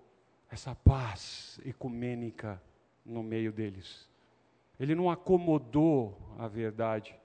essa 0.50 0.74
paz 0.74 1.60
ecumênica 1.64 2.60
no 3.04 3.22
meio 3.22 3.52
deles. 3.52 4.08
Ele 4.78 4.94
não 4.94 5.10
acomodou 5.10 6.18
a 6.38 6.48
verdade 6.48 7.18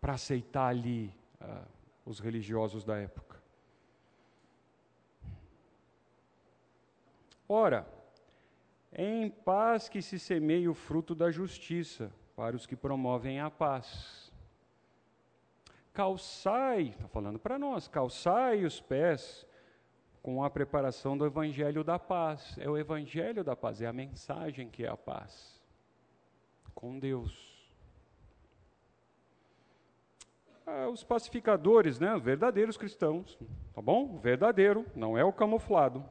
para 0.00 0.14
aceitar 0.14 0.68
ali 0.68 1.14
uh, 1.40 1.66
os 2.06 2.20
religiosos 2.20 2.84
da 2.84 2.96
época. 2.96 3.42
Ora, 7.48 7.86
em 8.92 9.30
paz 9.30 9.88
que 9.88 10.00
se 10.00 10.18
semeia 10.18 10.70
o 10.70 10.74
fruto 10.74 11.14
da 11.14 11.30
justiça 11.30 12.12
para 12.36 12.56
os 12.56 12.66
que 12.66 12.76
promovem 12.76 13.40
a 13.40 13.50
paz 13.50 14.27
calçai, 15.98 16.90
está 16.90 17.08
falando 17.08 17.40
para 17.40 17.58
nós, 17.58 17.88
calçai 17.88 18.64
os 18.64 18.80
pés 18.80 19.44
com 20.22 20.44
a 20.44 20.48
preparação 20.48 21.18
do 21.18 21.26
Evangelho 21.26 21.82
da 21.82 21.98
paz. 21.98 22.56
É 22.56 22.70
o 22.70 22.78
Evangelho 22.78 23.42
da 23.42 23.56
paz, 23.56 23.82
é 23.82 23.86
a 23.88 23.92
mensagem 23.92 24.70
que 24.70 24.84
é 24.84 24.88
a 24.88 24.96
paz 24.96 25.60
com 26.72 27.00
Deus. 27.00 27.68
Ah, 30.64 30.88
os 30.88 31.02
pacificadores, 31.02 31.98
né, 31.98 32.14
os 32.14 32.22
verdadeiros 32.22 32.76
cristãos, 32.76 33.36
tá 33.74 33.82
bom? 33.82 34.20
Verdadeiro, 34.20 34.86
não 34.94 35.18
é 35.18 35.24
o 35.24 35.32
camuflado. 35.32 36.04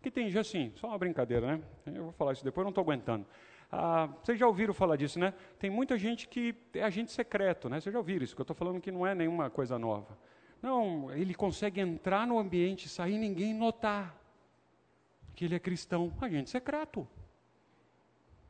Que 0.00 0.08
tem, 0.08 0.32
assim, 0.38 0.70
só 0.76 0.86
uma 0.86 0.98
brincadeira, 0.98 1.56
né? 1.56 1.62
Eu 1.84 2.04
vou 2.04 2.12
falar 2.12 2.34
isso 2.34 2.44
depois, 2.44 2.64
não 2.64 2.70
estou 2.70 2.82
aguentando. 2.82 3.26
Ah, 3.72 4.08
vocês 4.22 4.38
já 4.38 4.46
ouviram 4.46 4.74
falar 4.74 4.96
disso, 4.96 5.18
né? 5.18 5.32
Tem 5.58 5.70
muita 5.70 5.96
gente 5.96 6.26
que 6.26 6.54
é 6.74 6.82
agente 6.82 7.12
secreto, 7.12 7.68
né? 7.68 7.80
Vocês 7.80 7.92
já 7.92 7.98
ouviram 7.98 8.24
isso, 8.24 8.34
que 8.34 8.40
eu 8.40 8.44
estou 8.44 8.56
falando 8.56 8.80
que 8.80 8.90
não 8.90 9.06
é 9.06 9.14
nenhuma 9.14 9.48
coisa 9.48 9.78
nova. 9.78 10.18
Não, 10.60 11.10
ele 11.12 11.34
consegue 11.34 11.80
entrar 11.80 12.26
no 12.26 12.38
ambiente, 12.38 12.88
sair 12.88 13.14
e 13.14 13.18
ninguém 13.18 13.54
notar 13.54 14.18
que 15.34 15.44
ele 15.44 15.54
é 15.54 15.58
cristão. 15.58 16.12
Agente 16.20 16.50
secreto. 16.50 17.06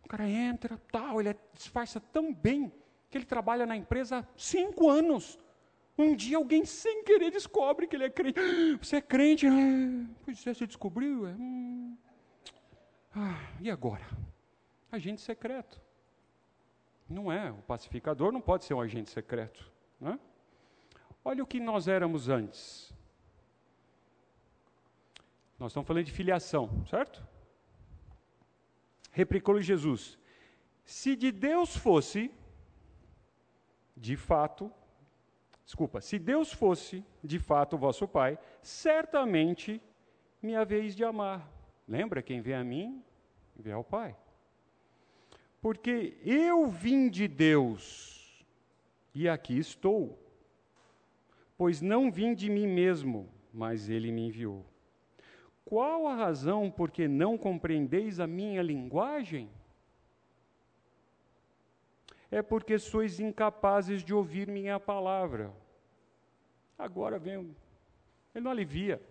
O 0.05 0.09
cara 0.09 0.29
entra, 0.29 0.81
tal, 0.91 1.21
ele 1.21 1.29
é, 1.29 1.37
disfarça 1.55 2.01
tão 2.01 2.33
bem 2.33 2.73
que 3.11 3.19
ele 3.19 3.27
trabalha 3.27 3.67
na 3.67 3.77
empresa 3.77 4.19
há 4.19 4.25
cinco 4.37 4.89
anos. 4.89 5.39
Um 5.99 6.17
dia 6.17 6.39
alguém 6.39 6.65
sem 6.65 7.05
querer 7.05 7.31
descobre 7.31 7.87
que 7.87 7.95
ele 7.95 8.05
é 8.05 8.11
crente. 8.11 8.41
Você 8.81 8.97
é 8.97 9.01
crente? 9.03 9.47
Ah, 9.47 10.07
pois 10.25 10.47
é, 10.47 10.55
você 10.55 10.67
descobriu? 10.67 11.27
É, 11.27 11.33
hum. 11.33 11.97
ah, 13.15 13.39
e 13.61 13.71
agora? 13.71 14.07
Agente 14.91 15.21
secreto. 15.21 15.81
Não 17.09 17.31
é, 17.31 17.51
o 17.51 17.63
pacificador 17.63 18.33
não 18.33 18.41
pode 18.41 18.65
ser 18.65 18.75
um 18.75 18.81
agente 18.81 19.11
secreto. 19.11 19.71
Né? 20.01 20.19
Olha 21.25 21.43
o 21.43 21.47
que 21.47 21.59
nós 21.59 21.89
éramos 21.89 22.29
antes. 22.29 22.93
Nós 25.59 25.73
estamos 25.73 25.87
falando 25.87 26.05
de 26.05 26.13
filiação, 26.13 26.87
certo? 26.87 27.27
Replicou-lhe 29.11 29.63
Jesus: 29.63 30.19
Se 30.85 31.15
de 31.17 31.31
Deus 31.31 31.77
fosse, 31.77 32.31
de 33.97 34.17
fato, 34.17 34.73
desculpa, 35.65 36.01
se 36.01 36.19
Deus 36.19 36.53
fosse 36.53 37.05
de 37.23 37.39
fato 37.39 37.77
vosso 37.77 38.09
Pai, 38.09 38.39
certamente 38.63 39.83
me 40.41 40.55
haveis 40.55 40.97
de 40.97 41.05
amar. 41.05 41.47
Lembra, 41.87 42.23
quem 42.23 42.41
vê 42.41 42.55
a 42.55 42.65
mim, 42.65 43.05
vê 43.57 43.73
ao 43.73 43.85
Pai 43.85 44.17
porque 45.61 46.17
eu 46.25 46.67
vim 46.67 47.09
de 47.09 47.29
Deus 47.29 48.45
e 49.15 49.29
aqui 49.29 49.59
estou. 49.59 50.19
Pois 51.57 51.83
não 51.83 52.11
vim 52.11 52.35
de 52.35 52.49
mim 52.49 52.67
mesmo, 52.67 53.29
mas 53.53 53.89
ele 53.89 54.11
me 54.11 54.29
enviou. 54.29 54.65
Qual 55.65 56.09
a 56.09 56.15
razão 56.15 56.71
por 56.71 56.91
que 56.91 57.07
não 57.07 57.37
compreendeis 57.37 58.19
a 58.19 58.27
minha 58.27 58.63
linguagem? 58.63 59.51
É 62.31 62.41
porque 62.41 62.79
sois 62.79 63.21
incapazes 63.21 64.03
de 64.03 64.15
ouvir 64.15 64.49
minha 64.49 64.81
palavra. 64.81 65.53
Agora 66.79 67.19
vem, 67.19 67.55
ele 68.35 68.45
não 68.45 68.51
alivia. 68.51 69.03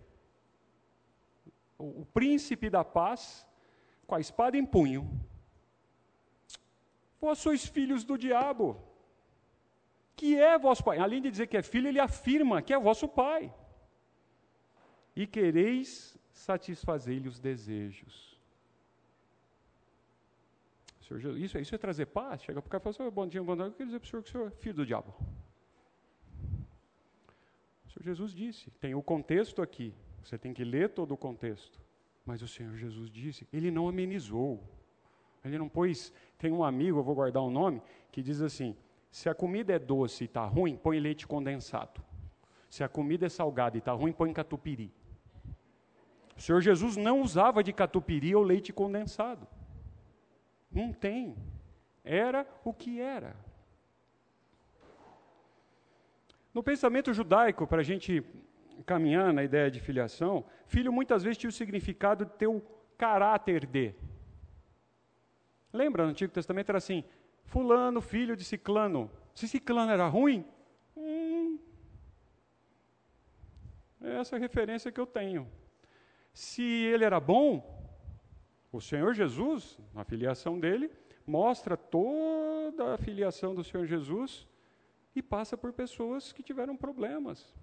O, 1.78 2.00
o 2.00 2.06
príncipe 2.06 2.68
da 2.68 2.82
paz, 2.82 3.46
com 4.06 4.16
a 4.16 4.20
espada 4.20 4.56
em 4.56 4.66
punho, 4.66 5.08
Vós 7.20 7.38
sois 7.38 7.66
filhos 7.66 8.02
do 8.04 8.16
diabo, 8.16 8.80
que 10.16 10.36
é 10.36 10.58
vosso 10.58 10.82
pai. 10.82 10.98
Além 10.98 11.20
de 11.20 11.30
dizer 11.30 11.46
que 11.46 11.56
é 11.56 11.62
filho, 11.62 11.88
ele 11.88 12.00
afirma 12.00 12.62
que 12.62 12.72
é 12.72 12.78
vosso 12.78 13.06
pai. 13.06 13.52
E 15.14 15.26
quereis 15.26 16.18
satisfazer-lhe 16.32 17.28
os 17.28 17.38
desejos. 17.38 18.30
Senhor, 21.18 21.36
isso, 21.36 21.58
isso 21.58 21.74
é 21.74 21.78
trazer 21.78 22.06
paz? 22.06 22.42
Chega 22.42 22.62
para 22.62 22.68
o 22.68 22.70
cara 22.70 22.80
e 22.80 22.84
fala 22.84 23.08
assim, 23.08 23.14
bom 23.14 23.26
dia, 23.26 23.42
bom 23.42 23.56
dia, 23.56 23.64
eu 23.64 23.72
quero 23.72 23.86
dizer 23.86 23.98
para 23.98 24.06
o 24.06 24.10
senhor 24.10 24.22
que 24.22 24.28
o 24.28 24.32
senhor 24.32 24.46
é 24.46 24.50
filho 24.50 24.74
do 24.76 24.86
diabo. 24.86 25.12
O 27.84 27.90
Senhor 27.90 28.04
Jesus 28.04 28.32
disse, 28.32 28.70
tem 28.72 28.94
o 28.94 29.02
contexto 29.02 29.60
aqui, 29.60 29.92
você 30.22 30.38
tem 30.38 30.54
que 30.54 30.62
ler 30.62 30.90
todo 30.90 31.12
o 31.12 31.16
contexto. 31.16 31.80
Mas 32.24 32.42
o 32.42 32.48
Senhor 32.48 32.76
Jesus 32.76 33.10
disse, 33.10 33.48
ele 33.52 33.70
não 33.70 33.88
amenizou. 33.88 34.62
Ele 35.44 35.58
não 35.58 35.68
pôs. 35.68 36.12
Tem 36.38 36.52
um 36.52 36.64
amigo, 36.64 36.98
eu 36.98 37.02
vou 37.02 37.14
guardar 37.14 37.42
o 37.42 37.48
um 37.48 37.50
nome, 37.50 37.82
que 38.10 38.22
diz 38.22 38.40
assim: 38.40 38.76
se 39.10 39.28
a 39.28 39.34
comida 39.34 39.72
é 39.72 39.78
doce 39.78 40.24
e 40.24 40.26
está 40.26 40.44
ruim, 40.44 40.76
põe 40.76 40.98
leite 41.00 41.26
condensado. 41.26 42.02
Se 42.68 42.84
a 42.84 42.88
comida 42.88 43.26
é 43.26 43.28
salgada 43.28 43.76
e 43.76 43.80
está 43.80 43.92
ruim, 43.92 44.12
põe 44.12 44.32
catupiry. 44.32 44.92
O 46.36 46.40
Senhor 46.40 46.60
Jesus 46.60 46.96
não 46.96 47.20
usava 47.20 47.62
de 47.62 47.72
catupiry 47.72 48.34
ou 48.34 48.42
leite 48.42 48.72
condensado. 48.72 49.46
Não 50.70 50.92
tem. 50.92 51.36
Era 52.04 52.46
o 52.64 52.72
que 52.72 53.00
era. 53.00 53.34
No 56.54 56.62
pensamento 56.62 57.12
judaico, 57.12 57.66
para 57.66 57.80
a 57.80 57.84
gente 57.84 58.24
caminhar 58.86 59.32
na 59.32 59.44
ideia 59.44 59.70
de 59.70 59.80
filiação, 59.80 60.44
filho 60.66 60.92
muitas 60.92 61.22
vezes 61.22 61.38
tinha 61.38 61.50
o 61.50 61.52
significado 61.52 62.24
de 62.24 62.32
ter 62.32 62.46
o 62.46 62.62
caráter 62.96 63.66
de. 63.66 63.94
Lembra, 65.72 66.04
no 66.04 66.10
Antigo 66.10 66.32
Testamento 66.32 66.68
era 66.68 66.78
assim: 66.78 67.04
Fulano, 67.44 68.00
filho 68.00 68.36
de 68.36 68.44
Ciclano. 68.44 69.10
Se 69.34 69.46
Ciclano 69.46 69.92
era 69.92 70.06
ruim, 70.06 70.44
hum, 70.96 71.58
essa 74.00 74.36
é 74.36 74.38
a 74.38 74.40
referência 74.40 74.90
que 74.90 75.00
eu 75.00 75.06
tenho. 75.06 75.46
Se 76.32 76.62
ele 76.62 77.04
era 77.04 77.20
bom, 77.20 77.78
o 78.72 78.80
Senhor 78.80 79.14
Jesus, 79.14 79.78
na 79.92 80.04
filiação 80.04 80.58
dele, 80.58 80.90
mostra 81.26 81.76
toda 81.76 82.94
a 82.94 82.98
filiação 82.98 83.54
do 83.54 83.64
Senhor 83.64 83.86
Jesus 83.86 84.48
e 85.14 85.22
passa 85.22 85.56
por 85.56 85.72
pessoas 85.72 86.32
que 86.32 86.42
tiveram 86.42 86.76
problemas. 86.76 87.54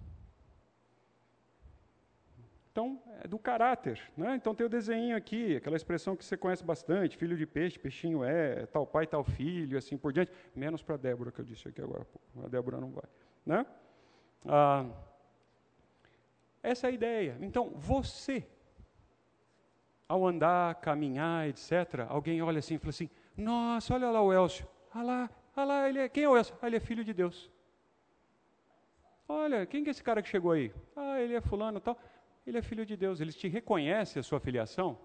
Então, 2.78 2.96
é 3.24 3.26
do 3.26 3.40
caráter. 3.40 4.00
Né? 4.16 4.36
Então, 4.36 4.54
tem 4.54 4.64
o 4.64 4.68
desenho 4.68 5.16
aqui, 5.16 5.56
aquela 5.56 5.74
expressão 5.74 6.14
que 6.14 6.24
você 6.24 6.36
conhece 6.36 6.62
bastante: 6.62 7.16
filho 7.16 7.36
de 7.36 7.44
peixe, 7.44 7.76
peixinho 7.76 8.22
é, 8.22 8.66
tal 8.66 8.86
pai, 8.86 9.04
tal 9.04 9.24
filho, 9.24 9.76
assim 9.76 9.98
por 9.98 10.12
diante. 10.12 10.30
Menos 10.54 10.80
para 10.80 10.94
a 10.94 10.98
Débora, 10.98 11.32
que 11.32 11.40
eu 11.40 11.44
disse 11.44 11.66
aqui 11.66 11.82
agora. 11.82 12.06
A 12.44 12.46
Débora 12.46 12.80
não 12.80 12.92
vai. 12.92 13.02
Né? 13.44 13.66
Ah, 14.46 14.86
essa 16.62 16.86
é 16.86 16.90
a 16.90 16.92
ideia. 16.92 17.36
Então, 17.40 17.72
você, 17.74 18.46
ao 20.08 20.24
andar, 20.24 20.76
caminhar, 20.76 21.48
etc., 21.48 22.06
alguém 22.08 22.40
olha 22.42 22.60
assim 22.60 22.76
e 22.76 22.78
fala 22.78 22.90
assim: 22.90 23.10
Nossa, 23.36 23.92
olha 23.92 24.08
lá 24.08 24.22
o 24.22 24.32
Elcio. 24.32 24.68
Olha 24.94 25.04
lá, 25.04 25.30
olha 25.56 25.66
lá, 25.66 25.88
ele 25.88 25.98
é, 25.98 26.08
quem 26.08 26.22
é 26.22 26.28
o 26.28 26.36
Elcio? 26.36 26.54
Ah, 26.62 26.68
ele 26.68 26.76
é 26.76 26.80
filho 26.80 27.02
de 27.02 27.12
Deus. 27.12 27.50
Olha, 29.28 29.66
quem 29.66 29.84
é 29.84 29.90
esse 29.90 30.02
cara 30.02 30.22
que 30.22 30.28
chegou 30.28 30.52
aí? 30.52 30.72
Ah, 30.94 31.20
ele 31.20 31.34
é 31.34 31.40
fulano 31.40 31.80
tal. 31.80 31.98
Ele 32.48 32.56
é 32.56 32.62
filho 32.62 32.86
de 32.86 32.96
Deus. 32.96 33.20
Eles 33.20 33.36
te 33.36 33.46
reconhecem 33.46 34.18
a 34.18 34.22
sua 34.22 34.40
filiação. 34.40 34.98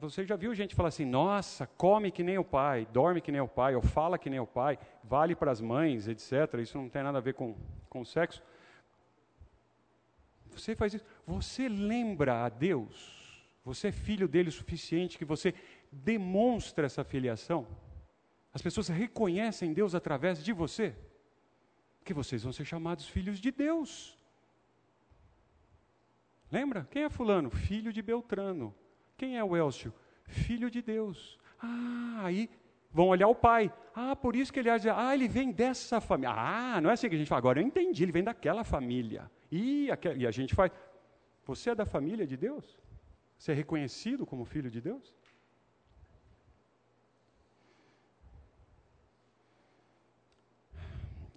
Você 0.00 0.26
já 0.26 0.34
viu 0.34 0.52
gente 0.52 0.74
falar 0.74 0.88
assim: 0.88 1.04
Nossa, 1.04 1.68
come 1.68 2.10
que 2.10 2.24
nem 2.24 2.36
o 2.36 2.44
pai, 2.44 2.86
dorme 2.92 3.20
que 3.20 3.30
nem 3.30 3.40
o 3.40 3.46
pai, 3.46 3.76
ou 3.76 3.80
fala 3.80 4.18
que 4.18 4.28
nem 4.28 4.40
o 4.40 4.46
pai, 4.46 4.76
vale 5.04 5.36
para 5.36 5.52
as 5.52 5.60
mães, 5.60 6.08
etc. 6.08 6.32
Isso 6.60 6.76
não 6.76 6.88
tem 6.88 7.04
nada 7.04 7.18
a 7.18 7.20
ver 7.20 7.34
com, 7.34 7.56
com 7.88 8.04
sexo. 8.04 8.42
Você 10.50 10.74
faz 10.74 10.94
isso. 10.94 11.04
Você 11.24 11.68
lembra 11.68 12.44
a 12.44 12.48
Deus? 12.48 13.48
Você 13.64 13.88
é 13.88 13.92
filho 13.92 14.26
dele 14.26 14.48
o 14.48 14.52
suficiente 14.52 15.16
que 15.16 15.24
você 15.24 15.54
demonstra 15.92 16.86
essa 16.86 17.04
filiação? 17.04 17.68
As 18.52 18.60
pessoas 18.60 18.88
reconhecem 18.88 19.72
Deus 19.72 19.94
através 19.94 20.44
de 20.44 20.52
você? 20.52 20.92
Que 22.04 22.12
vocês 22.12 22.42
vão 22.42 22.52
ser 22.52 22.64
chamados 22.64 23.08
filhos 23.08 23.38
de 23.38 23.52
Deus. 23.52 24.13
Lembra? 26.54 26.86
Quem 26.88 27.02
é 27.02 27.08
Fulano? 27.08 27.50
Filho 27.50 27.92
de 27.92 28.00
Beltrano. 28.00 28.72
Quem 29.16 29.36
é 29.36 29.42
o 29.42 29.56
Elcio? 29.56 29.92
Filho 30.24 30.70
de 30.70 30.80
Deus. 30.80 31.36
Ah, 31.60 32.20
aí 32.26 32.48
vão 32.92 33.08
olhar 33.08 33.26
o 33.26 33.34
pai. 33.34 33.72
Ah, 33.92 34.14
por 34.14 34.36
isso 34.36 34.52
que 34.52 34.60
ele 34.60 34.70
dizer, 34.76 34.92
ah, 34.94 35.12
ele 35.12 35.26
vem 35.26 35.50
dessa 35.50 36.00
família. 36.00 36.32
Ah, 36.32 36.80
não 36.80 36.90
é 36.90 36.92
assim 36.92 37.08
que 37.08 37.16
a 37.16 37.18
gente 37.18 37.26
fala, 37.26 37.40
agora 37.40 37.60
eu 37.60 37.66
entendi, 37.66 38.04
ele 38.04 38.12
vem 38.12 38.22
daquela 38.22 38.62
família. 38.62 39.28
E, 39.50 39.88
e 40.16 40.24
a 40.24 40.30
gente 40.30 40.54
faz. 40.54 40.70
Você 41.44 41.70
é 41.70 41.74
da 41.74 41.84
família 41.84 42.24
de 42.24 42.36
Deus? 42.36 42.78
Você 43.36 43.50
é 43.50 43.54
reconhecido 43.56 44.24
como 44.24 44.44
filho 44.44 44.70
de 44.70 44.80
Deus? 44.80 45.12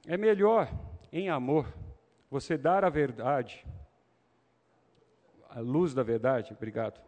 É 0.06 0.16
melhor, 0.16 0.72
em 1.12 1.28
amor, 1.28 1.66
você 2.30 2.56
dar 2.56 2.86
a 2.86 2.90
verdade 2.90 3.66
luz 5.60 5.94
da 5.94 6.04
verdade, 6.04 6.54
obrigado, 6.54 7.02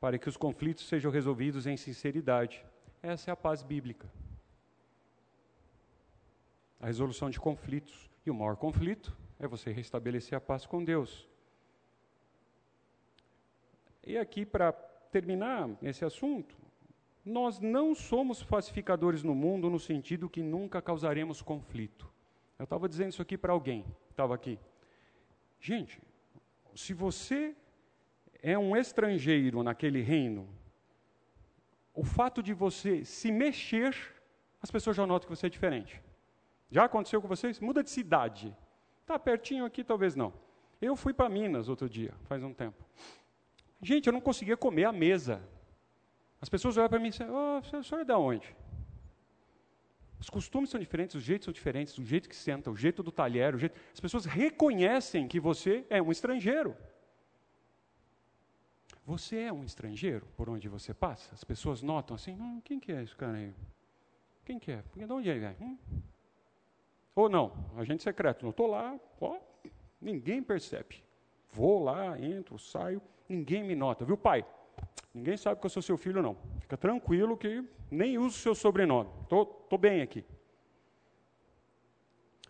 para 0.00 0.18
que 0.18 0.28
os 0.28 0.36
conflitos 0.36 0.88
sejam 0.88 1.10
resolvidos 1.10 1.66
em 1.66 1.76
sinceridade. 1.76 2.64
Essa 3.02 3.30
é 3.30 3.32
a 3.32 3.36
paz 3.36 3.62
bíblica. 3.62 4.10
A 6.80 6.86
resolução 6.86 7.30
de 7.30 7.38
conflitos. 7.38 8.10
E 8.24 8.30
o 8.30 8.34
maior 8.34 8.56
conflito 8.56 9.16
é 9.38 9.46
você 9.46 9.72
restabelecer 9.72 10.36
a 10.36 10.40
paz 10.40 10.64
com 10.64 10.84
Deus. 10.84 11.28
E 14.04 14.16
aqui, 14.16 14.44
para 14.44 14.72
terminar 14.72 15.70
esse 15.82 16.04
assunto, 16.04 16.56
nós 17.24 17.60
não 17.60 17.94
somos 17.94 18.42
pacificadores 18.42 19.22
no 19.22 19.34
mundo 19.34 19.70
no 19.70 19.78
sentido 19.78 20.28
que 20.28 20.42
nunca 20.42 20.82
causaremos 20.82 21.42
conflito. 21.42 22.10
Eu 22.58 22.64
estava 22.64 22.88
dizendo 22.88 23.10
isso 23.10 23.22
aqui 23.22 23.38
para 23.38 23.52
alguém, 23.52 23.84
estava 24.10 24.34
aqui. 24.34 24.58
Gente, 25.60 26.00
se 26.74 26.94
você 26.94 27.54
é 28.42 28.58
um 28.58 28.76
estrangeiro 28.76 29.62
naquele 29.62 30.02
reino, 30.02 30.48
o 31.94 32.02
fato 32.02 32.42
de 32.42 32.52
você 32.52 33.04
se 33.04 33.30
mexer, 33.30 33.96
as 34.60 34.70
pessoas 34.70 34.96
já 34.96 35.06
notam 35.06 35.28
que 35.28 35.36
você 35.36 35.46
é 35.46 35.50
diferente. 35.50 36.02
Já 36.70 36.84
aconteceu 36.84 37.20
com 37.22 37.28
vocês? 37.28 37.60
Muda 37.60 37.82
de 37.82 37.90
cidade. 37.90 38.54
Está 39.02 39.18
pertinho 39.18 39.64
aqui, 39.64 39.84
talvez 39.84 40.16
não. 40.16 40.32
Eu 40.80 40.96
fui 40.96 41.12
para 41.12 41.28
Minas 41.28 41.68
outro 41.68 41.88
dia, 41.88 42.12
faz 42.24 42.42
um 42.42 42.52
tempo. 42.52 42.82
Gente, 43.80 44.06
eu 44.06 44.12
não 44.12 44.20
conseguia 44.20 44.56
comer 44.56 44.84
à 44.84 44.92
mesa. 44.92 45.40
As 46.40 46.48
pessoas 46.48 46.76
olham 46.76 46.88
para 46.88 46.98
mim 46.98 47.08
e 47.08 47.10
dizem, 47.10 47.28
oh, 47.30 47.58
o 47.58 47.82
senhor 47.82 48.00
é 48.00 48.04
de 48.04 48.12
onde? 48.12 48.56
Os 50.18 50.30
costumes 50.30 50.70
são 50.70 50.80
diferentes, 50.80 51.14
os 51.14 51.22
jeitos 51.22 51.44
são 51.44 51.52
diferentes, 51.52 51.98
o 51.98 52.04
jeito 52.04 52.28
que 52.28 52.34
senta, 52.34 52.70
o 52.70 52.76
jeito 52.76 53.02
do 53.02 53.12
talher, 53.12 53.54
o 53.54 53.58
jeito... 53.58 53.78
As 53.92 54.00
pessoas 54.00 54.24
reconhecem 54.24 55.28
que 55.28 55.38
você 55.38 55.84
é 55.90 56.00
um 56.00 56.10
estrangeiro. 56.10 56.76
Você 59.04 59.40
é 59.40 59.52
um 59.52 59.64
estrangeiro 59.64 60.26
por 60.36 60.48
onde 60.48 60.68
você 60.68 60.94
passa? 60.94 61.34
As 61.34 61.42
pessoas 61.42 61.82
notam 61.82 62.14
assim, 62.14 62.34
hum, 62.34 62.60
quem 62.64 62.78
que 62.78 62.92
é 62.92 63.02
esse 63.02 63.16
cara 63.16 63.36
aí? 63.36 63.52
Quem 64.44 64.58
que 64.58 64.70
é? 64.70 64.84
De 64.94 65.12
onde 65.12 65.28
ele 65.28 65.44
é? 65.44 65.56
Hum? 65.60 65.76
Ou 67.14 67.28
não, 67.28 67.52
agente 67.76 68.02
secreto, 68.02 68.42
não 68.42 68.50
estou 68.50 68.66
lá, 68.66 68.98
ó, 69.20 69.38
ninguém 70.00 70.42
percebe. 70.42 71.02
Vou 71.52 71.82
lá, 71.82 72.18
entro, 72.18 72.58
saio, 72.58 73.02
ninguém 73.28 73.62
me 73.62 73.74
nota, 73.74 74.04
viu 74.04 74.16
pai? 74.16 74.46
Ninguém 75.12 75.36
sabe 75.36 75.60
que 75.60 75.66
eu 75.66 75.70
sou 75.70 75.82
seu 75.82 75.98
filho, 75.98 76.22
não. 76.22 76.36
Fica 76.60 76.76
tranquilo 76.76 77.36
que 77.36 77.62
nem 77.90 78.16
uso 78.16 78.38
seu 78.38 78.54
sobrenome. 78.54 79.10
Estou 79.24 79.78
bem 79.78 80.00
aqui. 80.00 80.24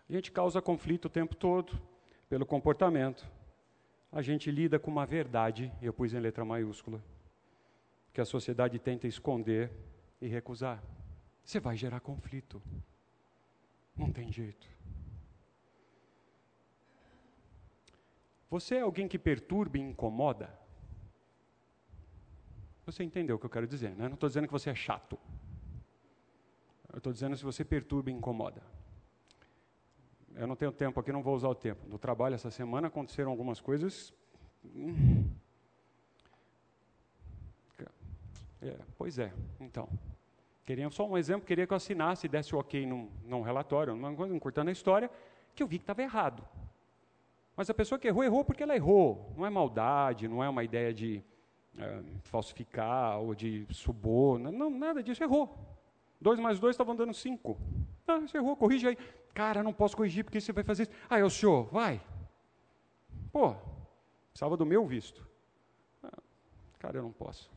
A 0.09 0.13
gente 0.13 0.31
causa 0.31 0.61
conflito 0.61 1.05
o 1.05 1.09
tempo 1.09 1.35
todo 1.35 1.81
pelo 2.29 2.45
comportamento, 2.45 3.29
a 4.13 4.21
gente 4.21 4.51
lida 4.51 4.77
com 4.77 4.91
uma 4.91 5.07
verdade, 5.07 5.73
eu 5.81 5.91
pus 5.91 6.13
em 6.13 6.19
letra 6.19 6.45
maiúscula, 6.45 7.03
que 8.13 8.21
a 8.21 8.25
sociedade 8.25 8.77
tenta 8.77 9.07
esconder 9.07 9.71
e 10.21 10.27
recusar. 10.27 10.83
Você 11.43 11.59
vai 11.59 11.75
gerar 11.75 11.99
conflito. 11.99 12.61
Não 13.97 14.11
tem 14.11 14.31
jeito. 14.31 14.67
Você 18.51 18.75
é 18.75 18.81
alguém 18.81 19.07
que 19.07 19.17
perturba 19.17 19.79
e 19.79 19.81
incomoda? 19.81 20.47
Você 22.85 23.03
entendeu 23.03 23.37
o 23.37 23.39
que 23.39 23.47
eu 23.47 23.49
quero 23.49 23.65
dizer, 23.65 23.95
né? 23.95 24.07
Não 24.07 24.13
estou 24.13 24.29
dizendo 24.29 24.45
que 24.45 24.53
você 24.53 24.69
é 24.69 24.75
chato. 24.75 25.17
Eu 26.91 26.99
estou 26.99 27.11
dizendo 27.11 27.35
se 27.35 27.43
você 27.43 27.65
perturba 27.65 28.11
e 28.11 28.13
incomoda 28.13 28.61
eu 30.35 30.47
não 30.47 30.55
tenho 30.55 30.71
tempo 30.71 30.99
aqui, 30.99 31.11
não 31.11 31.21
vou 31.21 31.35
usar 31.35 31.49
o 31.49 31.55
tempo. 31.55 31.87
No 31.87 31.97
trabalho 31.97 32.35
essa 32.35 32.49
semana 32.49 32.87
aconteceram 32.87 33.31
algumas 33.31 33.59
coisas. 33.61 34.13
É, 38.61 38.77
pois 38.97 39.19
é, 39.19 39.31
então. 39.59 39.89
Queria 40.65 40.89
só 40.89 41.05
um 41.05 41.17
exemplo, 41.17 41.45
queria 41.45 41.67
que 41.67 41.73
eu 41.73 41.77
assinasse 41.77 42.25
e 42.25 42.29
desse 42.29 42.55
o 42.55 42.59
ok 42.59 42.85
num, 42.85 43.09
num 43.25 43.41
relatório, 43.41 43.93
numa 43.93 44.15
coisa, 44.15 44.33
encurtando 44.33 44.69
a 44.69 44.71
história, 44.71 45.11
que 45.53 45.61
eu 45.61 45.67
vi 45.67 45.77
que 45.77 45.83
estava 45.83 46.01
errado. 46.01 46.41
Mas 47.55 47.69
a 47.69 47.73
pessoa 47.73 47.99
que 47.99 48.07
errou, 48.07 48.23
errou 48.23 48.45
porque 48.45 48.63
ela 48.63 48.75
errou. 48.75 49.33
Não 49.35 49.45
é 49.45 49.49
maldade, 49.49 50.27
não 50.27 50.41
é 50.41 50.47
uma 50.47 50.63
ideia 50.63 50.93
de 50.93 51.21
é, 51.77 52.01
falsificar 52.23 53.19
ou 53.19 53.35
de 53.35 53.67
suborno, 53.71 54.51
não, 54.51 54.69
nada 54.69 55.03
disso, 55.03 55.21
errou. 55.21 55.55
Dois 56.19 56.39
mais 56.39 56.59
dois 56.59 56.73
estavam 56.73 56.95
dando 56.95 57.13
cinco. 57.13 57.57
Ah, 58.07 58.19
você 58.19 58.37
errou, 58.37 58.55
corrige 58.55 58.87
aí. 58.87 58.97
Cara, 59.33 59.63
não 59.63 59.73
posso 59.73 59.97
corrigir 59.97 60.23
porque 60.23 60.39
você 60.39 60.51
vai 60.51 60.63
fazer 60.63 60.83
isso. 60.83 60.91
Ah, 61.09 61.19
é 61.19 61.23
o 61.23 61.29
senhor, 61.29 61.63
vai. 61.71 62.01
Pô, 63.31 63.55
precisava 64.29 64.55
do 64.55 64.65
meu 64.65 64.85
visto. 64.85 65.27
Ah, 66.03 66.19
cara, 66.79 66.97
eu 66.97 67.03
não 67.03 67.11
posso. 67.11 67.49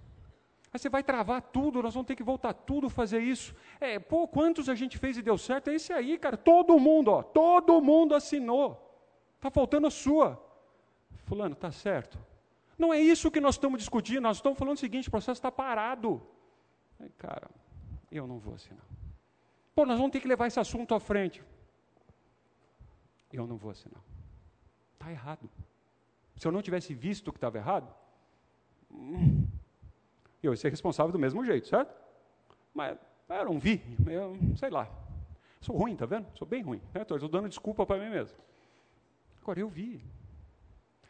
Aí 0.73 0.79
você 0.79 0.89
vai 0.89 1.03
travar 1.03 1.41
tudo, 1.41 1.83
nós 1.83 1.95
vamos 1.95 2.07
ter 2.07 2.17
que 2.17 2.23
voltar 2.23 2.53
tudo 2.53 2.89
fazer 2.89 3.21
isso. 3.21 3.55
É, 3.81 3.99
pô, 3.99 4.27
quantos 4.27 4.69
a 4.69 4.75
gente 4.75 4.99
fez 4.99 5.17
e 5.17 5.23
deu 5.23 5.37
certo? 5.37 5.69
É 5.69 5.75
esse 5.75 5.93
aí, 5.93 6.19
cara. 6.19 6.37
Todo 6.37 6.79
mundo, 6.79 7.11
ó, 7.11 7.23
todo 7.23 7.81
mundo 7.81 8.15
assinou. 8.15 8.83
Está 9.37 9.51
faltando 9.51 9.87
a 9.87 9.91
sua. 9.91 10.43
Fulano, 11.25 11.55
tá 11.55 11.71
certo. 11.71 12.19
Não 12.79 12.93
é 12.93 13.01
isso 13.01 13.31
que 13.31 13.41
nós 13.41 13.55
estamos 13.55 13.79
discutindo, 13.79 14.21
nós 14.21 14.37
estamos 14.39 14.59
falando 14.59 14.77
o 14.77 14.81
seguinte: 14.81 15.09
o 15.09 15.11
processo 15.11 15.39
está 15.39 15.51
parado. 15.51 16.23
Aí, 17.01 17.11
cara, 17.19 17.49
eu 18.11 18.27
não 18.27 18.39
vou 18.39 18.55
assinar. 18.55 18.85
Pô, 19.75 19.85
nós 19.85 19.99
vamos 19.99 20.13
ter 20.13 20.21
que 20.21 20.29
levar 20.29 20.47
esse 20.47 20.61
assunto 20.61 20.95
à 20.95 21.01
frente. 21.01 21.43
Eu 23.33 23.47
não 23.47 23.57
vou 23.57 23.71
assinar. 23.71 24.03
Está 24.95 25.11
errado. 25.11 25.49
Se 26.37 26.47
eu 26.47 26.53
não 26.53 26.63
tivesse 26.63 26.95
visto 26.95 27.33
que 27.33 27.39
estava 27.39 27.59
errado, 27.59 27.93
eu 30.43 30.53
ia 30.53 30.57
ser 30.57 30.71
responsável 30.71 31.13
do 31.13 31.19
mesmo 31.19 31.45
jeito, 31.45 31.67
certo? 31.67 31.95
mas 32.75 32.99
eu 33.29 33.45
não 33.47 33.59
vi, 33.59 33.83
eu 34.07 34.37
sei 34.57 34.71
lá. 34.71 34.89
Sou 35.61 35.77
ruim, 35.77 35.97
tá 35.97 36.07
vendo? 36.07 36.27
Sou 36.37 36.47
bem 36.47 36.63
ruim. 36.63 36.81
Estou 36.95 37.19
né? 37.19 37.29
dando 37.29 37.49
desculpa 37.49 37.87
para 37.87 37.99
mim 37.99 38.11
mesmo. 38.11 38.37
Agora 39.43 39.59
eu 39.59 39.69
vi. 39.69 40.05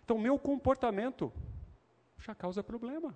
Então, 0.04 0.16
meu 0.16 0.38
comportamento 0.38 1.32
já 2.18 2.34
causa 2.34 2.62
problema. 2.62 3.14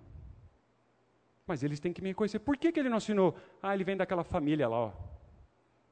Mas 1.47 1.63
eles 1.63 1.79
têm 1.79 1.93
que 1.93 2.01
me 2.01 2.09
reconhecer. 2.09 2.39
Por 2.39 2.57
que, 2.57 2.71
que 2.71 2.79
ele 2.79 2.89
não 2.89 2.97
assinou? 2.97 3.35
Ah, 3.61 3.73
ele 3.73 3.83
vem 3.83 3.97
daquela 3.97 4.23
família 4.23 4.67
lá, 4.67 4.77
ó. 4.77 4.93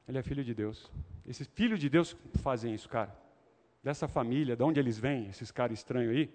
Ele 0.06 0.18
é 0.18 0.22
filho 0.22 0.44
de 0.44 0.54
Deus. 0.54 0.90
Esses 1.30 1.46
filhos 1.46 1.78
de 1.78 1.88
Deus 1.88 2.16
fazem 2.42 2.74
isso, 2.74 2.88
cara. 2.88 3.16
Dessa 3.84 4.08
família, 4.08 4.56
de 4.56 4.64
onde 4.64 4.80
eles 4.80 4.98
vêm, 4.98 5.28
esses 5.28 5.52
caras 5.52 5.78
estranhos 5.78 6.10
aí, 6.10 6.28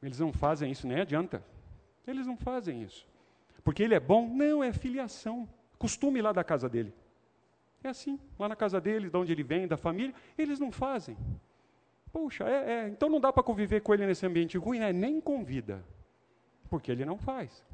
eles 0.00 0.20
não 0.20 0.32
fazem 0.32 0.70
isso, 0.70 0.86
nem 0.86 1.00
adianta. 1.00 1.42
Eles 2.06 2.28
não 2.28 2.36
fazem 2.36 2.80
isso. 2.80 3.04
Porque 3.64 3.82
ele 3.82 3.92
é 3.92 3.98
bom? 3.98 4.32
Não, 4.32 4.62
é 4.62 4.72
filiação. 4.72 5.48
Costume 5.76 6.22
lá 6.22 6.30
da 6.32 6.44
casa 6.44 6.68
dele. 6.68 6.94
É 7.82 7.88
assim, 7.88 8.20
lá 8.38 8.48
na 8.48 8.54
casa 8.54 8.80
dele, 8.80 9.10
de 9.10 9.16
onde 9.16 9.32
ele 9.32 9.42
vem, 9.42 9.66
da 9.66 9.76
família, 9.76 10.14
eles 10.38 10.60
não 10.60 10.70
fazem. 10.70 11.16
Puxa, 12.12 12.44
é, 12.44 12.72
é, 12.72 12.88
então 12.88 13.08
não 13.08 13.18
dá 13.18 13.32
para 13.32 13.42
conviver 13.42 13.80
com 13.80 13.92
ele 13.92 14.06
nesse 14.06 14.24
ambiente 14.24 14.56
ruim, 14.56 14.78
né? 14.78 14.92
nem 14.92 15.20
convida, 15.20 15.84
porque 16.68 16.92
ele 16.92 17.04
não 17.04 17.18
faz. 17.18 17.64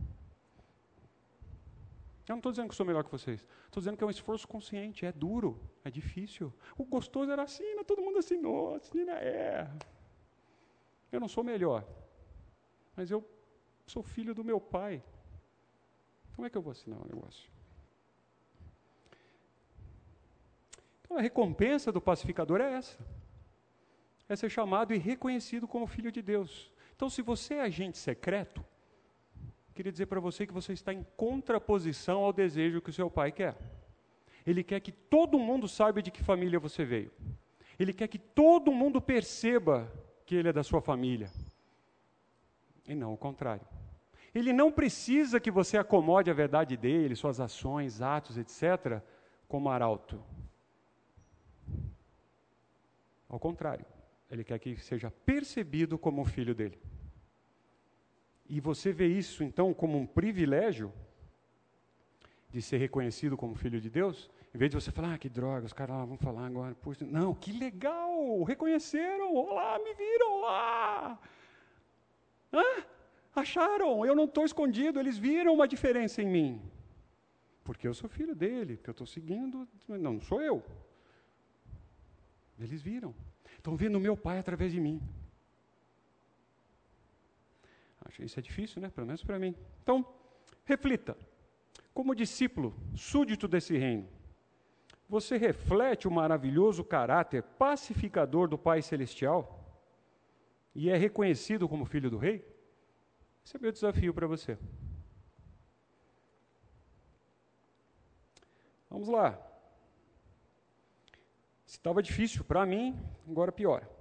Eu 2.28 2.32
não 2.32 2.38
estou 2.38 2.52
dizendo 2.52 2.68
que 2.68 2.74
sou 2.74 2.84
melhor 2.84 3.04
que 3.04 3.10
vocês. 3.10 3.46
Estou 3.66 3.80
dizendo 3.80 3.96
que 3.96 4.02
é 4.02 4.06
um 4.06 4.10
esforço 4.10 4.46
consciente, 4.48 5.06
é 5.06 5.12
duro, 5.12 5.60
é 5.84 5.90
difícil. 5.90 6.52
O 6.76 6.84
gostoso 6.84 7.30
era 7.30 7.42
assina, 7.42 7.84
todo 7.84 8.02
mundo 8.02 8.18
assinou, 8.18 8.74
assina 8.74 9.12
é. 9.12 9.70
Eu 11.12 11.20
não 11.20 11.28
sou 11.28 11.44
melhor, 11.44 11.86
mas 12.96 13.10
eu 13.10 13.24
sou 13.86 14.02
filho 14.02 14.34
do 14.34 14.42
meu 14.42 14.60
pai. 14.60 15.02
Como 16.34 16.46
é 16.46 16.50
que 16.50 16.58
eu 16.58 16.62
vou 16.62 16.72
assinar 16.72 16.98
o 16.98 17.04
um 17.04 17.06
negócio? 17.06 17.48
Então 21.02 21.16
a 21.16 21.20
recompensa 21.20 21.92
do 21.92 22.00
pacificador 22.00 22.60
é 22.60 22.72
essa 22.72 22.98
é 24.28 24.34
ser 24.34 24.50
chamado 24.50 24.92
e 24.92 24.98
reconhecido 24.98 25.68
como 25.68 25.86
filho 25.86 26.10
de 26.10 26.20
Deus. 26.20 26.72
Então, 26.94 27.08
se 27.08 27.22
você 27.22 27.54
é 27.54 27.60
agente 27.62 27.98
secreto, 27.98 28.64
queria 29.76 29.92
dizer 29.92 30.06
para 30.06 30.18
você 30.18 30.46
que 30.46 30.54
você 30.54 30.72
está 30.72 30.92
em 30.92 31.04
contraposição 31.16 32.24
ao 32.24 32.32
desejo 32.32 32.80
que 32.80 32.90
o 32.90 32.92
seu 32.92 33.10
pai 33.10 33.30
quer. 33.30 33.56
Ele 34.46 34.64
quer 34.64 34.80
que 34.80 34.90
todo 34.90 35.38
mundo 35.38 35.68
saiba 35.68 36.02
de 36.02 36.10
que 36.10 36.22
família 36.22 36.58
você 36.58 36.84
veio. 36.84 37.12
Ele 37.78 37.92
quer 37.92 38.08
que 38.08 38.18
todo 38.18 38.72
mundo 38.72 39.00
perceba 39.02 39.92
que 40.24 40.34
ele 40.34 40.48
é 40.48 40.52
da 40.52 40.62
sua 40.62 40.80
família. 40.80 41.30
E 42.88 42.94
não 42.94 43.12
o 43.12 43.18
contrário. 43.18 43.66
Ele 44.34 44.52
não 44.52 44.72
precisa 44.72 45.38
que 45.38 45.50
você 45.50 45.76
acomode 45.76 46.30
a 46.30 46.34
verdade 46.34 46.76
dele, 46.76 47.14
suas 47.14 47.38
ações, 47.38 48.00
atos, 48.00 48.38
etc., 48.38 49.02
como 49.46 49.68
arauto. 49.68 50.22
Ao 53.28 53.38
contrário. 53.38 53.84
Ele 54.30 54.42
quer 54.42 54.58
que 54.58 54.76
seja 54.76 55.10
percebido 55.10 55.98
como 55.98 56.24
filho 56.24 56.54
dele. 56.54 56.78
E 58.48 58.60
você 58.60 58.92
vê 58.92 59.06
isso, 59.06 59.42
então, 59.42 59.74
como 59.74 59.98
um 59.98 60.06
privilégio 60.06 60.92
de 62.50 62.62
ser 62.62 62.78
reconhecido 62.78 63.36
como 63.36 63.54
filho 63.54 63.80
de 63.80 63.90
Deus, 63.90 64.30
em 64.54 64.58
vez 64.58 64.70
de 64.70 64.76
você 64.80 64.90
falar, 64.90 65.14
ah, 65.14 65.18
que 65.18 65.28
droga, 65.28 65.66
os 65.66 65.72
caras 65.72 65.96
lá 65.96 66.04
vão 66.04 66.16
falar 66.16 66.46
agora. 66.46 66.74
Puxa, 66.74 67.04
não, 67.04 67.34
que 67.34 67.52
legal, 67.52 68.42
reconheceram, 68.44 69.34
olá, 69.34 69.78
me 69.78 69.92
viram, 69.94 70.32
olá. 70.38 71.20
Acharam, 73.34 74.06
eu 74.06 74.14
não 74.14 74.24
estou 74.24 74.44
escondido, 74.44 74.98
eles 74.98 75.18
viram 75.18 75.52
uma 75.52 75.68
diferença 75.68 76.22
em 76.22 76.26
mim. 76.26 76.62
Porque 77.62 77.86
eu 77.86 77.92
sou 77.92 78.08
filho 78.08 78.34
dele, 78.34 78.76
porque 78.76 78.88
eu 78.88 78.92
estou 78.92 79.06
seguindo, 79.06 79.68
não, 79.86 79.98
não 79.98 80.20
sou 80.20 80.40
eu. 80.40 80.64
Eles 82.58 82.80
viram. 82.80 83.14
Estão 83.58 83.76
vendo 83.76 84.00
meu 84.00 84.16
pai 84.16 84.38
através 84.38 84.72
de 84.72 84.80
mim. 84.80 85.02
Acho 88.06 88.22
isso 88.22 88.38
é 88.38 88.42
difícil, 88.42 88.80
né? 88.80 88.88
Pelo 88.88 89.06
menos 89.06 89.22
para 89.22 89.38
mim. 89.38 89.54
Então, 89.82 90.06
reflita. 90.64 91.16
Como 91.92 92.14
discípulo, 92.14 92.74
súdito 92.94 93.48
desse 93.48 93.76
reino, 93.76 94.08
você 95.08 95.36
reflete 95.36 96.06
o 96.06 96.10
maravilhoso 96.10 96.84
caráter 96.84 97.42
pacificador 97.42 98.48
do 98.48 98.58
Pai 98.58 98.82
Celestial 98.82 99.64
e 100.74 100.90
é 100.90 100.96
reconhecido 100.96 101.68
como 101.68 101.84
filho 101.84 102.10
do 102.10 102.18
Rei? 102.18 102.46
Esse 103.44 103.56
é 103.56 103.60
meu 103.60 103.72
desafio 103.72 104.12
para 104.12 104.26
você. 104.26 104.58
Vamos 108.90 109.08
lá. 109.08 109.40
Estava 111.66 112.02
difícil 112.02 112.44
para 112.44 112.66
mim, 112.66 112.98
agora 113.28 113.50
piora. 113.50 113.95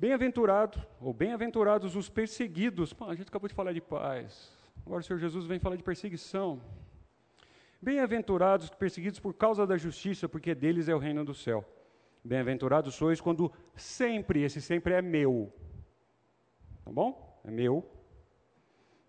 Bem-aventurado, 0.00 0.80
ou 1.00 1.12
bem-aventurados 1.12 1.96
os 1.96 2.08
perseguidos. 2.08 2.92
Pô, 2.92 3.06
a 3.06 3.16
gente 3.16 3.26
acabou 3.26 3.48
de 3.48 3.54
falar 3.54 3.72
de 3.72 3.80
paz. 3.80 4.56
Agora 4.86 5.00
o 5.00 5.02
Senhor 5.02 5.18
Jesus 5.18 5.44
vem 5.44 5.58
falar 5.58 5.74
de 5.74 5.82
perseguição. 5.82 6.62
Bem-aventurados 7.82 8.66
os 8.66 8.74
perseguidos 8.76 9.18
por 9.18 9.34
causa 9.34 9.66
da 9.66 9.76
justiça, 9.76 10.28
porque 10.28 10.54
deles 10.54 10.88
é 10.88 10.94
o 10.94 10.98
reino 10.98 11.24
do 11.24 11.34
céu. 11.34 11.64
Bem-aventurados 12.22 12.94
sois 12.94 13.20
quando 13.20 13.52
sempre, 13.74 14.44
esse 14.44 14.62
sempre 14.62 14.94
é 14.94 15.02
meu. 15.02 15.52
Tá 16.84 16.92
bom? 16.92 17.40
É 17.44 17.50
meu. 17.50 17.84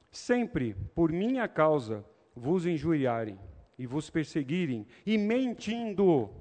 Sempre, 0.10 0.74
por 0.96 1.12
minha 1.12 1.48
causa, 1.48 2.04
vos 2.36 2.66
injuriarem 2.66 3.40
e 3.78 3.86
vos 3.86 4.10
perseguirem, 4.10 4.88
e 5.06 5.20
mentindo 5.20 6.32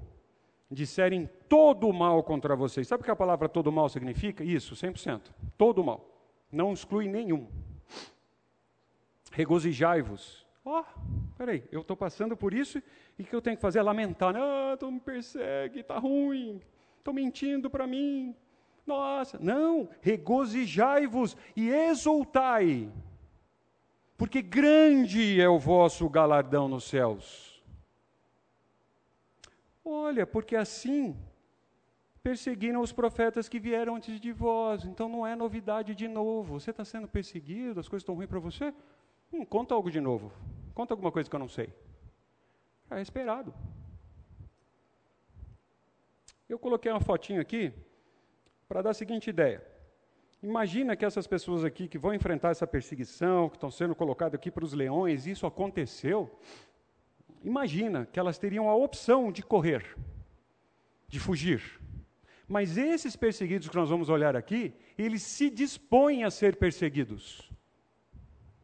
disserem 0.69 1.27
todo 1.47 1.87
o 1.87 1.93
mal 1.93 2.23
contra 2.23 2.55
vocês. 2.55 2.87
Sabe 2.87 3.01
o 3.01 3.03
que 3.03 3.11
a 3.11 3.15
palavra 3.15 3.49
todo 3.49 3.71
mal 3.71 3.89
significa? 3.89 4.43
Isso, 4.43 4.75
100%. 4.75 5.21
Todo 5.57 5.83
mal. 5.83 6.05
Não 6.51 6.73
exclui 6.73 7.07
nenhum. 7.07 7.47
Regozijai-vos. 9.31 10.45
Ó, 10.63 10.81
oh, 10.81 10.85
peraí, 11.37 11.63
eu 11.71 11.81
estou 11.81 11.97
passando 11.97 12.37
por 12.37 12.53
isso 12.53 12.81
e 13.17 13.23
o 13.23 13.25
que 13.25 13.35
eu 13.35 13.41
tenho 13.41 13.55
que 13.55 13.61
fazer 13.61 13.79
é 13.79 13.81
lamentar. 13.81 14.35
Ah, 14.35 14.77
tu 14.77 14.91
me 14.91 14.99
persegue, 14.99 15.79
está 15.79 15.97
ruim, 15.97 16.61
estão 16.97 17.13
mentindo 17.13 17.69
para 17.69 17.87
mim. 17.87 18.35
Nossa, 18.85 19.39
não, 19.39 19.89
regozijai-vos 20.01 21.37
e 21.55 21.69
exultai, 21.69 22.91
porque 24.17 24.41
grande 24.41 25.39
é 25.39 25.47
o 25.47 25.59
vosso 25.59 26.09
galardão 26.09 26.67
nos 26.67 26.85
céus 26.85 27.48
Olha, 29.91 30.27
porque 30.27 30.55
assim 30.55 31.17
perseguiram 32.21 32.79
os 32.79 32.91
profetas 32.91 33.49
que 33.49 33.59
vieram 33.59 33.95
antes 33.95 34.19
de 34.19 34.31
vós. 34.31 34.85
Então 34.85 35.09
não 35.09 35.25
é 35.25 35.35
novidade 35.35 35.95
de 35.95 36.07
novo. 36.07 36.59
Você 36.59 36.69
está 36.69 36.85
sendo 36.85 37.07
perseguido, 37.07 37.79
as 37.79 37.89
coisas 37.89 38.03
estão 38.03 38.13
ruins 38.13 38.29
para 38.29 38.37
você? 38.39 38.71
Hum, 39.33 39.43
conta 39.43 39.73
algo 39.73 39.89
de 39.89 39.99
novo. 39.99 40.31
Conta 40.75 40.93
alguma 40.93 41.11
coisa 41.11 41.27
que 41.27 41.35
eu 41.35 41.39
não 41.39 41.47
sei. 41.47 41.73
É 42.91 43.01
esperado. 43.01 43.51
Eu 46.47 46.59
coloquei 46.59 46.91
uma 46.91 47.01
fotinho 47.01 47.41
aqui 47.41 47.73
para 48.67 48.83
dar 48.83 48.91
a 48.91 48.93
seguinte 48.93 49.31
ideia. 49.31 49.65
Imagina 50.41 50.95
que 50.95 51.03
essas 51.03 51.25
pessoas 51.25 51.65
aqui 51.65 51.87
que 51.87 51.97
vão 51.97 52.13
enfrentar 52.13 52.49
essa 52.49 52.67
perseguição, 52.67 53.49
que 53.49 53.57
estão 53.57 53.71
sendo 53.71 53.95
colocadas 53.95 54.35
aqui 54.35 54.51
para 54.51 54.63
os 54.63 54.73
leões, 54.73 55.25
isso 55.25 55.47
aconteceu 55.47 56.29
imagina 57.43 58.05
que 58.05 58.19
elas 58.19 58.37
teriam 58.37 58.69
a 58.69 58.75
opção 58.75 59.31
de 59.31 59.41
correr, 59.41 59.97
de 61.07 61.19
fugir. 61.19 61.79
Mas 62.47 62.77
esses 62.77 63.15
perseguidos 63.15 63.69
que 63.69 63.75
nós 63.75 63.89
vamos 63.89 64.09
olhar 64.09 64.35
aqui, 64.35 64.73
eles 64.97 65.21
se 65.21 65.49
dispõem 65.49 66.23
a 66.23 66.31
ser 66.31 66.55
perseguidos. 66.55 67.51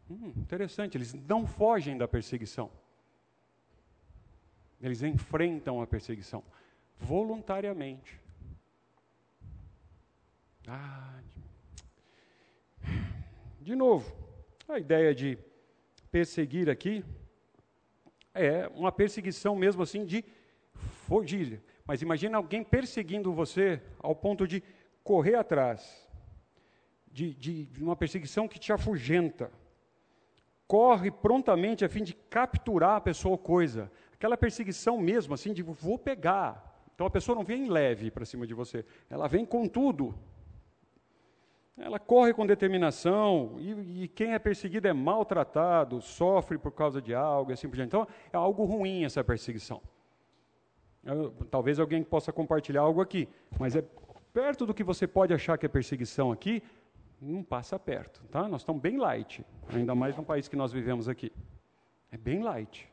Hum, 0.09 0.34
interessante, 0.38 0.97
eles 0.97 1.13
não 1.13 1.45
fogem 1.45 1.97
da 1.97 2.07
perseguição. 2.07 2.71
Eles 4.82 5.03
enfrentam 5.03 5.82
a 5.82 5.88
perseguição 5.88 6.43
voluntariamente. 6.97 8.19
Ah, 10.67 11.19
de 13.61 13.76
novo, 13.76 14.15
a 14.67 14.80
ideia 14.80 15.13
de 15.13 15.38
perseguir 16.11 16.69
aqui 16.69 17.03
é 18.36 18.69
uma 18.75 18.91
perseguição 18.91 19.55
mesmo 19.55 19.81
assim 19.81 20.05
de 20.05 20.23
fugir. 21.07 21.61
Mas 21.86 22.01
imagina 22.01 22.38
alguém 22.38 22.63
perseguindo 22.63 23.33
você 23.33 23.81
ao 23.99 24.13
ponto 24.13 24.47
de 24.47 24.61
correr 25.03 25.36
atrás, 25.36 26.07
de, 27.11 27.33
de, 27.33 27.69
uma 27.81 27.95
perseguição 27.95 28.47
que 28.47 28.59
te 28.59 28.73
afugenta. 28.73 29.49
Corre 30.67 31.11
prontamente 31.11 31.86
a 31.86 31.89
fim 31.89 32.03
de 32.03 32.13
capturar 32.13 32.97
a 32.97 33.01
pessoa 33.01 33.33
ou 33.33 33.38
coisa. 33.38 33.91
Aquela 34.13 34.36
perseguição 34.36 34.99
mesmo, 34.99 35.33
assim, 35.33 35.53
de 35.53 35.61
vou 35.61 35.97
pegar. 35.97 36.75
Então 36.93 37.05
a 37.05 37.09
pessoa 37.09 37.36
não 37.36 37.43
vem 37.43 37.69
leve 37.69 38.09
para 38.09 38.25
cima 38.25 38.47
de 38.47 38.53
você, 38.53 38.83
ela 39.09 39.27
vem 39.27 39.45
com 39.45 39.67
tudo. 39.67 40.17
Ela 41.78 41.99
corre 41.99 42.34
com 42.34 42.45
determinação, 42.45 43.55
e, 43.59 44.03
e, 44.03 44.07
quem 44.07 44.34
é 44.34 44.39
perseguido 44.39 44.88
é 44.88 44.93
maltratado, 44.93 46.01
sofre 46.01 46.57
por 46.57 46.71
causa 46.71 47.01
de 47.01 47.13
algo, 47.13 47.51
assim 47.51 47.67
por 47.67 47.76
diante. 47.76 47.89
Então, 47.89 48.07
é 48.32 48.38
algo 48.38 48.63
ruim 48.63 49.03
essa 49.03 49.23
perseguição. 49.23 49.82
Eu, 51.03 51.32
talvez 51.51 51.78
alguém 51.78 52.01
possa 52.01 52.32
compartilhar 52.32 52.82
algo 52.82 53.01
aqui, 53.01 53.28
mas 53.59 53.76
é 53.76 53.84
perto 54.34 54.65
do 54.65 54.73
que 54.73 54.84
você 54.84 55.05
pode 55.05 55.34
achar 55.34 55.57
que 55.57 55.65
é 55.65 55.69
perseguição 55.69 56.32
aqui, 56.32 56.63
não 57.21 57.43
passa 57.43 57.78
perto, 57.78 58.23
tá? 58.32 58.47
Nós 58.47 58.61
estamos 58.61 58.82
bem 58.82 58.97
light, 58.97 59.45
ainda 59.69 59.93
mais 59.93 60.15
no 60.15 60.23
país 60.23 60.47
que 60.47 60.55
nós 60.55 60.71
vivemos 60.71 61.09
aqui. 61.09 61.32
É 62.11 62.17
bem 62.17 62.41
light. 62.41 62.89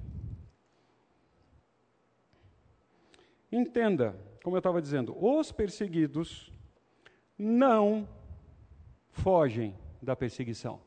Entenda, 3.50 4.16
como 4.42 4.56
eu 4.56 4.58
estava 4.60 4.82
dizendo, 4.82 5.16
os 5.24 5.52
perseguidos 5.52 6.52
não 7.38 8.08
fogem 9.12 9.76
da 10.00 10.16
perseguição. 10.16 10.80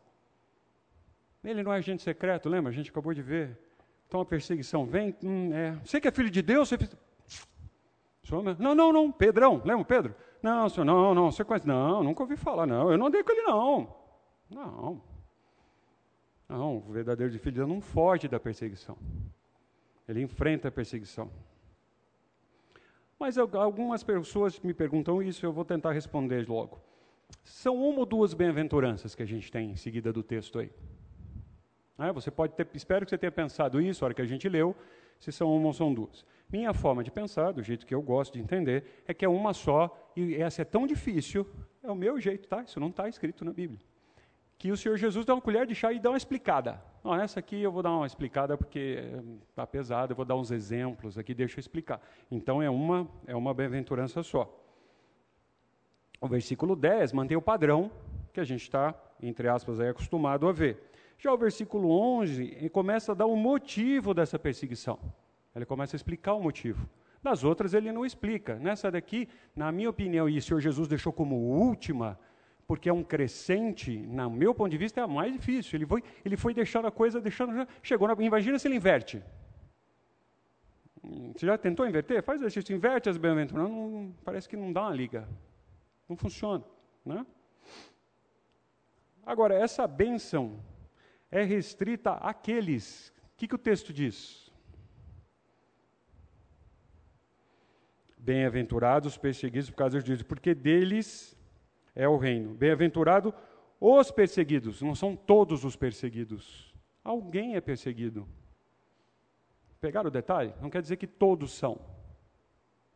Ele 1.43 1.63
não 1.63 1.71
é 1.71 1.77
agente 1.77 2.01
secreto, 2.01 2.49
lembra? 2.49 2.71
A 2.71 2.75
gente 2.75 2.89
acabou 2.89 3.13
de 3.13 3.21
ver. 3.21 3.57
Então 4.07 4.19
a 4.19 4.25
perseguição 4.25 4.85
vem. 4.85 5.15
Hum, 5.23 5.53
é. 5.53 5.71
Você 5.83 6.01
que 6.01 6.07
é 6.07 6.11
filho 6.11 6.29
de 6.29 6.41
Deus, 6.41 6.69
você. 6.69 6.77
Não, 8.59 8.73
não, 8.73 8.91
não, 8.91 9.11
Pedrão, 9.11 9.61
lembra 9.63 9.85
Pedro? 9.85 10.15
Não, 10.41 10.67
senhor, 10.67 10.85
não, 10.85 11.13
não, 11.13 11.31
você 11.31 11.43
conhece? 11.43 11.67
Não, 11.67 12.03
nunca 12.03 12.23
ouvi 12.23 12.35
falar, 12.35 12.65
não. 12.65 12.91
Eu 12.91 12.97
não 12.97 13.07
andei 13.07 13.23
com 13.23 13.31
ele, 13.31 13.43
não. 13.43 13.95
Não. 14.49 15.01
Não, 16.49 16.77
o 16.77 16.91
verdadeiro 16.91 17.31
filho 17.39 17.51
de 17.51 17.59
Deus 17.59 17.69
não 17.69 17.81
foge 17.81 18.27
da 18.27 18.39
perseguição. 18.39 18.97
Ele 20.07 20.21
enfrenta 20.21 20.67
a 20.67 20.71
perseguição. 20.71 21.29
Mas 23.19 23.37
algumas 23.37 24.03
pessoas 24.03 24.59
me 24.59 24.73
perguntam 24.73 25.21
isso, 25.21 25.45
eu 25.45 25.53
vou 25.53 25.63
tentar 25.63 25.91
responder 25.91 26.47
logo. 26.47 26.81
São 27.43 27.75
uma 27.75 27.99
ou 27.99 28.05
duas 28.05 28.33
bem-aventuranças 28.33 29.15
que 29.15 29.23
a 29.23 29.25
gente 29.25 29.51
tem 29.51 29.71
em 29.71 29.75
seguida 29.75 30.11
do 30.11 30.23
texto 30.23 30.59
aí. 30.59 30.71
É, 31.97 32.11
você 32.11 32.29
pode 32.29 32.53
ter, 32.53 32.67
espero 32.73 33.05
que 33.05 33.09
você 33.09 33.17
tenha 33.17 33.31
pensado 33.31 33.81
isso 33.81 34.01
na 34.01 34.07
hora 34.07 34.13
que 34.13 34.21
a 34.21 34.25
gente 34.25 34.49
leu, 34.49 34.75
se 35.19 35.31
são 35.31 35.55
uma 35.55 35.67
ou 35.67 35.73
são 35.73 35.93
duas. 35.93 36.25
Minha 36.49 36.73
forma 36.73 37.03
de 37.03 37.09
pensar, 37.09 37.51
do 37.53 37.63
jeito 37.63 37.85
que 37.85 37.95
eu 37.95 38.01
gosto 38.01 38.33
de 38.33 38.39
entender, 38.39 39.03
é 39.07 39.13
que 39.13 39.25
é 39.25 39.29
uma 39.29 39.53
só, 39.53 40.11
e 40.15 40.35
essa 40.35 40.61
é 40.61 40.65
tão 40.65 40.85
difícil, 40.85 41.47
é 41.81 41.89
o 41.89 41.95
meu 41.95 42.19
jeito, 42.19 42.47
tá? 42.47 42.61
Isso 42.61 42.79
não 42.79 42.89
está 42.89 43.07
escrito 43.07 43.43
na 43.45 43.53
Bíblia. 43.53 43.79
Que 44.57 44.71
o 44.71 44.77
Senhor 44.77 44.97
Jesus 44.97 45.25
dá 45.25 45.33
uma 45.33 45.41
colher 45.41 45.65
de 45.65 45.73
chá 45.73 45.91
e 45.91 45.99
dá 45.99 46.09
uma 46.09 46.17
explicada. 46.17 46.81
Não, 47.03 47.15
essa 47.15 47.39
aqui 47.39 47.61
eu 47.61 47.71
vou 47.71 47.83
dar 47.83 47.91
uma 47.91 48.05
explicada 48.05 48.57
porque 48.57 48.99
está 49.49 49.65
pesada, 49.65 50.11
eu 50.11 50.15
vou 50.15 50.25
dar 50.25 50.35
uns 50.35 50.51
exemplos 50.51 51.17
aqui, 51.17 51.33
deixa 51.33 51.57
eu 51.57 51.61
explicar. 51.61 52.01
Então 52.31 52.61
é 52.61 52.69
uma, 52.69 53.07
é 53.27 53.35
uma 53.35 53.53
bem-aventurança 53.53 54.23
só. 54.23 54.64
O 56.19 56.27
versículo 56.27 56.75
10 56.75 57.13
mantém 57.13 57.37
o 57.37 57.41
padrão 57.41 57.91
que 58.33 58.39
a 58.39 58.43
gente 58.43 58.61
está, 58.61 58.93
entre 59.21 59.47
aspas, 59.47 59.79
aí, 59.79 59.89
acostumado 59.89 60.47
a 60.47 60.51
ver. 60.51 60.77
Já 61.17 61.33
o 61.33 61.37
versículo 61.37 61.89
11 61.89 62.69
começa 62.69 63.13
a 63.13 63.15
dar 63.15 63.25
o 63.25 63.33
um 63.33 63.37
motivo 63.37 64.13
dessa 64.13 64.37
perseguição. 64.37 64.99
Ele 65.55 65.65
começa 65.65 65.95
a 65.95 65.97
explicar 65.97 66.33
o 66.33 66.41
motivo. 66.41 66.87
Nas 67.23 67.43
outras 67.43 67.73
ele 67.73 67.91
não 67.91 68.05
explica. 68.05 68.55
Nessa 68.55 68.91
daqui, 68.91 69.27
na 69.55 69.71
minha 69.71 69.89
opinião, 69.89 70.27
e 70.29 70.37
o 70.37 70.41
Senhor 70.41 70.59
Jesus 70.59 70.87
deixou 70.87 71.13
como 71.13 71.35
última, 71.35 72.19
porque 72.67 72.89
é 72.89 72.93
um 72.93 73.03
crescente, 73.03 73.97
no 73.97 74.29
meu 74.29 74.53
ponto 74.53 74.69
de 74.69 74.77
vista, 74.77 74.99
é 74.99 75.03
a 75.03 75.07
mais 75.07 75.33
difícil. 75.33 75.77
Ele 75.77 75.85
foi, 75.85 76.03
ele 76.23 76.37
foi 76.37 76.53
deixando 76.53 76.87
a 76.87 76.91
coisa, 76.91 77.21
deixando, 77.21 77.67
chegou 77.81 78.07
na, 78.07 78.13
imagina 78.21 78.59
se 78.59 78.67
ele 78.67 78.75
inverte. 78.75 79.23
Você 81.35 81.45
já 81.45 81.57
tentou 81.57 81.87
inverter? 81.87 82.21
Faz 82.21 82.39
exercício, 82.41 82.75
inverte 82.75 83.09
as 83.09 83.17
bem-aventuranças. 83.17 84.13
Parece 84.23 84.49
que 84.49 84.57
não 84.57 84.73
dá 84.73 84.81
uma 84.81 84.91
liga. 84.91 85.27
Não 86.07 86.15
funciona. 86.15 86.63
Né? 87.03 87.25
Agora, 89.25 89.55
essa 89.55 89.87
bênção 89.87 90.63
é 91.31 91.43
restrita 91.43 92.11
àqueles. 92.13 93.09
O 93.33 93.37
que, 93.37 93.47
que 93.47 93.55
o 93.55 93.59
texto 93.59 93.91
diz? 93.91 94.51
Bem-aventurados 98.17 99.17
perseguidos 99.17 99.69
por 99.69 99.77
causa 99.77 100.01
Deus, 100.01 100.23
porque 100.23 100.53
deles 100.55 101.37
é 101.93 102.07
o 102.07 102.17
reino. 102.17 102.53
Bem-aventurado 102.53 103.33
os 103.79 104.09
perseguidos, 104.09 104.81
não 104.81 104.95
são 104.95 105.15
todos 105.15 105.63
os 105.63 105.75
perseguidos. 105.75 106.73
Alguém 107.03 107.55
é 107.55 107.61
perseguido. 107.61 108.27
Pegaram 109.79 110.07
o 110.07 110.11
detalhe? 110.11 110.53
Não 110.59 110.69
quer 110.69 110.81
dizer 110.81 110.97
que 110.97 111.05
todos 111.05 111.51
são. 111.51 111.79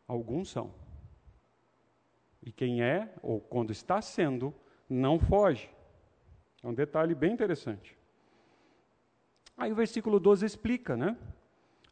Alguns 0.08 0.50
são. 0.50 0.74
E 2.42 2.52
quem 2.52 2.82
é, 2.82 3.14
ou 3.22 3.40
quando 3.40 3.72
está 3.72 4.02
sendo, 4.02 4.54
não 4.90 5.20
foge. 5.20 5.70
É 6.64 6.68
um 6.68 6.74
detalhe 6.74 7.14
bem 7.14 7.34
interessante. 7.34 7.98
Aí 9.58 9.72
o 9.72 9.76
versículo 9.76 10.20
12 10.20 10.46
explica, 10.46 10.96
né? 10.96 11.18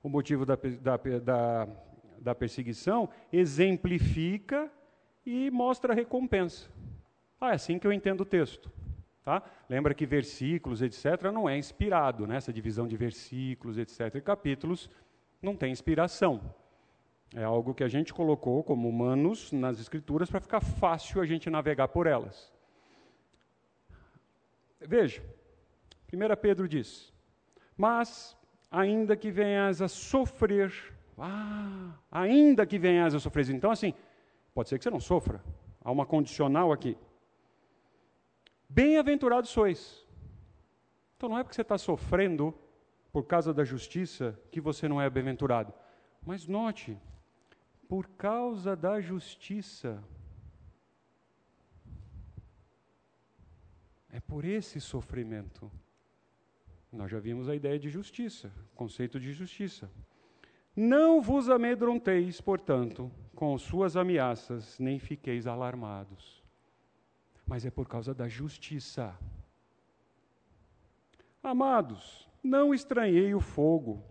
O 0.01 0.09
motivo 0.09 0.45
da, 0.45 0.55
da, 0.55 0.97
da, 1.19 1.67
da 2.19 2.35
perseguição, 2.35 3.09
exemplifica 3.31 4.71
e 5.25 5.51
mostra 5.51 5.91
a 5.91 5.95
recompensa. 5.95 6.69
Ah, 7.39 7.51
é 7.51 7.55
assim 7.55 7.77
que 7.77 7.85
eu 7.85 7.91
entendo 7.91 8.21
o 8.21 8.25
texto. 8.25 8.71
Tá? 9.23 9.43
Lembra 9.69 9.93
que 9.93 10.05
versículos, 10.05 10.81
etc., 10.81 11.23
não 11.33 11.49
é 11.49 11.57
inspirado, 11.57 12.25
né? 12.25 12.37
essa 12.37 12.53
divisão 12.53 12.87
de 12.87 12.95
versículos, 12.95 13.77
etc., 13.77 14.15
e 14.15 14.21
capítulos 14.21 14.89
não 15.41 15.55
tem 15.55 15.71
inspiração. 15.71 16.55
É 17.35 17.43
algo 17.43 17.73
que 17.73 17.83
a 17.83 17.87
gente 17.87 18.13
colocou 18.13 18.63
como 18.63 18.87
humanos 18.87 19.51
nas 19.51 19.79
escrituras 19.79 20.29
para 20.29 20.39
ficar 20.39 20.61
fácil 20.61 21.21
a 21.21 21.25
gente 21.25 21.49
navegar 21.49 21.87
por 21.89 22.07
elas. 22.07 22.51
Veja, 24.79 25.21
1 26.11 26.41
Pedro 26.41 26.67
diz: 26.67 27.13
Mas, 27.75 28.37
ainda 28.71 29.15
que 29.15 29.29
venhas 29.29 29.81
a 29.81 29.87
sofrer, 29.87 30.71
ah, 31.17 31.93
ainda 32.11 32.65
que 32.65 32.79
venhas 32.79 33.13
a 33.13 33.19
sofrer, 33.19 33.49
então 33.49 33.71
assim, 33.71 33.93
pode 34.53 34.69
ser 34.69 34.77
que 34.77 34.83
você 34.83 34.89
não 34.89 34.99
sofra, 34.99 35.43
há 35.83 35.91
uma 35.91 36.05
condicional 36.05 36.71
aqui. 36.71 36.97
Bem-aventurados 38.69 39.49
sois. 39.49 40.05
Então 41.15 41.29
não 41.29 41.37
é 41.37 41.43
porque 41.43 41.55
você 41.55 41.61
está 41.61 41.77
sofrendo 41.77 42.53
por 43.11 43.25
causa 43.25 43.53
da 43.53 43.63
justiça 43.63 44.39
que 44.51 44.61
você 44.61 44.87
não 44.87 45.01
é 45.01 45.09
bem-aventurado. 45.09 45.73
Mas 46.25 46.45
note, 46.45 46.97
por 47.87 48.07
causa 48.09 48.75
da 48.75 48.99
justiça. 48.99 50.03
É 54.09 54.19
por 54.19 54.45
esse 54.45 54.79
sofrimento. 54.81 55.71
Nós 56.91 57.11
já 57.11 57.19
vimos 57.19 57.49
a 57.49 57.55
ideia 57.55 57.77
de 57.77 57.89
justiça, 57.89 58.51
conceito 58.75 59.19
de 59.19 59.33
justiça. 59.33 59.89
Não 60.75 61.21
vos 61.21 61.49
amedronteis, 61.49 62.39
portanto, 62.39 63.11
com 63.35 63.57
suas 63.57 63.95
ameaças, 63.95 64.79
nem 64.79 64.99
fiqueis 64.99 65.47
alarmados 65.47 66.37
mas 67.47 67.65
é 67.65 67.71
por 67.71 67.87
causa 67.87 68.13
da 68.13 68.27
justiça. 68.27 69.17
Amados, 71.41 72.27
não 72.43 72.73
estranhei 72.73 73.33
o 73.33 73.39
fogo 73.39 74.03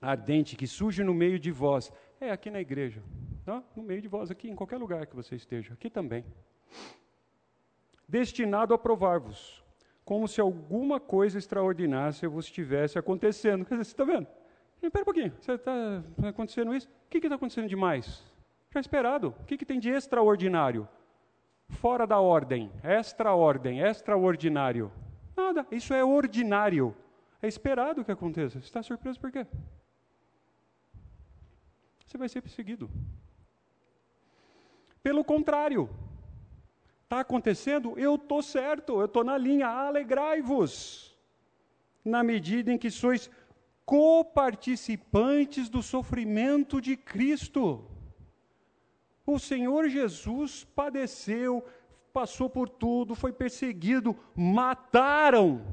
ardente 0.00 0.56
que 0.56 0.66
surge 0.66 1.02
no 1.02 1.14
meio 1.14 1.38
de 1.38 1.50
vós. 1.50 1.90
É 2.20 2.30
aqui 2.30 2.50
na 2.50 2.60
igreja, 2.60 3.02
tá? 3.44 3.62
no 3.74 3.82
meio 3.82 4.02
de 4.02 4.08
vós, 4.08 4.30
aqui, 4.30 4.50
em 4.50 4.54
qualquer 4.54 4.76
lugar 4.76 5.06
que 5.06 5.16
você 5.16 5.34
esteja, 5.36 5.72
aqui 5.72 5.88
também. 5.88 6.24
Destinado 8.06 8.74
a 8.74 8.78
provar-vos, 8.78 9.64
como 10.04 10.28
se 10.28 10.40
alguma 10.40 11.00
coisa 11.00 11.38
extraordinária 11.38 12.28
vos 12.28 12.44
estivesse 12.44 12.98
acontecendo. 12.98 13.64
Quer 13.64 13.74
dizer, 13.74 13.84
você 13.84 13.92
está 13.92 14.04
vendo? 14.04 14.26
Espera 14.82 15.02
um 15.02 15.04
pouquinho, 15.04 15.32
está 15.38 16.02
acontecendo 16.28 16.74
isso? 16.74 16.88
O 16.88 17.08
que 17.08 17.18
está 17.18 17.36
acontecendo 17.36 17.68
demais? 17.68 18.24
Já 18.72 18.80
esperado. 18.80 19.34
O 19.40 19.44
que, 19.44 19.56
que 19.56 19.66
tem 19.66 19.78
de 19.78 19.90
extraordinário? 19.90 20.88
fora 21.70 22.06
da 22.06 22.20
ordem, 22.20 22.70
extra-ordem, 22.82 23.80
extraordinário. 23.80 24.90
Nada, 25.36 25.66
isso 25.70 25.94
é 25.94 26.04
ordinário. 26.04 26.94
É 27.40 27.48
esperado 27.48 28.04
que 28.04 28.12
aconteça. 28.12 28.60
Você 28.60 28.66
está 28.66 28.82
surpreso 28.82 29.18
por 29.18 29.30
quê? 29.30 29.46
Você 32.10 32.18
vai 32.18 32.28
ser 32.28 32.40
perseguido. 32.40 32.90
Pelo 35.00 35.22
contrário, 35.22 35.88
está 37.04 37.20
acontecendo, 37.20 37.96
eu 37.96 38.16
estou 38.16 38.42
certo, 38.42 38.98
eu 38.98 39.04
estou 39.04 39.22
na 39.22 39.38
linha, 39.38 39.68
alegrai-vos, 39.68 41.16
na 42.04 42.24
medida 42.24 42.72
em 42.72 42.76
que 42.76 42.90
sois 42.90 43.30
coparticipantes 43.86 45.68
do 45.68 45.84
sofrimento 45.84 46.80
de 46.80 46.96
Cristo. 46.96 47.88
O 49.24 49.38
Senhor 49.38 49.88
Jesus 49.88 50.64
padeceu, 50.64 51.64
passou 52.12 52.50
por 52.50 52.68
tudo, 52.68 53.14
foi 53.14 53.32
perseguido, 53.32 54.18
mataram. 54.34 55.64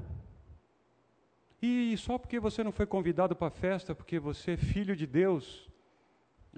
E 1.60 1.98
só 1.98 2.20
porque 2.20 2.40
você 2.40 2.64
não 2.64 2.72
foi 2.72 2.86
convidado 2.86 3.36
para 3.36 3.48
a 3.48 3.60
festa, 3.66 3.96
porque 3.96 4.20
você 4.20 4.52
é 4.52 4.58
filho 4.58 4.96
de 4.96 5.08
Deus, 5.08 5.68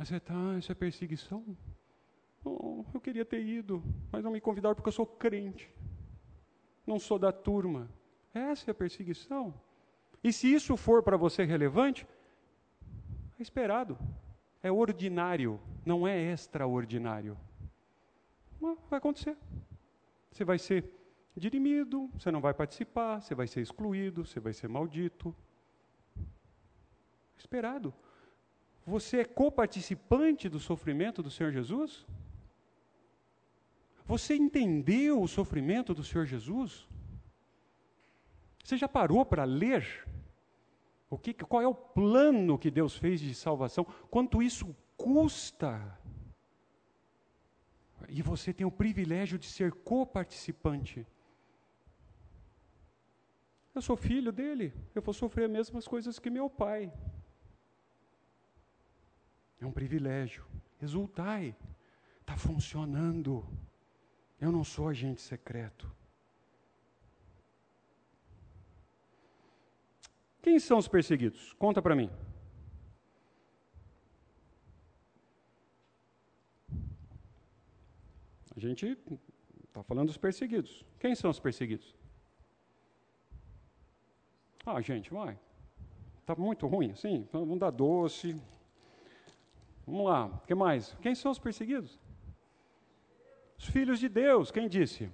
você 0.06 0.18
está, 0.18 0.34
ah, 0.34 0.58
isso 0.58 0.72
é 0.72 0.76
perseguição? 0.76 1.43
Oh, 2.43 2.86
eu 2.93 3.02
queria 3.02 3.26
ter 3.26 3.43
ido, 3.43 3.84
mas 4.12 4.24
não 4.24 4.32
me 4.32 4.39
convidaram 4.39 4.76
porque 4.76 4.88
eu 4.88 4.93
sou 4.93 5.06
crente. 5.06 5.70
não 6.88 6.97
sou 6.97 7.20
da 7.20 7.32
turma. 7.32 7.89
Essa 8.34 8.70
é 8.70 8.72
a 8.72 8.76
perseguição. 8.76 9.54
E 10.24 10.34
se 10.34 10.52
isso 10.52 10.76
for 10.76 11.04
para 11.04 11.18
você 11.18 11.43
relevante, 11.43 12.08
é 13.38 13.41
esperado. 13.41 13.97
É 14.62 14.72
ordinário, 14.72 15.60
não 15.86 16.08
é 16.08 16.18
extraordinário. 16.32 17.38
Mas 18.60 18.78
vai 18.89 18.97
acontecer. 18.97 19.38
Você 20.32 20.43
vai 20.43 20.58
ser 20.58 20.84
dirimido, 21.36 22.10
você 22.14 22.32
não 22.32 22.41
vai 22.41 22.54
participar, 22.54 23.22
você 23.22 23.34
vai 23.34 23.47
ser 23.47 23.62
excluído, 23.62 24.26
você 24.26 24.39
vai 24.39 24.54
ser 24.54 24.68
maldito. 24.68 25.36
Esperado. 27.38 27.93
Você 28.90 29.18
é 29.20 29.26
coparticipante 29.26 30.50
do 30.50 30.60
sofrimento 30.60 31.22
do 31.22 31.30
Senhor 31.30 31.52
Jesus? 31.52 32.08
Você 34.04 34.36
entendeu 34.36 35.22
o 35.22 35.28
sofrimento 35.28 35.94
do 35.94 36.04
Senhor 36.04 36.26
Jesus? 36.26 36.88
Você 38.64 38.76
já 38.78 38.88
parou 38.88 39.24
para 39.24 39.44
ler 39.44 39.84
o 41.08 41.18
que, 41.18 41.34
qual 41.34 41.62
é 41.62 41.68
o 41.68 41.76
plano 41.76 42.58
que 42.58 42.72
Deus 42.72 42.98
fez 42.98 43.20
de 43.20 43.34
salvação? 43.36 43.86
Quanto 44.10 44.42
isso 44.42 44.76
custa? 44.98 45.74
E 48.08 48.24
você 48.24 48.52
tem 48.52 48.66
o 48.66 48.72
privilégio 48.72 49.38
de 49.38 49.46
ser 49.46 49.72
coparticipante. 49.72 51.06
Eu 53.76 53.84
sou 53.84 53.96
filho 53.96 54.32
dele, 54.32 54.74
eu 54.96 55.02
vou 55.02 55.14
sofrer 55.14 55.46
as 55.46 55.52
mesmas 55.52 55.88
coisas 55.88 56.18
que 56.18 56.32
meu 56.32 56.50
pai. 56.50 56.92
É 59.62 59.66
um 59.66 59.72
privilégio. 59.72 60.45
Exultai. 60.82 61.55
Está 62.22 62.38
funcionando. 62.38 63.45
Eu 64.39 64.51
não 64.51 64.64
sou 64.64 64.88
agente 64.88 65.22
secreto. 65.22 65.91
Quem 70.41 70.60
são 70.60 70.78
os 70.78 70.88
perseguidos? 70.88 71.53
Conta 71.53 71.82
para 71.82 71.95
mim. 71.95 72.10
A 78.55 78.60
gente 78.60 78.97
está 79.66 79.84
falando 79.84 80.07
dos 80.07 80.18
perseguidos. 80.18 80.86
Quem 80.99 81.16
são 81.16 81.30
os 81.30 81.39
perseguidos? 81.39 81.95
Ah, 84.66 84.82
gente, 84.82 85.12
vai. 85.12 85.39
Está 86.20 86.36
muito 86.36 86.68
ruim, 86.68 86.93
sim. 86.93 87.26
Então, 87.28 87.41
vamos 87.41 87.60
dar 87.60 87.72
doce. 87.72 88.39
Vamos 89.90 90.06
lá. 90.06 90.26
O 90.28 90.40
que 90.46 90.54
mais? 90.54 90.96
Quem 91.02 91.16
são 91.16 91.32
os 91.32 91.40
perseguidos? 91.40 92.00
Os 93.58 93.66
filhos 93.66 94.00
de 94.00 94.08
Deus. 94.08 94.52
Quem 94.52 94.70
disse? 94.70 95.10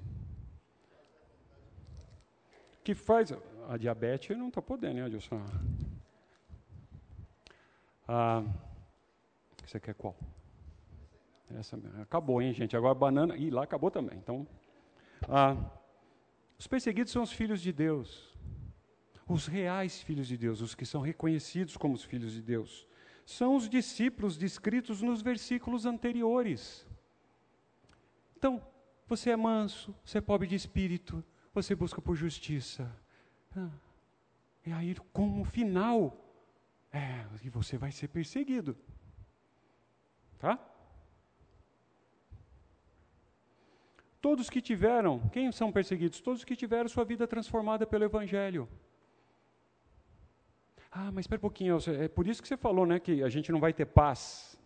Que 2.84 2.94
faz. 2.94 3.34
A 3.70 3.78
diabetes 3.78 4.38
não 4.38 4.50
está 4.50 4.62
podendo, 4.62 4.96
né, 4.96 5.06
Adilson? 5.06 5.42
Ah, 8.08 8.44
você 9.66 9.80
quer 9.80 9.96
qual? 9.96 10.16
Essa, 11.58 11.80
acabou, 12.02 12.42
hein, 12.42 12.54
gente? 12.54 12.76
Agora 12.76 12.94
banana. 12.94 13.36
Ih, 13.38 13.50
lá 13.50 13.64
acabou 13.64 13.90
também. 13.90 14.18
Então, 14.18 14.46
ah, 15.30 15.56
os 16.60 16.68
perseguidos 16.68 17.14
são 17.14 17.24
os 17.24 17.32
filhos 17.32 17.62
de 17.62 17.72
Deus. 17.72 18.36
Os 19.28 19.48
reais 19.48 20.02
filhos 20.04 20.28
de 20.28 20.38
Deus, 20.38 20.60
os 20.60 20.76
que 20.76 20.86
são 20.86 21.02
reconhecidos 21.02 21.78
como 21.78 21.96
os 21.96 22.04
filhos 22.04 22.34
de 22.34 22.42
Deus, 22.42 22.86
são 23.26 23.56
os 23.56 23.68
discípulos 23.68 24.38
descritos 24.38 25.02
nos 25.02 25.22
versículos 25.22 25.86
anteriores. 25.86 26.86
Então, 28.38 28.62
você 29.08 29.32
é 29.32 29.36
manso, 29.36 29.96
você 30.06 30.20
é 30.20 30.22
pobre 30.22 30.48
de 30.48 30.56
espírito, 30.56 31.24
você 31.54 31.74
busca 31.76 32.02
por 32.02 32.16
justiça. 32.16 32.90
Ah, 33.56 33.70
e 34.66 34.72
aí, 34.72 34.96
como 35.12 35.44
final, 35.44 36.16
é, 36.92 37.26
e 37.44 37.50
você 37.50 37.78
vai 37.78 37.92
ser 37.92 38.08
perseguido. 38.10 38.78
Tá? 40.38 40.60
Todos 44.22 44.50
que 44.50 44.62
tiveram, 44.62 45.30
quem 45.30 45.52
são 45.52 45.72
perseguidos? 45.72 46.20
Todos 46.20 46.44
que 46.44 46.56
tiveram 46.56 46.90
sua 46.90 47.06
vida 47.06 47.28
transformada 47.28 47.86
pelo 47.86 48.04
Evangelho. 48.04 48.68
Ah, 50.98 51.12
mas 51.12 51.24
espera 51.24 51.40
um 51.40 51.42
pouquinho, 51.42 51.78
é 52.02 52.08
por 52.08 52.26
isso 52.26 52.42
que 52.42 52.48
você 52.48 52.56
falou, 52.56 52.86
né, 52.86 53.02
que 53.02 53.22
a 53.22 53.28
gente 53.28 53.52
não 53.52 53.60
vai 53.60 53.74
ter 53.74 53.86
paz. 53.86 54.58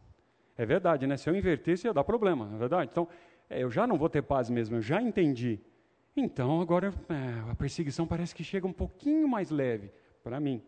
É 0.56 0.64
verdade, 0.64 1.08
né? 1.08 1.18
Se 1.18 1.28
eu 1.28 1.36
invertesse, 1.36 1.88
ia 1.88 1.94
dar 1.94 2.04
problema, 2.04 2.52
é 2.54 2.58
verdade? 2.60 2.92
Então, 2.92 3.08
é, 3.50 3.64
eu 3.64 3.72
já 3.72 3.88
não 3.88 3.98
vou 3.98 4.08
ter 4.08 4.22
paz 4.22 4.48
mesmo, 4.48 4.76
eu 4.76 4.82
já 4.82 5.02
entendi. 5.02 5.60
Então, 6.16 6.62
agora 6.62 6.94
é, 7.10 7.52
a 7.52 7.56
perseguição 7.56 8.06
parece 8.06 8.36
que 8.36 8.44
chega 8.44 8.68
um 8.68 8.74
pouquinho 8.74 9.28
mais 9.28 9.50
leve 9.50 9.92
para 10.24 10.40
mim. 10.40 10.62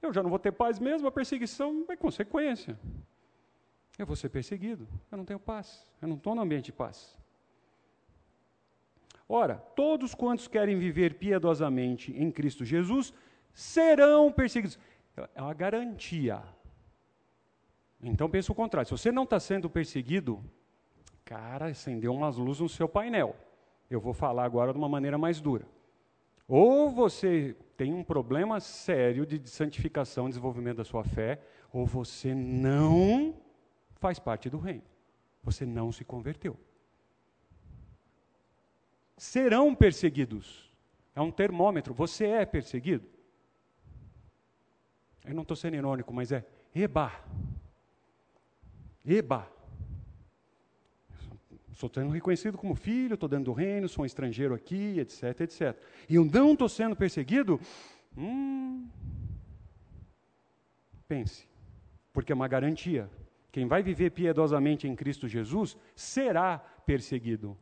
Eu 0.00 0.12
já 0.12 0.22
não 0.22 0.30
vou 0.30 0.38
ter 0.38 0.52
paz 0.52 0.78
mesmo, 0.78 1.08
a 1.08 1.10
perseguição 1.10 1.84
é 1.88 1.96
consequência. 1.96 2.78
Eu 3.98 4.06
vou 4.06 4.14
ser 4.14 4.28
perseguido, 4.28 4.86
eu 5.10 5.18
não 5.18 5.24
tenho 5.24 5.40
paz, 5.40 5.84
eu 6.00 6.06
não 6.06 6.14
estou 6.14 6.32
no 6.32 6.42
ambiente 6.42 6.66
de 6.66 6.72
paz. 6.72 7.18
Ora, 9.28 9.56
todos 9.74 10.14
quantos 10.14 10.46
querem 10.46 10.78
viver 10.78 11.14
piedosamente 11.14 12.12
em 12.16 12.30
Cristo 12.30 12.64
Jesus 12.64 13.12
serão 13.52 14.30
perseguidos 14.30 14.78
é 15.34 15.42
uma 15.42 15.54
garantia. 15.54 16.42
Então 18.02 18.28
pense 18.28 18.50
o 18.50 18.54
contrário: 18.54 18.86
se 18.86 18.92
você 18.92 19.10
não 19.10 19.24
está 19.24 19.40
sendo 19.40 19.68
perseguido, 19.68 20.42
cara, 21.24 21.66
acendeu 21.66 22.14
umas 22.14 22.36
luzes 22.36 22.60
no 22.60 22.68
seu 22.68 22.88
painel. 22.88 23.34
Eu 23.90 24.00
vou 24.00 24.12
falar 24.12 24.44
agora 24.44 24.72
de 24.72 24.78
uma 24.78 24.88
maneira 24.88 25.16
mais 25.16 25.40
dura. 25.40 25.66
Ou 26.46 26.90
você 26.90 27.56
tem 27.76 27.92
um 27.92 28.02
problema 28.02 28.60
sério 28.60 29.26
de 29.26 29.48
santificação, 29.48 30.28
desenvolvimento 30.28 30.78
da 30.78 30.84
sua 30.84 31.04
fé, 31.04 31.40
ou 31.72 31.86
você 31.86 32.34
não 32.34 33.34
faz 33.96 34.18
parte 34.18 34.48
do 34.48 34.58
reino. 34.58 34.82
Você 35.42 35.64
não 35.66 35.92
se 35.92 36.04
converteu. 36.04 36.56
Serão 39.16 39.74
perseguidos. 39.74 40.72
É 41.14 41.20
um 41.20 41.30
termômetro. 41.30 41.92
Você 41.94 42.26
é 42.26 42.46
perseguido? 42.46 43.08
Eu 45.28 45.34
não 45.34 45.42
estou 45.42 45.56
sendo 45.56 45.76
irônico, 45.76 46.12
mas 46.12 46.32
é 46.32 46.42
eba. 46.74 47.12
Eba. 49.06 49.46
Estou 51.70 51.90
sendo 51.92 52.10
reconhecido 52.10 52.56
como 52.56 52.74
filho, 52.74 53.12
estou 53.12 53.28
dentro 53.28 53.44
do 53.44 53.52
reino, 53.52 53.88
sou 53.90 54.04
um 54.04 54.06
estrangeiro 54.06 54.54
aqui, 54.54 54.98
etc, 54.98 55.42
etc. 55.42 55.76
E 56.08 56.14
eu 56.14 56.24
não 56.24 56.54
estou 56.54 56.68
sendo 56.68 56.96
perseguido? 56.96 57.60
Hum, 58.16 58.88
pense, 61.06 61.46
porque 62.12 62.32
é 62.32 62.34
uma 62.34 62.48
garantia. 62.48 63.08
Quem 63.52 63.66
vai 63.66 63.82
viver 63.82 64.10
piedosamente 64.10 64.88
em 64.88 64.96
Cristo 64.96 65.28
Jesus 65.28 65.76
será 65.94 66.58
perseguido 66.58 67.56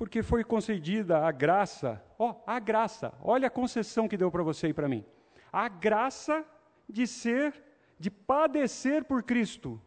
porque 0.00 0.22
foi 0.22 0.42
concedida 0.42 1.18
a 1.18 1.30
graça, 1.30 2.02
ó, 2.18 2.34
a 2.46 2.58
graça, 2.58 3.12
olha 3.22 3.48
a 3.48 3.50
concessão 3.50 4.08
que 4.08 4.16
deu 4.16 4.30
para 4.30 4.42
você 4.42 4.68
e 4.68 4.72
para 4.72 4.88
mim. 4.88 5.04
A 5.52 5.68
graça 5.68 6.42
de 6.88 7.06
ser, 7.06 7.62
de 7.98 8.10
padecer 8.10 9.04
por 9.04 9.22
Cristo, 9.22 9.78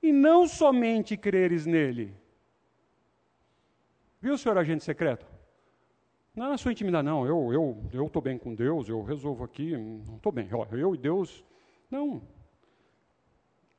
e 0.00 0.12
não 0.12 0.46
somente 0.46 1.16
creres 1.16 1.66
nele. 1.66 2.16
Viu, 4.20 4.38
senhor 4.38 4.56
agente 4.56 4.84
secreto? 4.84 5.26
Não 6.32 6.46
é 6.46 6.50
na 6.50 6.58
sua 6.58 6.70
intimidade, 6.70 7.04
não. 7.04 7.26
Eu 7.26 7.52
eu 7.52 7.90
eu 7.92 8.06
estou 8.06 8.22
bem 8.22 8.38
com 8.38 8.54
Deus, 8.54 8.88
eu 8.88 9.02
resolvo 9.02 9.42
aqui, 9.42 9.72
estou 10.14 10.30
bem. 10.30 10.48
Ó, 10.54 10.64
eu 10.76 10.94
e 10.94 10.98
Deus, 10.98 11.44
não. 11.90 12.22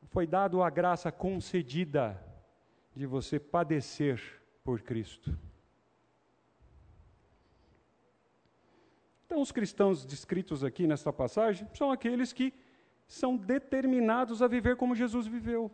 Foi 0.10 0.28
dado 0.28 0.62
a 0.62 0.70
graça 0.70 1.14
concedida 1.14 2.22
de 2.94 3.06
você 3.06 3.40
padecer 3.40 4.22
por 4.66 4.82
Cristo. 4.82 5.47
Então, 9.38 9.44
os 9.44 9.52
cristãos 9.52 10.04
descritos 10.04 10.64
aqui 10.64 10.88
nesta 10.88 11.14
passagem 11.14 11.68
são 11.76 11.92
aqueles 11.92 12.34
que 12.34 12.52
são 13.08 13.38
determinados 13.38 14.42
a 14.42 14.48
viver 14.48 14.76
como 14.76 14.96
Jesus 14.96 15.28
viveu. 15.28 15.70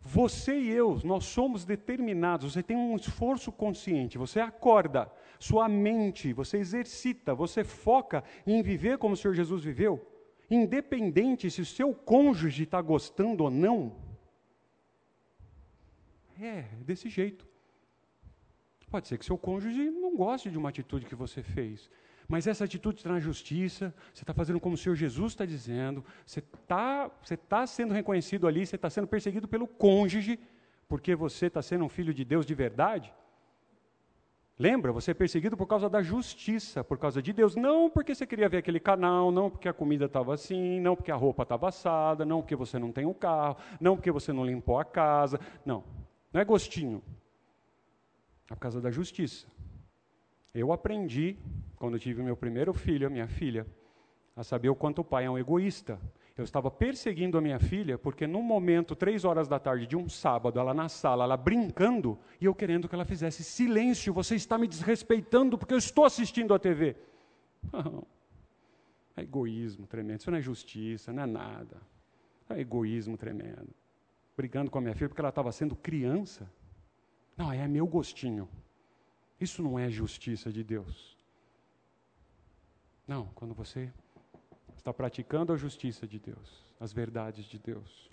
Você 0.00 0.58
e 0.58 0.68
eu, 0.68 1.00
nós 1.04 1.26
somos 1.26 1.64
determinados, 1.64 2.52
você 2.52 2.60
tem 2.60 2.76
um 2.76 2.96
esforço 2.96 3.52
consciente, 3.52 4.18
você 4.18 4.40
acorda, 4.40 5.08
sua 5.38 5.68
mente, 5.68 6.32
você 6.32 6.56
exercita, 6.56 7.36
você 7.36 7.62
foca 7.62 8.24
em 8.44 8.60
viver 8.62 8.98
como 8.98 9.14
o 9.14 9.16
Senhor 9.16 9.34
Jesus 9.34 9.62
viveu, 9.62 10.04
independente 10.50 11.48
se 11.52 11.60
o 11.60 11.64
seu 11.64 11.94
cônjuge 11.94 12.64
está 12.64 12.82
gostando 12.82 13.44
ou 13.44 13.50
não. 13.50 13.94
É, 16.40 16.62
desse 16.80 17.08
jeito. 17.08 17.46
Pode 18.90 19.06
ser 19.06 19.18
que 19.18 19.24
seu 19.24 19.38
cônjuge 19.38 19.88
não 19.88 20.16
goste 20.16 20.50
de 20.50 20.58
uma 20.58 20.70
atitude 20.70 21.06
que 21.06 21.14
você 21.14 21.44
fez, 21.44 21.88
mas 22.30 22.46
essa 22.46 22.64
atitude 22.64 23.04
na 23.08 23.18
justiça, 23.18 23.92
você 24.14 24.22
está 24.22 24.32
fazendo 24.32 24.60
como 24.60 24.76
o 24.76 24.78
Senhor 24.78 24.94
Jesus 24.94 25.32
está 25.32 25.44
dizendo, 25.44 26.04
você 26.24 26.38
está 26.38 27.10
você 27.20 27.36
tá 27.36 27.66
sendo 27.66 27.92
reconhecido 27.92 28.46
ali, 28.46 28.64
você 28.64 28.76
está 28.76 28.88
sendo 28.88 29.08
perseguido 29.08 29.48
pelo 29.48 29.66
cônjuge, 29.66 30.38
porque 30.88 31.16
você 31.16 31.46
está 31.46 31.60
sendo 31.60 31.84
um 31.84 31.88
filho 31.88 32.14
de 32.14 32.24
Deus 32.24 32.46
de 32.46 32.54
verdade. 32.54 33.12
Lembra? 34.56 34.92
Você 34.92 35.10
é 35.10 35.14
perseguido 35.14 35.56
por 35.56 35.66
causa 35.66 35.88
da 35.88 36.02
justiça, 36.02 36.84
por 36.84 36.98
causa 36.98 37.20
de 37.20 37.32
Deus. 37.32 37.56
Não 37.56 37.90
porque 37.90 38.14
você 38.14 38.24
queria 38.24 38.48
ver 38.48 38.58
aquele 38.58 38.78
canal, 38.78 39.32
não 39.32 39.50
porque 39.50 39.68
a 39.68 39.72
comida 39.72 40.04
estava 40.04 40.32
assim, 40.32 40.78
não 40.78 40.94
porque 40.94 41.10
a 41.10 41.16
roupa 41.16 41.42
estava 41.42 41.68
assada, 41.68 42.24
não 42.24 42.42
porque 42.42 42.54
você 42.54 42.78
não 42.78 42.92
tem 42.92 43.06
um 43.06 43.14
carro, 43.14 43.56
não 43.80 43.96
porque 43.96 44.12
você 44.12 44.32
não 44.32 44.46
limpou 44.46 44.78
a 44.78 44.84
casa. 44.84 45.40
Não. 45.66 45.82
Não 46.32 46.40
é 46.40 46.44
gostinho. 46.44 47.02
É 48.48 48.54
por 48.54 48.60
causa 48.60 48.80
da 48.80 48.90
justiça. 48.92 49.48
Eu 50.54 50.72
aprendi, 50.72 51.36
quando 51.80 51.98
tive 51.98 52.22
meu 52.22 52.36
primeiro 52.36 52.74
filho, 52.74 53.06
a 53.06 53.10
minha 53.10 53.26
filha, 53.26 53.66
a 54.36 54.44
saber 54.44 54.68
o 54.68 54.74
quanto 54.74 55.00
o 55.00 55.04
pai 55.04 55.24
é 55.24 55.30
um 55.30 55.38
egoísta. 55.38 55.98
Eu 56.36 56.44
estava 56.44 56.70
perseguindo 56.70 57.38
a 57.38 57.40
minha 57.40 57.58
filha 57.58 57.96
porque 57.96 58.26
num 58.26 58.42
momento, 58.42 58.94
três 58.94 59.24
horas 59.24 59.48
da 59.48 59.58
tarde 59.58 59.86
de 59.86 59.96
um 59.96 60.06
sábado, 60.06 60.60
ela 60.60 60.74
na 60.74 60.90
sala, 60.90 61.24
ela 61.24 61.38
brincando, 61.38 62.18
e 62.38 62.44
eu 62.44 62.54
querendo 62.54 62.86
que 62.86 62.94
ela 62.94 63.06
fizesse 63.06 63.42
silêncio, 63.42 64.12
você 64.12 64.36
está 64.36 64.58
me 64.58 64.68
desrespeitando 64.68 65.56
porque 65.56 65.72
eu 65.72 65.78
estou 65.78 66.04
assistindo 66.04 66.52
a 66.52 66.58
TV. 66.58 66.94
Não. 67.72 68.06
É 69.16 69.22
egoísmo 69.22 69.88
tremendo, 69.88 70.20
isso 70.20 70.30
não 70.30 70.38
é 70.38 70.40
justiça, 70.40 71.12
não 71.12 71.24
é 71.24 71.26
nada. 71.26 71.82
É 72.48 72.60
egoísmo 72.60 73.18
tremendo. 73.18 73.68
Brigando 74.36 74.70
com 74.70 74.78
a 74.78 74.80
minha 74.80 74.94
filha 74.94 75.08
porque 75.08 75.20
ela 75.20 75.30
estava 75.30 75.50
sendo 75.50 75.74
criança. 75.74 76.50
Não, 77.36 77.52
é 77.52 77.66
meu 77.66 77.88
gostinho. 77.88 78.48
Isso 79.38 79.62
não 79.62 79.76
é 79.78 79.90
justiça 79.90 80.50
de 80.52 80.62
Deus. 80.62 81.09
Não, 83.10 83.26
quando 83.34 83.52
você 83.52 83.92
está 84.76 84.94
praticando 84.94 85.52
a 85.52 85.56
justiça 85.56 86.06
de 86.06 86.16
Deus, 86.16 86.64
as 86.78 86.92
verdades 86.92 87.44
de 87.44 87.58
Deus. 87.58 88.08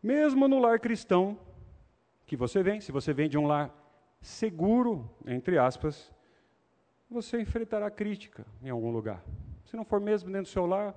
Mesmo 0.00 0.46
no 0.46 0.60
lar 0.60 0.78
cristão 0.78 1.36
que 2.24 2.36
você 2.36 2.62
vem, 2.62 2.80
se 2.80 2.92
você 2.92 3.12
vem 3.12 3.28
de 3.28 3.36
um 3.36 3.44
lar 3.44 3.74
seguro, 4.20 5.10
entre 5.26 5.58
aspas, 5.58 6.12
você 7.10 7.40
enfrentará 7.40 7.90
crítica 7.90 8.46
em 8.62 8.70
algum 8.70 8.92
lugar. 8.92 9.20
Se 9.64 9.74
não 9.74 9.84
for 9.84 10.00
mesmo 10.00 10.30
dentro 10.30 10.44
do 10.44 10.54
seu 10.54 10.64
lar, 10.64 10.94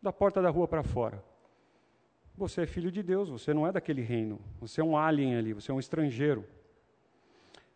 da 0.00 0.12
porta 0.12 0.40
da 0.40 0.48
rua 0.48 0.68
para 0.68 0.84
fora. 0.84 1.24
Você 2.36 2.62
é 2.62 2.66
filho 2.66 2.92
de 2.92 3.02
Deus, 3.02 3.28
você 3.28 3.52
não 3.52 3.66
é 3.66 3.72
daquele 3.72 4.00
reino, 4.00 4.40
você 4.60 4.80
é 4.80 4.84
um 4.84 4.96
alien 4.96 5.34
ali, 5.34 5.54
você 5.54 5.72
é 5.72 5.74
um 5.74 5.80
estrangeiro. 5.80 6.46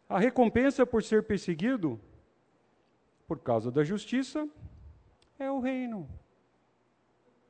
A 0.08 0.20
recompensa 0.20 0.86
por 0.86 1.02
ser 1.02 1.24
perseguido 1.24 2.00
por 3.26 3.40
causa 3.40 3.70
da 3.70 3.82
justiça, 3.82 4.48
é 5.38 5.50
o 5.50 5.60
reino. 5.60 6.08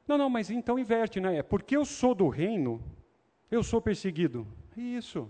Não, 0.07 0.17
não, 0.17 0.31
mas 0.31 0.51
então 0.51 0.79
inverte, 0.79 1.21
né? 1.21 1.37
É 1.37 1.43
porque 1.43 1.77
eu 1.77 1.85
sou 1.85 2.15
do 2.15 2.29
reino, 2.29 2.83
eu 3.51 3.63
sou 3.63 3.81
perseguido. 3.81 4.47
Isso. 4.77 5.29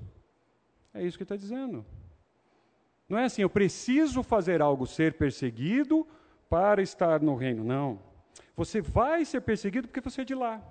É 0.92 1.02
isso 1.02 1.16
que 1.16 1.22
está 1.22 1.36
dizendo. 1.36 1.84
Não 3.08 3.18
é 3.18 3.24
assim, 3.24 3.42
eu 3.42 3.50
preciso 3.50 4.22
fazer 4.22 4.60
algo 4.60 4.86
ser 4.86 5.14
perseguido 5.14 6.06
para 6.48 6.82
estar 6.82 7.20
no 7.20 7.34
reino. 7.34 7.64
Não. 7.64 8.00
Você 8.56 8.80
vai 8.80 9.24
ser 9.24 9.40
perseguido 9.42 9.88
porque 9.88 10.00
você 10.00 10.22
é 10.22 10.24
de 10.24 10.34
lá. 10.34 10.62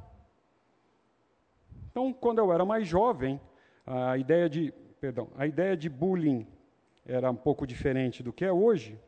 Então, 1.90 2.12
quando 2.12 2.40
eu 2.40 2.52
era 2.52 2.66
mais 2.66 2.88
jovem, 2.88 3.40
a 3.86 4.18
ideia 4.18 4.50
de, 4.50 4.74
perdão, 5.00 5.30
a 5.38 5.48
ideia 5.48 5.78
de 5.78 5.88
bullying 5.88 6.46
era 7.06 7.32
um 7.32 7.36
pouco 7.36 7.66
diferente 7.66 8.22
do 8.22 8.34
que 8.34 8.44
é 8.44 8.52
hoje. 8.52 9.00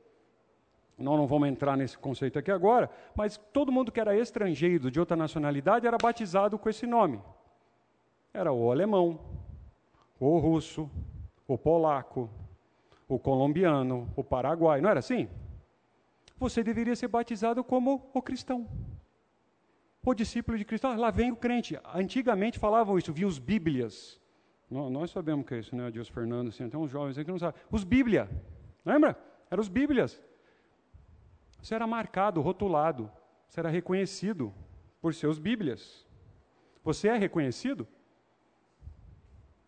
Nós 0.98 1.18
não 1.18 1.28
vamos 1.28 1.48
entrar 1.48 1.78
nesse 1.78 1.98
conceito 1.98 2.39
aqui 2.39 2.50
agora, 2.50 2.89
mas 3.16 3.38
todo 3.54 3.72
mundo 3.72 3.91
que 3.91 4.00
era 4.00 4.18
estrangeiro, 4.18 4.89
de 4.89 5.00
outra 5.00 5.16
nacionalidade, 5.16 5.86
era 5.86 5.98
batizado 5.98 6.58
com 6.58 6.70
esse 6.70 6.88
nome. 6.88 7.22
Era 8.34 8.52
o 8.52 8.72
alemão, 8.72 9.20
o 10.20 10.39
russo, 10.39 10.89
o 11.48 11.58
polaco, 11.58 12.30
o 13.08 13.20
colombiano, 13.20 14.12
o 14.16 14.24
paraguai, 14.24 14.82
não 14.82 14.89
era 14.89 15.00
assim? 15.00 15.30
Você 16.39 16.64
deveria 16.64 16.95
ser 16.95 17.08
batizado 17.08 17.64
como 17.64 18.10
o 18.14 18.22
cristão. 18.22 18.68
O 20.04 20.14
discípulo 20.14 20.58
de 20.58 20.66
Cristo. 20.66 20.88
Ah, 20.88 20.95
lá 20.95 21.12
vem 21.12 21.32
o 21.32 21.36
crente. 21.36 21.80
Antigamente 21.93 22.58
falavam 22.58 22.98
isso, 22.98 23.12
via 23.12 23.28
os 23.28 23.39
bíblias. 23.39 24.20
Nós 24.70 25.12
sabemos 25.12 25.45
que 25.45 25.54
é 25.54 25.60
isso, 25.60 25.76
né? 25.76 25.89
Deus 25.89 26.08
Fernando, 26.08 26.50
assim, 26.50 26.70
tem 26.70 26.80
uns 26.80 26.91
jovens 26.91 27.18
aí 27.18 27.26
que 27.26 27.32
não 27.32 27.39
sabem. 27.39 27.60
Os 27.72 27.84
bíblia. 27.84 28.30
Lembra? 28.86 29.18
Eram 29.50 29.62
os 29.62 29.70
bíblias. 29.70 30.22
Você 31.68 31.76
era 31.76 31.86
marcado, 31.86 32.39
rotulado, 32.39 33.11
você 33.45 33.59
era 33.59 33.68
reconhecido 33.68 34.53
por 35.01 35.13
seus 35.13 35.38
Bíblias. 35.38 36.07
Você 36.82 37.09
é 37.09 37.18
reconhecido? 37.18 37.86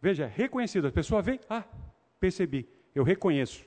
Veja, 0.01 0.23
é 0.23 0.27
reconhecido. 0.27 0.87
A 0.87 0.93
pessoa 0.93 1.21
vem, 1.21 1.41
ah, 1.49 1.65
percebi, 2.17 2.69
eu 2.95 3.03
reconheço. 3.03 3.65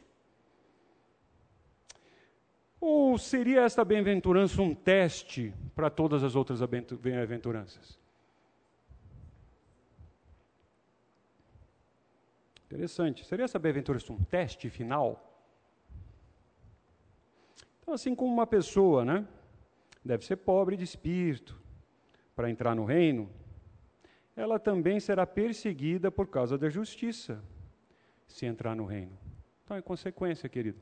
Ou 2.81 3.19
seria 3.19 3.65
esta 3.65 3.85
bem-aventurança 3.85 4.63
um 4.63 4.75
teste 4.75 5.53
para 5.75 5.91
todas 5.91 6.25
as 6.25 6.35
outras 6.35 6.61
bem-aventuranças? 7.03 8.01
Interessante. 12.65 13.27
Seria 13.27 13.45
essa 13.45 13.59
bem-aventurança 13.59 14.11
um 14.11 14.25
teste 14.25 14.71
final? 14.71 15.32
Então, 17.83 17.93
assim 17.95 18.15
como 18.15 18.33
uma 18.33 18.47
pessoa, 18.47 19.05
né, 19.05 19.27
deve 20.05 20.25
ser 20.25 20.37
pobre 20.37 20.77
de 20.77 20.85
espírito 20.85 21.61
para 22.35 22.49
entrar 22.49 22.75
no 22.75 22.85
reino, 22.85 23.29
ela 24.37 24.59
também 24.59 24.99
será 25.01 25.27
perseguida 25.27 26.11
por 26.11 26.29
causa 26.29 26.57
da 26.57 26.71
justiça, 26.71 27.43
se 28.27 28.47
entrar 28.47 28.75
no 28.75 28.87
reino. 28.87 29.19
Então, 29.65 29.77
é 29.77 29.83
consequência, 29.83 30.49
querido. 30.49 30.81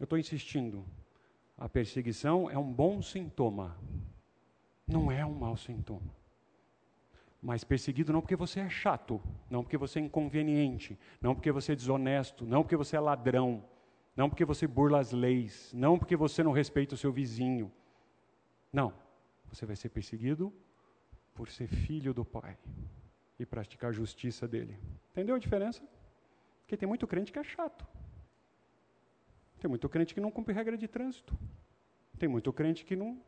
Eu 0.00 0.04
estou 0.04 0.18
insistindo. 0.18 0.84
A 1.56 1.68
perseguição 1.68 2.50
é 2.50 2.58
um 2.58 2.72
bom 2.72 3.00
sintoma, 3.00 3.78
não 4.86 5.12
é 5.12 5.24
um 5.24 5.34
mau 5.34 5.56
sintoma. 5.56 6.12
Mas 7.40 7.62
perseguido 7.62 8.12
não 8.12 8.20
porque 8.20 8.34
você 8.34 8.60
é 8.60 8.68
chato, 8.68 9.20
não 9.50 9.62
porque 9.62 9.76
você 9.76 10.00
é 10.00 10.02
inconveniente, 10.02 10.98
não 11.20 11.34
porque 11.34 11.52
você 11.52 11.72
é 11.72 11.76
desonesto, 11.76 12.44
não 12.44 12.62
porque 12.62 12.76
você 12.76 12.96
é 12.96 13.00
ladrão, 13.00 13.62
não 14.16 14.28
porque 14.28 14.44
você 14.44 14.66
burla 14.66 15.00
as 15.00 15.12
leis, 15.12 15.72
não 15.74 15.98
porque 15.98 16.16
você 16.16 16.42
não 16.42 16.52
respeita 16.52 16.94
o 16.94 16.98
seu 16.98 17.12
vizinho. 17.12 17.72
Não. 18.72 18.92
Você 19.48 19.66
vai 19.66 19.76
ser 19.76 19.88
perseguido 19.88 20.52
por 21.34 21.48
ser 21.48 21.66
filho 21.66 22.14
do 22.14 22.24
Pai 22.24 22.56
e 23.38 23.44
praticar 23.44 23.90
a 23.90 23.92
justiça 23.92 24.46
dele. 24.46 24.78
Entendeu 25.10 25.34
a 25.34 25.38
diferença? 25.38 25.82
Porque 26.60 26.76
tem 26.76 26.88
muito 26.88 27.06
crente 27.06 27.32
que 27.32 27.38
é 27.38 27.44
chato. 27.44 27.86
Tem 29.58 29.68
muito 29.68 29.88
crente 29.88 30.14
que 30.14 30.20
não 30.20 30.30
cumpre 30.30 30.54
regra 30.54 30.76
de 30.76 30.86
trânsito. 30.86 31.36
Tem 32.18 32.28
muito 32.28 32.52
crente 32.52 32.84
que 32.84 32.94
não 32.94 33.20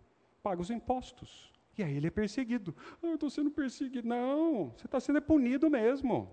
paga 0.42 0.62
os 0.62 0.70
impostos. 0.70 1.52
E 1.76 1.82
aí 1.82 1.96
ele 1.96 2.06
é 2.06 2.10
perseguido. 2.10 2.74
Ah, 3.02 3.08
eu 3.08 3.14
estou 3.14 3.28
sendo 3.28 3.50
perseguido. 3.50 4.06
Não, 4.06 4.70
você 4.70 4.86
está 4.86 5.00
sendo 5.00 5.20
punido 5.20 5.68
mesmo. 5.68 6.30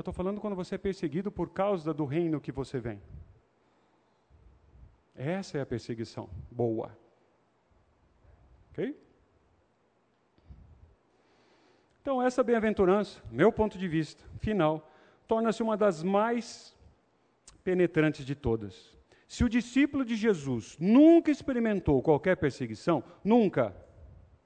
Eu 0.00 0.02
estou 0.02 0.14
falando 0.14 0.40
quando 0.40 0.56
você 0.56 0.76
é 0.76 0.78
perseguido 0.78 1.30
por 1.30 1.50
causa 1.50 1.92
do 1.92 2.06
reino 2.06 2.40
que 2.40 2.50
você 2.50 2.80
vem. 2.80 3.02
Essa 5.14 5.58
é 5.58 5.60
a 5.60 5.66
perseguição 5.66 6.30
boa. 6.50 6.96
Ok? 8.70 8.98
Então, 12.00 12.22
essa 12.22 12.42
bem-aventurança, 12.42 13.20
meu 13.30 13.52
ponto 13.52 13.76
de 13.76 13.86
vista, 13.86 14.24
final, 14.38 14.90
torna-se 15.28 15.62
uma 15.62 15.76
das 15.76 16.02
mais 16.02 16.74
penetrantes 17.62 18.24
de 18.24 18.34
todas. 18.34 18.96
Se 19.28 19.44
o 19.44 19.50
discípulo 19.50 20.02
de 20.02 20.16
Jesus 20.16 20.78
nunca 20.80 21.30
experimentou 21.30 22.00
qualquer 22.00 22.38
perseguição, 22.38 23.04
nunca, 23.22 23.76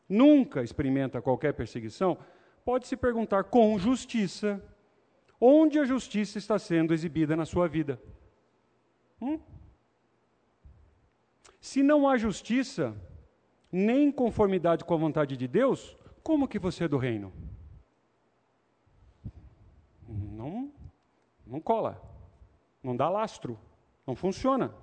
nunca 0.09 0.65
experimenta 0.65 1.23
qualquer 1.23 1.55
perseguição, 1.55 2.19
pode 2.65 2.89
se 2.89 2.97
perguntar 2.97 3.45
com 3.45 3.79
justiça 3.79 4.61
onde 5.47 5.79
a 5.79 5.85
justiça 5.85 6.39
está 6.39 6.59
sendo 6.59 6.95
exibida 6.95 7.37
na 7.37 7.45
sua 7.45 7.69
vida. 7.69 8.01
Hum? 9.21 9.39
Se 11.61 11.83
não 11.83 12.09
há 12.09 12.17
justiça, 12.17 12.97
nem 13.71 14.11
conformidade 14.11 14.87
com 14.87 14.95
a 14.95 14.97
vontade 14.97 15.37
de 15.37 15.47
Deus, 15.47 15.99
como 16.23 16.49
que 16.49 16.59
você 16.59 16.85
é 16.85 16.89
do 16.89 16.97
reino? 16.97 17.31
Não, 20.09 20.73
não 21.47 21.61
cola, 21.61 22.01
não 22.83 22.97
dá 22.97 23.11
lastro, 23.11 23.59
não 24.07 24.17
funciona. 24.17 24.75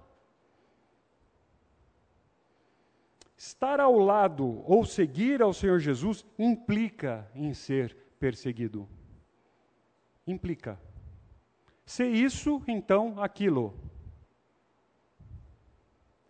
Estar 3.35 3.79
ao 3.79 3.97
lado 3.97 4.63
ou 4.67 4.85
seguir 4.85 5.41
ao 5.41 5.53
Senhor 5.53 5.79
Jesus 5.79 6.23
implica 6.37 7.27
em 7.33 7.51
ser 7.51 7.97
perseguido 8.19 8.87
implica. 10.31 10.79
Se 11.85 12.05
isso, 12.05 12.63
então 12.67 13.21
aquilo. 13.21 13.77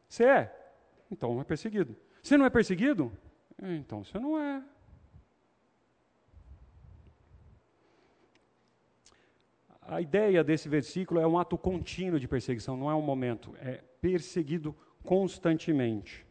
Se 0.09 0.25
é, 0.25 0.53
então 1.09 1.39
é 1.39 1.43
perseguido. 1.43 1.95
Se 2.21 2.37
não 2.37 2.45
é 2.45 2.49
perseguido, 2.49 3.11
então 3.61 4.03
você 4.03 4.19
não 4.19 4.37
é. 4.37 4.63
a 9.91 9.99
ideia 9.99 10.41
desse 10.41 10.69
versículo 10.69 11.19
é 11.19 11.27
um 11.27 11.37
ato 11.37 11.57
contínuo 11.57 12.17
de 12.17 12.25
perseguição, 12.25 12.77
não 12.77 12.89
é 12.89 12.95
um 12.95 13.01
momento, 13.01 13.53
é 13.59 13.83
perseguido 13.99 14.73
constantemente. 15.03 16.25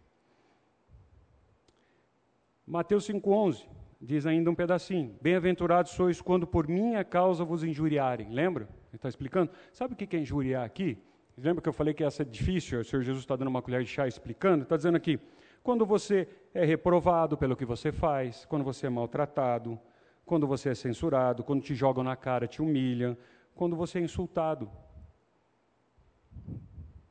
Mateus 2.66 3.06
5,11 3.06 3.66
diz 4.00 4.26
ainda 4.26 4.50
um 4.50 4.54
pedacinho: 4.54 5.14
Bem-aventurados 5.20 5.92
sois 5.92 6.20
quando 6.20 6.46
por 6.46 6.66
minha 6.66 7.04
causa 7.04 7.44
vos 7.44 7.62
injuriarem. 7.62 8.30
Lembra? 8.30 8.64
Ele 8.64 8.96
está 8.96 9.08
explicando. 9.08 9.50
Sabe 9.72 9.94
o 9.94 9.96
que 9.96 10.16
é 10.16 10.20
injuriar 10.20 10.64
aqui? 10.64 10.98
Lembra 11.36 11.62
que 11.62 11.68
eu 11.68 11.72
falei 11.72 11.94
que 11.94 12.04
essa 12.04 12.22
é 12.22 12.24
difícil? 12.24 12.80
O 12.80 12.84
Senhor 12.84 13.02
Jesus 13.02 13.22
está 13.22 13.36
dando 13.36 13.48
uma 13.48 13.62
colher 13.62 13.82
de 13.82 13.88
chá 13.88 14.06
explicando? 14.06 14.62
Está 14.64 14.76
dizendo 14.76 14.96
aqui: 14.96 15.18
quando 15.62 15.84
você 15.86 16.28
é 16.54 16.64
reprovado 16.64 17.36
pelo 17.36 17.56
que 17.56 17.64
você 17.64 17.92
faz, 17.92 18.44
quando 18.46 18.64
você 18.64 18.86
é 18.86 18.90
maltratado, 18.90 19.78
quando 20.24 20.46
você 20.46 20.70
é 20.70 20.74
censurado, 20.74 21.44
quando 21.44 21.62
te 21.62 21.74
jogam 21.74 22.04
na 22.04 22.16
cara, 22.16 22.46
te 22.46 22.62
humilham, 22.62 23.16
quando 23.54 23.76
você 23.76 23.98
é 23.98 24.02
insultado. 24.02 24.70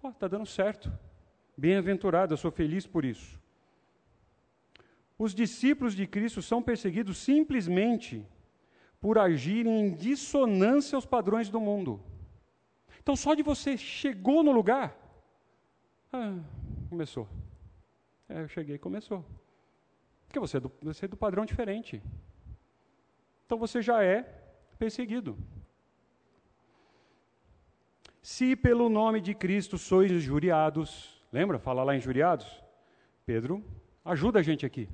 Está 0.07 0.28
dando 0.28 0.45
certo. 0.45 0.91
Bem-aventurado, 1.57 2.34
eu 2.34 2.38
sou 2.38 2.52
feliz 2.52 2.88
por 2.88 3.03
isso. 3.03 3.40
Os 5.20 5.36
discípulos 5.36 5.94
de 5.94 6.08
Cristo 6.08 6.41
são 6.41 6.64
perseguidos 6.64 7.18
simplesmente 7.18 8.26
por 9.02 9.18
agirem 9.18 9.82
em 9.82 9.94
dissonância 9.94 10.96
aos 10.96 11.06
padrões 11.06 11.50
do 11.50 11.60
mundo. 11.60 12.02
Então, 13.02 13.16
só 13.16 13.34
de 13.34 13.44
você 13.44 13.78
chegou 13.78 14.41
no 14.44 14.54
lugar, 14.54 14.98
ah, 16.12 16.40
começou. 16.90 17.28
É, 18.30 18.41
eu 18.44 18.48
cheguei 18.48 18.76
e 18.76 18.80
começou. 18.80 19.26
Porque 20.26 20.40
você 20.40 20.58
é, 20.58 20.60
do, 20.60 20.72
você 20.82 21.06
é 21.06 21.08
do 21.08 21.18
padrão 21.18 21.46
diferente. 21.46 22.02
Então 23.46 23.58
você 23.58 23.82
já 23.82 24.04
é 24.04 24.24
perseguido. 24.78 25.38
Se 28.22 28.56
pelo 28.56 28.90
nome 28.90 29.22
de 29.22 29.34
Cristo 29.34 29.78
sois 29.78 30.12
injuriados, 30.12 31.20
lembra? 31.32 31.58
Fala 31.58 31.84
lá 31.84 31.96
injuriados? 31.96 32.64
Pedro, 33.26 33.64
ajuda 34.06 34.40
a 34.40 34.44
gente 34.44 34.66
aqui. 34.66 34.88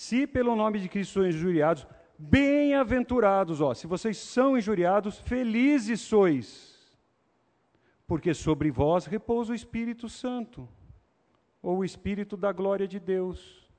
Se 0.00 0.26
pelo 0.26 0.56
nome 0.56 0.80
de 0.80 0.88
Cristo 0.88 1.12
sois 1.12 1.34
injuriados, 1.34 1.86
bem-aventurados, 2.18 3.60
ó, 3.60 3.74
se 3.74 3.86
vocês 3.86 4.16
são 4.16 4.56
injuriados, 4.56 5.18
felizes 5.18 6.00
sois, 6.00 6.98
porque 8.06 8.32
sobre 8.32 8.70
vós 8.70 9.04
repousa 9.04 9.52
o 9.52 9.54
Espírito 9.54 10.08
Santo 10.08 10.66
ou 11.62 11.80
o 11.80 11.84
Espírito 11.84 12.34
da 12.34 12.50
glória 12.50 12.88
de 12.88 12.98
Deus. 12.98 13.70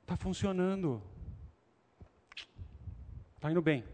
Está 0.00 0.16
funcionando. 0.16 1.02
Está 3.34 3.50
indo 3.50 3.60
bem. 3.60 3.84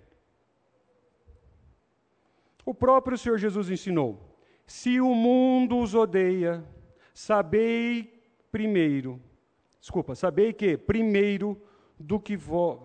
O 2.65 2.73
próprio 2.73 3.19
Senhor 3.19 3.39
Jesus 3.39 3.69
ensinou: 3.69 4.39
se 4.65 5.01
o 5.01 5.17
mundo 5.17 5.81
os 5.81 5.97
odeia, 5.97 6.65
sabei 7.13 8.23
primeiro, 8.53 9.21
desculpa, 9.81 10.15
sabei 10.15 10.53
que 10.53 10.77
primeiro 10.77 11.61
do 11.99 12.21
que 12.21 12.37
vós, 12.37 12.79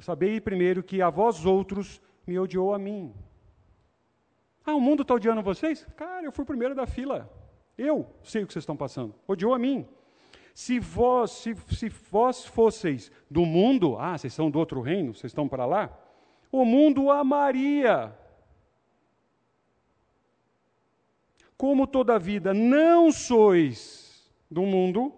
sabei 0.00 0.40
primeiro 0.40 0.82
que 0.82 1.00
a 1.00 1.10
vós 1.10 1.46
outros 1.46 2.00
me 2.26 2.38
odiou 2.38 2.74
a 2.74 2.78
mim. 2.78 3.14
Ah, 4.64 4.74
o 4.74 4.80
mundo 4.80 5.02
está 5.02 5.14
odiando 5.14 5.42
vocês? 5.42 5.86
Cara, 5.96 6.24
eu 6.24 6.32
fui 6.32 6.44
o 6.44 6.46
primeiro 6.46 6.74
da 6.74 6.86
fila. 6.86 7.30
Eu 7.76 8.06
sei 8.22 8.42
o 8.42 8.46
que 8.46 8.52
vocês 8.52 8.62
estão 8.62 8.76
passando. 8.76 9.14
Odiou 9.26 9.54
a 9.54 9.58
mim. 9.58 9.86
Se 10.54 10.78
vós, 10.78 11.30
se, 11.30 11.56
se 11.70 11.88
vós 11.88 12.44
fosseis 12.44 13.10
do 13.30 13.44
mundo, 13.44 13.96
ah, 13.98 14.16
vocês 14.16 14.32
são 14.32 14.50
do 14.50 14.58
outro 14.58 14.80
reino, 14.80 15.14
vocês 15.14 15.30
estão 15.30 15.48
para 15.48 15.64
lá, 15.64 15.98
o 16.50 16.64
mundo 16.64 17.10
amaria. 17.10 18.14
Como 21.56 21.86
toda 21.86 22.18
vida 22.18 22.52
não 22.52 23.10
sois 23.10 24.30
do 24.50 24.62
mundo, 24.62 25.14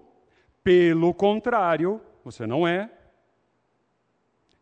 pelo 0.64 1.14
contrário, 1.14 2.00
você 2.24 2.46
não 2.46 2.66
é, 2.66 2.90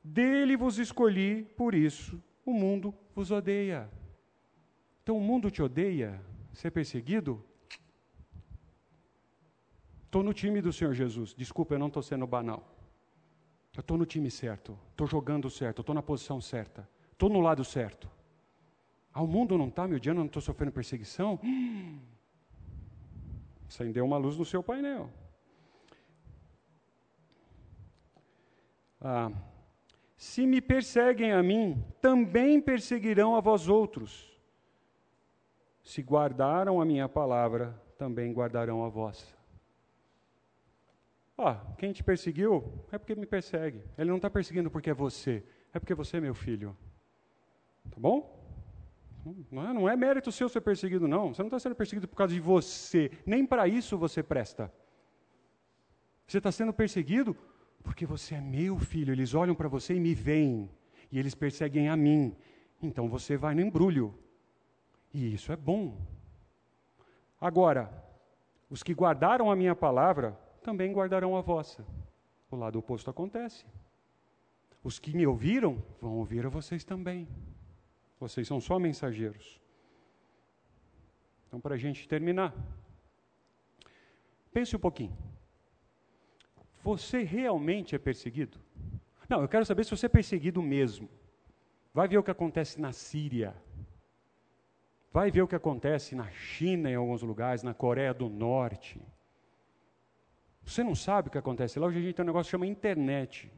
dele 0.05 0.57
vos 0.57 0.79
escolhi, 0.79 1.45
por 1.57 1.75
isso 1.75 2.23
o 2.45 2.53
mundo 2.53 2.95
vos 3.15 3.31
odeia. 3.31 3.89
Então 5.03 5.17
o 5.17 5.21
mundo 5.21 5.51
te 5.51 5.63
odeia, 5.63 6.21
ser 6.53 6.71
perseguido, 6.71 7.43
Estou 10.13 10.23
no 10.23 10.35
time 10.35 10.61
do 10.61 10.71
Senhor 10.71 10.93
Jesus. 10.93 11.33
Desculpa, 11.33 11.75
eu 11.75 11.79
não 11.79 11.87
estou 11.87 12.03
sendo 12.03 12.27
banal. 12.27 12.71
Eu 13.75 13.81
estou 13.81 13.97
no 13.97 14.05
time 14.05 14.31
certo. 14.31 14.79
Estou 14.91 15.07
jogando 15.07 15.49
certo. 15.49 15.81
Estou 15.81 15.95
na 15.95 16.03
posição 16.03 16.39
certa. 16.39 16.87
Estou 17.13 17.31
no 17.31 17.41
lado 17.41 17.65
certo. 17.65 18.11
Ah, 19.11 19.23
o 19.23 19.27
mundo 19.27 19.57
não 19.57 19.69
está 19.69 19.89
me 19.89 19.95
odiando, 19.95 20.19
não 20.19 20.27
estou 20.27 20.43
sofrendo 20.43 20.71
perseguição? 20.71 21.41
Acendeu 23.67 24.05
uma 24.05 24.19
luz 24.19 24.37
no 24.37 24.45
seu 24.45 24.63
painel. 24.63 25.09
Ah, 29.05 29.33
se 30.17 30.47
me 30.47 30.61
perseguem 30.61 31.33
a 31.33 31.43
mim, 31.43 31.85
também 32.01 32.61
perseguirão 32.61 33.35
a 33.35 33.41
vós 33.41 33.69
outros. 33.69 34.31
Se 35.83 36.01
guardaram 36.01 36.81
a 36.81 36.85
minha 36.85 37.09
palavra, 37.09 37.77
também 37.99 38.33
guardarão 38.33 38.85
a 38.85 38.89
vossa. 38.89 39.27
Ó, 41.37 41.57
quem 41.77 41.93
te 41.93 42.05
perseguiu 42.05 42.87
é 42.93 42.99
porque 42.99 43.17
me 43.17 43.27
persegue. 43.27 43.83
Ele 43.99 44.11
não 44.11 44.17
está 44.17 44.31
perseguindo 44.31 44.71
porque 44.71 44.91
é 44.91 44.95
você, 44.95 45.43
é 45.75 45.81
porque 45.81 45.95
você 45.95 46.19
é 46.19 46.21
meu 46.21 46.35
filho. 46.35 46.77
Tá 47.91 47.97
bom? 47.99 48.41
Não 49.51 49.69
é, 49.69 49.73
não 49.73 49.89
é 49.89 49.97
mérito 49.97 50.31
seu 50.31 50.49
ser 50.49 50.61
perseguido, 50.61 51.09
não. 51.09 51.35
Você 51.35 51.43
não 51.43 51.49
está 51.49 51.59
sendo 51.59 51.75
perseguido 51.75 52.07
por 52.07 52.15
causa 52.15 52.33
de 52.33 52.41
você. 52.41 53.11
Nem 53.27 53.45
para 53.45 53.67
isso 53.67 53.99
você 53.99 54.23
presta. 54.23 54.73
Você 56.27 56.39
está 56.39 56.53
sendo 56.53 56.73
perseguido 56.73 57.37
porque 57.83 58.07
você 58.07 58.35
é 58.35 58.41
meu 58.41 58.79
filho. 58.79 59.13
Eles 59.13 59.35
olham 59.35 59.55
para 59.55 59.69
você 59.69 59.95
e 59.95 60.01
me 60.01 60.15
veem. 60.15 60.71
E 61.11 61.19
eles 61.19 61.35
perseguem 61.35 61.89
a 61.89 61.97
mim. 61.97 62.35
Então 62.81 63.09
você 63.09 63.37
vai 63.37 63.55
no 63.55 63.61
embrulho. 63.61 64.15
E 65.13 65.35
isso 65.35 65.53
é 65.53 65.57
bom. 65.57 65.99
Agora, 67.41 67.93
os 68.71 68.83
que 68.83 68.95
guardaram 68.95 69.51
a 69.51 69.57
minha 69.57 69.75
palavra 69.75 70.39
também 70.63 70.93
guardarão 70.93 71.37
a 71.37 71.41
vossa. 71.41 71.85
O 72.51 72.57
lado 72.57 72.79
oposto 72.79 73.11
acontece. 73.11 73.67
Os 74.83 74.99
que 74.99 75.15
me 75.15 75.27
ouviram 75.27 75.83
vão 76.01 76.17
ouvir 76.19 76.47
a 76.47 76.49
vocês 76.49 76.85
também. 76.85 77.29
Vocês 78.19 78.47
são 78.47 78.61
só 78.61 78.79
mensageiros. 78.79 79.61
Então, 81.47 81.61
para 81.61 81.75
a 81.75 81.79
gente 81.79 82.09
terminar, 82.09 82.55
pense 84.53 84.75
um 84.75 84.79
pouquinho. 84.79 85.17
Você 86.83 87.23
realmente 87.23 87.95
é 87.95 87.99
perseguido? 87.99 88.59
Não, 89.29 89.41
eu 89.41 89.49
quero 89.49 89.65
saber 89.65 89.85
se 89.85 89.91
você 89.91 90.07
é 90.07 90.09
perseguido 90.09 90.61
mesmo. 90.61 91.09
Vai 91.95 92.09
ver 92.09 92.19
o 92.19 92.23
que 92.23 92.31
acontece 92.31 92.81
na 92.81 92.93
Síria. 92.93 93.55
Vai 95.13 95.31
ver 95.31 95.43
o 95.43 95.49
que 95.49 95.55
acontece 95.55 96.15
na 96.15 96.31
China, 96.31 96.91
em 96.91 96.95
alguns 96.95 97.23
lugares, 97.23 97.63
na 97.63 97.75
Coreia 97.75 98.15
do 98.15 98.29
Norte. 98.29 99.01
Você 100.65 100.83
não 100.83 100.95
sabe 100.95 101.29
o 101.29 101.31
que 101.31 101.39
acontece 101.39 101.79
lá. 101.79 101.87
Hoje 101.87 101.99
a 101.99 102.03
gente 102.03 102.15
tem 102.15 102.25
um 102.25 102.27
negócio 102.27 102.49
que 102.49 102.53
chama 102.53 102.67
internet. 102.67 103.51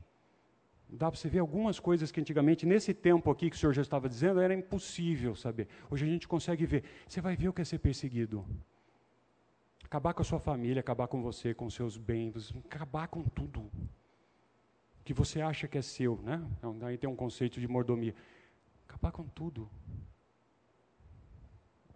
Dá 0.89 1.11
para 1.11 1.19
você 1.19 1.29
ver 1.29 1.39
algumas 1.39 1.81
coisas 1.81 2.13
que 2.13 2.21
antigamente, 2.21 2.67
nesse 2.67 2.93
tempo 2.93 3.31
aqui 3.31 3.51
que 3.51 3.57
o 3.57 3.59
senhor 3.59 3.73
já 3.73 3.83
estava 3.83 4.09
dizendo, 4.09 4.41
era 4.41 4.55
impossível 4.55 5.35
saber. 5.35 5.69
Hoje 5.91 6.05
a 6.05 6.09
gente 6.09 6.29
consegue 6.29 6.67
ver. 6.67 6.85
Você 7.07 7.21
vai 7.21 7.37
ver 7.37 7.49
o 7.49 7.53
que 7.53 7.63
é 7.63 7.65
ser 7.65 7.79
perseguido. 7.79 8.45
Acabar 9.95 10.13
com 10.13 10.23
a 10.23 10.25
sua 10.25 10.41
família, 10.41 10.81
acabar 10.81 11.07
com 11.07 11.23
você, 11.23 11.55
com 11.55 11.71
seus 11.71 11.97
bens, 11.97 12.53
acabar 12.67 13.07
com 13.07 13.23
tudo 13.23 13.71
que 15.05 15.15
você 15.15 15.41
acha 15.41 15.69
que 15.69 15.79
é 15.79 15.83
seu, 15.83 16.17
né? 16.25 16.45
Então, 16.59 16.77
aí 16.83 16.99
tem 16.99 17.09
um 17.09 17.15
conceito 17.15 17.61
de 17.61 17.69
mordomia. 17.69 18.13
Acabar 18.89 19.13
com 19.13 19.23
tudo. 19.23 19.71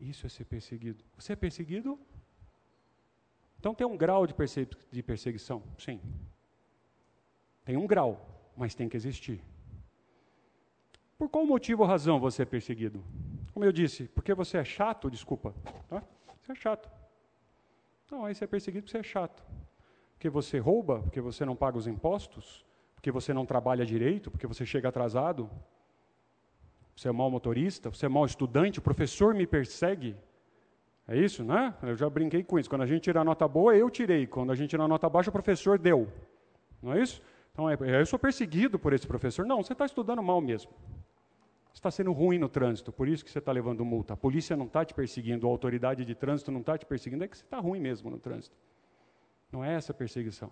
Isso 0.00 0.24
é 0.24 0.28
ser 0.28 0.44
perseguido. 0.44 1.04
Você 1.18 1.32
é 1.32 1.36
perseguido? 1.36 1.98
Então 3.58 3.74
tem 3.74 3.84
um 3.84 3.96
grau 3.96 4.28
de, 4.28 4.34
de 4.92 5.02
perseguição? 5.02 5.60
Sim. 5.76 6.00
Tem 7.64 7.76
um 7.76 7.84
grau, 7.84 8.52
mas 8.56 8.76
tem 8.76 8.88
que 8.88 8.96
existir. 8.96 9.42
Por 11.18 11.28
qual 11.28 11.44
motivo 11.44 11.82
ou 11.82 11.88
razão 11.88 12.20
você 12.20 12.42
é 12.42 12.46
perseguido? 12.46 13.02
Como 13.52 13.64
eu 13.64 13.72
disse, 13.72 14.04
porque 14.14 14.32
você 14.34 14.56
é 14.56 14.64
chato, 14.64 15.10
desculpa. 15.10 15.52
Tá? 15.88 16.00
Você 16.44 16.52
é 16.52 16.54
chato. 16.54 16.97
Não, 18.10 18.24
aí 18.24 18.34
você 18.34 18.44
é 18.44 18.46
perseguido 18.46 18.84
porque 18.84 18.92
você 18.92 18.98
é 18.98 19.02
chato. 19.02 19.42
Porque 20.14 20.28
você 20.28 20.58
rouba, 20.58 21.00
porque 21.00 21.20
você 21.20 21.44
não 21.44 21.54
paga 21.54 21.78
os 21.78 21.86
impostos, 21.86 22.64
porque 22.94 23.10
você 23.10 23.32
não 23.32 23.46
trabalha 23.46 23.86
direito, 23.86 24.30
porque 24.30 24.46
você 24.46 24.66
chega 24.66 24.88
atrasado, 24.88 25.48
você 26.96 27.08
é 27.08 27.12
mau 27.12 27.30
motorista, 27.30 27.90
você 27.90 28.06
é 28.06 28.08
mau 28.08 28.24
estudante, 28.24 28.80
o 28.80 28.82
professor 28.82 29.34
me 29.34 29.46
persegue, 29.46 30.16
é 31.08 31.16
isso, 31.16 31.42
né? 31.42 31.74
Eu 31.82 31.96
já 31.96 32.10
brinquei 32.10 32.44
com 32.44 32.58
isso. 32.58 32.68
Quando 32.68 32.82
a 32.82 32.86
gente 32.86 33.02
tira 33.04 33.22
a 33.22 33.24
nota 33.24 33.48
boa, 33.48 33.74
eu 33.74 33.88
tirei. 33.88 34.26
Quando 34.26 34.52
a 34.52 34.54
gente 34.54 34.68
tira 34.68 34.82
a 34.82 34.88
nota 34.88 35.08
baixa, 35.08 35.30
o 35.30 35.32
professor 35.32 35.78
deu. 35.78 36.06
Não 36.82 36.92
é 36.92 37.02
isso? 37.02 37.22
Então, 37.50 37.68
é, 37.70 37.76
eu 37.98 38.04
sou 38.04 38.18
perseguido 38.18 38.78
por 38.78 38.92
esse 38.92 39.06
professor. 39.06 39.46
Não, 39.46 39.62
você 39.62 39.72
está 39.72 39.86
estudando 39.86 40.22
mal 40.22 40.38
mesmo. 40.42 40.70
Está 41.72 41.90
sendo 41.90 42.12
ruim 42.12 42.38
no 42.38 42.48
trânsito, 42.48 42.92
por 42.92 43.06
isso 43.08 43.24
que 43.24 43.30
você 43.30 43.38
está 43.38 43.52
levando 43.52 43.84
multa. 43.84 44.14
A 44.14 44.16
polícia 44.16 44.56
não 44.56 44.66
está 44.66 44.84
te 44.84 44.92
perseguindo, 44.94 45.46
a 45.46 45.50
autoridade 45.50 46.04
de 46.04 46.14
trânsito 46.14 46.50
não 46.50 46.60
está 46.60 46.76
te 46.76 46.84
perseguindo, 46.84 47.24
é 47.24 47.28
que 47.28 47.36
você 47.36 47.44
está 47.44 47.58
ruim 47.58 47.78
mesmo 47.80 48.10
no 48.10 48.18
trânsito. 48.18 48.56
Não 49.52 49.64
é 49.64 49.74
essa 49.74 49.94
perseguição. 49.94 50.50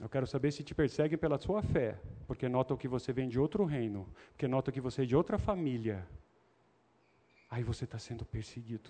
Eu 0.00 0.08
quero 0.08 0.26
saber 0.26 0.52
se 0.52 0.62
te 0.62 0.74
perseguem 0.74 1.18
pela 1.18 1.38
sua 1.38 1.62
fé, 1.62 2.00
porque 2.26 2.48
notam 2.48 2.76
que 2.76 2.88
você 2.88 3.12
vem 3.12 3.28
de 3.28 3.38
outro 3.38 3.64
reino, 3.64 4.08
porque 4.30 4.48
notam 4.48 4.72
que 4.72 4.80
você 4.80 5.02
é 5.02 5.06
de 5.06 5.14
outra 5.14 5.38
família. 5.38 6.06
Aí 7.50 7.62
você 7.62 7.84
está 7.84 7.98
sendo 7.98 8.24
perseguido. 8.24 8.88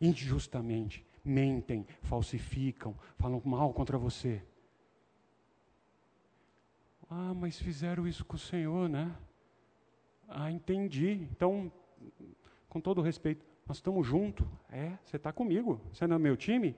Injustamente. 0.00 1.04
Mentem, 1.24 1.84
falsificam, 2.02 2.96
falam 3.18 3.42
mal 3.44 3.72
contra 3.72 3.98
você. 3.98 4.40
Ah, 7.10 7.34
mas 7.34 7.58
fizeram 7.58 8.06
isso 8.06 8.24
com 8.24 8.36
o 8.36 8.38
Senhor, 8.38 8.88
né? 8.88 9.12
Ah, 10.28 10.50
entendi. 10.50 11.26
Então, 11.30 11.70
com 12.68 12.80
todo 12.80 13.00
respeito, 13.00 13.44
nós 13.66 13.78
estamos 13.78 14.06
juntos. 14.06 14.46
É, 14.70 14.96
você 15.04 15.16
está 15.16 15.32
comigo. 15.32 15.80
Você 15.92 16.06
não 16.06 16.16
é 16.16 16.18
meu 16.18 16.36
time? 16.36 16.76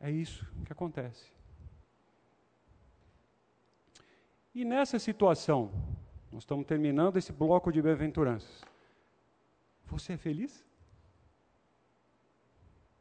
É 0.00 0.10
isso 0.10 0.46
que 0.64 0.72
acontece. 0.72 1.32
E 4.54 4.64
nessa 4.64 4.98
situação, 4.98 5.70
nós 6.32 6.42
estamos 6.42 6.66
terminando 6.66 7.16
esse 7.16 7.32
bloco 7.32 7.70
de 7.72 7.80
bem-aventuranças. 7.80 8.62
Você 9.86 10.14
é 10.14 10.16
feliz? 10.16 10.66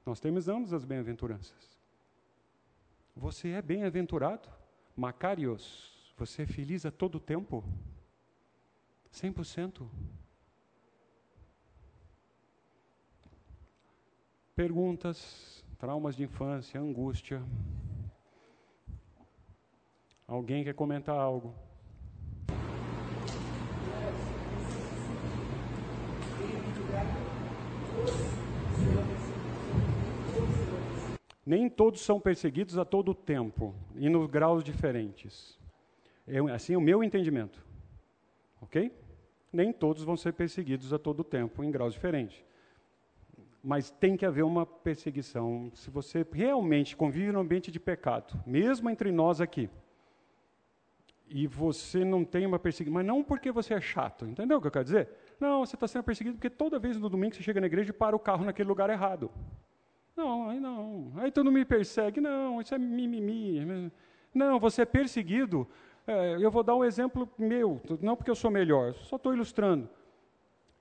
Nós 0.06 0.20
terminamos 0.20 0.72
as 0.74 0.86
bem-aventuranças. 0.86 1.78
Você 3.16 3.50
é 3.50 3.62
bem-aventurado? 3.62 4.48
Macarios, 4.96 6.14
você 6.18 6.44
é 6.44 6.48
feliz 6.48 6.86
a 6.86 6.92
todo 6.92 7.20
tempo? 7.20 7.64
100%? 9.12 9.88
Perguntas, 14.56 15.64
traumas 15.78 16.16
de 16.16 16.24
infância, 16.24 16.80
angústia. 16.80 17.44
Alguém 20.28 20.64
quer 20.64 20.74
comentar 20.74 21.16
algo? 21.16 21.54
Nem 31.46 31.70
todos 31.70 32.02
são 32.02 32.20
perseguidos 32.20 32.78
a 32.78 32.84
todo 32.84 33.14
tempo 33.14 33.74
e 33.96 34.10
nos 34.10 34.30
graus 34.30 34.64
diferentes. 34.64 35.58
É 36.28 36.40
assim 36.52 36.76
o 36.76 36.82
meu 36.82 37.02
entendimento. 37.02 37.67
Ok? 38.62 38.92
Nem 39.52 39.72
todos 39.72 40.04
vão 40.04 40.18
ser 40.18 40.34
perseguidos 40.34 40.94
a 40.94 41.00
todo 41.00 41.24
tempo 41.24 41.64
em 41.64 41.72
graus 41.72 41.94
diferentes. 41.94 42.44
Mas 43.64 43.90
tem 43.90 44.16
que 44.16 44.26
haver 44.26 44.44
uma 44.44 44.66
perseguição. 44.66 45.72
Se 45.74 45.90
você 45.90 46.26
realmente 46.32 46.96
convive 46.96 47.32
no 47.32 47.40
ambiente 47.40 47.72
de 47.72 47.80
pecado, 47.80 48.42
mesmo 48.46 48.90
entre 48.90 49.12
nós 49.12 49.42
aqui, 49.42 49.70
e 51.30 51.46
você 51.46 52.06
não 52.06 52.24
tem 52.24 52.46
uma 52.46 52.60
perseguição, 52.60 52.94
mas 52.94 53.06
não 53.06 53.24
porque 53.24 53.52
você 53.52 53.74
é 53.74 53.82
chato, 53.82 54.26
entendeu 54.26 54.58
o 54.58 54.62
que 54.62 54.68
eu 54.68 54.72
quero 54.72 54.86
dizer? 54.86 55.10
Não, 55.40 55.66
você 55.66 55.76
está 55.76 55.88
sendo 55.88 56.04
perseguido 56.04 56.38
porque 56.38 56.50
toda 56.50 56.80
vez 56.80 56.98
no 56.98 57.10
domingo 57.10 57.36
você 57.36 57.44
chega 57.44 57.60
na 57.60 57.68
igreja 57.68 57.90
e 57.90 57.94
para 57.94 58.16
o 58.16 58.20
carro 58.20 58.46
naquele 58.46 58.70
lugar 58.70 58.90
errado. 58.90 59.30
Não, 60.16 60.50
aí 60.50 60.60
não. 60.60 61.12
Aí 61.18 61.32
tu 61.32 61.44
não 61.44 61.52
me 61.52 61.64
persegue. 61.64 62.20
Não, 62.20 62.60
isso 62.60 62.74
é 62.74 62.78
mimimi. 62.80 63.92
Não, 64.34 64.60
você 64.60 64.82
é 64.82 64.86
perseguido. 64.86 65.68
É, 66.08 66.38
eu 66.40 66.50
vou 66.50 66.64
dar 66.64 66.74
um 66.74 66.86
exemplo 66.86 67.30
meu, 67.38 67.82
não 68.02 68.16
porque 68.16 68.32
eu 68.32 68.36
sou 68.36 68.50
melhor, 68.50 68.94
só 68.94 69.18
estou 69.18 69.34
ilustrando. 69.34 69.90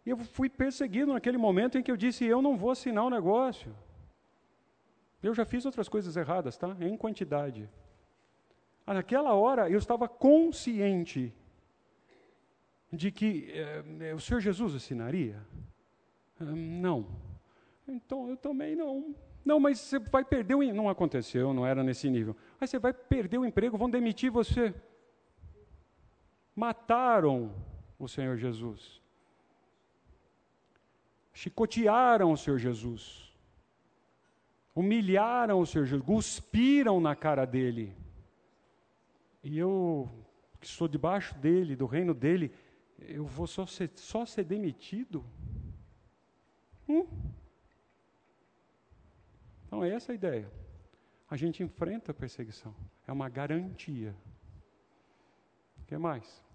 Eu 0.05 0.17
fui 0.19 0.49
perseguido 0.49 1.13
naquele 1.13 1.37
momento 1.37 1.77
em 1.77 1.83
que 1.83 1.91
eu 1.91 1.97
disse: 1.97 2.25
eu 2.25 2.41
não 2.41 2.57
vou 2.57 2.71
assinar 2.71 3.05
o 3.05 3.11
negócio. 3.11 3.75
Eu 5.21 5.35
já 5.35 5.45
fiz 5.45 5.67
outras 5.67 5.89
coisas 5.89 6.17
erradas, 6.17 6.57
tá? 6.57 6.77
Em 6.81 6.97
quantidade. 6.97 7.69
Ah, 8.87 8.95
naquela 8.95 9.35
hora 9.35 9.69
eu 9.69 9.79
estava 9.79 10.09
consciente 10.09 11.35
de 12.93 13.11
que 13.11 13.51
é, 13.51 14.15
o 14.15 14.21
Senhor 14.21 14.39
Jesus 14.39 14.77
assinaria. 14.77 15.45
Hum, 16.41 16.81
não. 16.81 17.09
Então 17.89 18.29
eu 18.29 18.37
também 18.37 18.77
não. 18.77 19.13
Não, 19.45 19.59
mas 19.59 19.81
você 19.81 19.99
vai 19.99 20.25
perder 20.25 20.55
o. 20.55 20.63
Não 20.73 20.89
aconteceu, 20.89 21.53
não 21.53 21.67
era 21.67 21.83
nesse 21.83 22.09
nível. 22.09 22.37
Mas 22.61 22.71
você 22.71 22.79
vai 22.79 22.93
perder 22.93 23.39
o 23.39 23.45
emprego, 23.45 23.77
vão 23.77 23.91
demitir 23.91 24.31
você. 24.31 24.73
Mataram 26.57 27.55
o 27.99 28.09
Senhor 28.09 28.39
Jesus. 28.39 29.03
Chicotearam 31.35 32.33
o 32.33 32.37
Senhor 32.37 32.59
Jesus. 32.59 33.31
Humilharam 34.75 35.61
o 35.61 35.67
Senhor 35.67 35.85
Jesus. 35.85 36.07
Cuspiram 36.07 36.99
na 36.99 37.15
cara 37.15 37.45
dele. 37.45 37.95
E 39.45 39.59
eu, 39.59 40.09
que 40.59 40.67
estou 40.67 40.89
debaixo 40.89 41.35
dele, 41.35 41.77
do 41.77 41.85
reino 41.85 42.15
dele, 42.15 42.51
eu 42.99 43.27
vou 43.27 43.47
só 43.47 43.67
ser, 43.67 43.91
só 43.95 44.25
ser 44.25 44.45
demitido? 44.45 45.23
Hum? 46.89 47.07
Então, 49.67 49.85
é 49.85 49.91
essa 49.91 50.13
a 50.13 50.15
ideia. 50.15 50.51
A 51.29 51.37
gente 51.37 51.63
enfrenta 51.63 52.13
a 52.13 52.15
perseguição. 52.15 52.75
É 53.07 53.13
uma 53.13 53.29
garantia. 53.29 54.17
O 55.83 55.85
que 55.85 55.99
mais? 55.99 56.46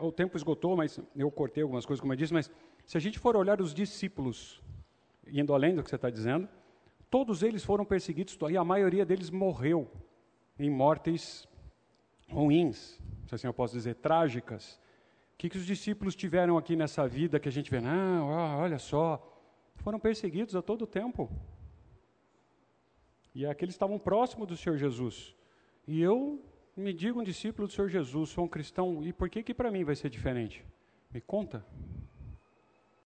O 0.00 0.12
tempo 0.12 0.36
esgotou, 0.36 0.76
mas 0.76 1.00
eu 1.16 1.30
cortei 1.30 1.62
algumas 1.62 1.86
coisas, 1.86 2.00
como 2.00 2.12
eu 2.12 2.16
disse, 2.16 2.32
mas 2.32 2.50
se 2.84 2.96
a 2.96 3.00
gente 3.00 3.18
for 3.18 3.36
olhar 3.36 3.60
os 3.60 3.72
discípulos, 3.72 4.62
indo 5.26 5.54
além 5.54 5.74
do 5.74 5.82
que 5.82 5.88
você 5.88 5.96
está 5.96 6.10
dizendo, 6.10 6.48
todos 7.10 7.42
eles 7.42 7.64
foram 7.64 7.84
perseguidos 7.84 8.36
e 8.50 8.56
a 8.56 8.64
maioria 8.64 9.04
deles 9.06 9.30
morreu 9.30 9.90
em 10.58 10.70
mortes 10.70 11.48
ruins, 12.28 12.98
se 13.26 13.34
assim 13.34 13.46
eu 13.46 13.54
posso 13.54 13.74
dizer, 13.74 13.94
trágicas. 13.96 14.80
O 15.34 15.38
que, 15.38 15.48
que 15.48 15.56
os 15.56 15.66
discípulos 15.66 16.14
tiveram 16.14 16.56
aqui 16.56 16.76
nessa 16.76 17.06
vida 17.06 17.40
que 17.40 17.48
a 17.48 17.52
gente 17.52 17.70
vê, 17.70 17.80
não, 17.80 18.28
olha 18.28 18.78
só, 18.78 19.20
foram 19.76 19.98
perseguidos 19.98 20.54
a 20.54 20.62
todo 20.62 20.86
tempo. 20.86 21.30
E 23.34 23.46
aqueles 23.46 23.74
estavam 23.74 23.98
próximos 23.98 24.46
do 24.46 24.56
Senhor 24.56 24.76
Jesus. 24.76 25.34
E 25.86 26.00
eu 26.00 26.40
me 26.76 26.92
digo 26.92 27.20
um 27.20 27.24
discípulo 27.24 27.66
do 27.66 27.72
Senhor 27.72 27.88
Jesus, 27.88 28.30
sou 28.30 28.44
um 28.44 28.48
cristão, 28.48 29.02
e 29.02 29.12
por 29.12 29.28
que 29.28 29.42
que 29.42 29.54
para 29.54 29.70
mim 29.70 29.84
vai 29.84 29.96
ser 29.96 30.10
diferente? 30.10 30.64
Me 31.10 31.20
conta. 31.20 31.64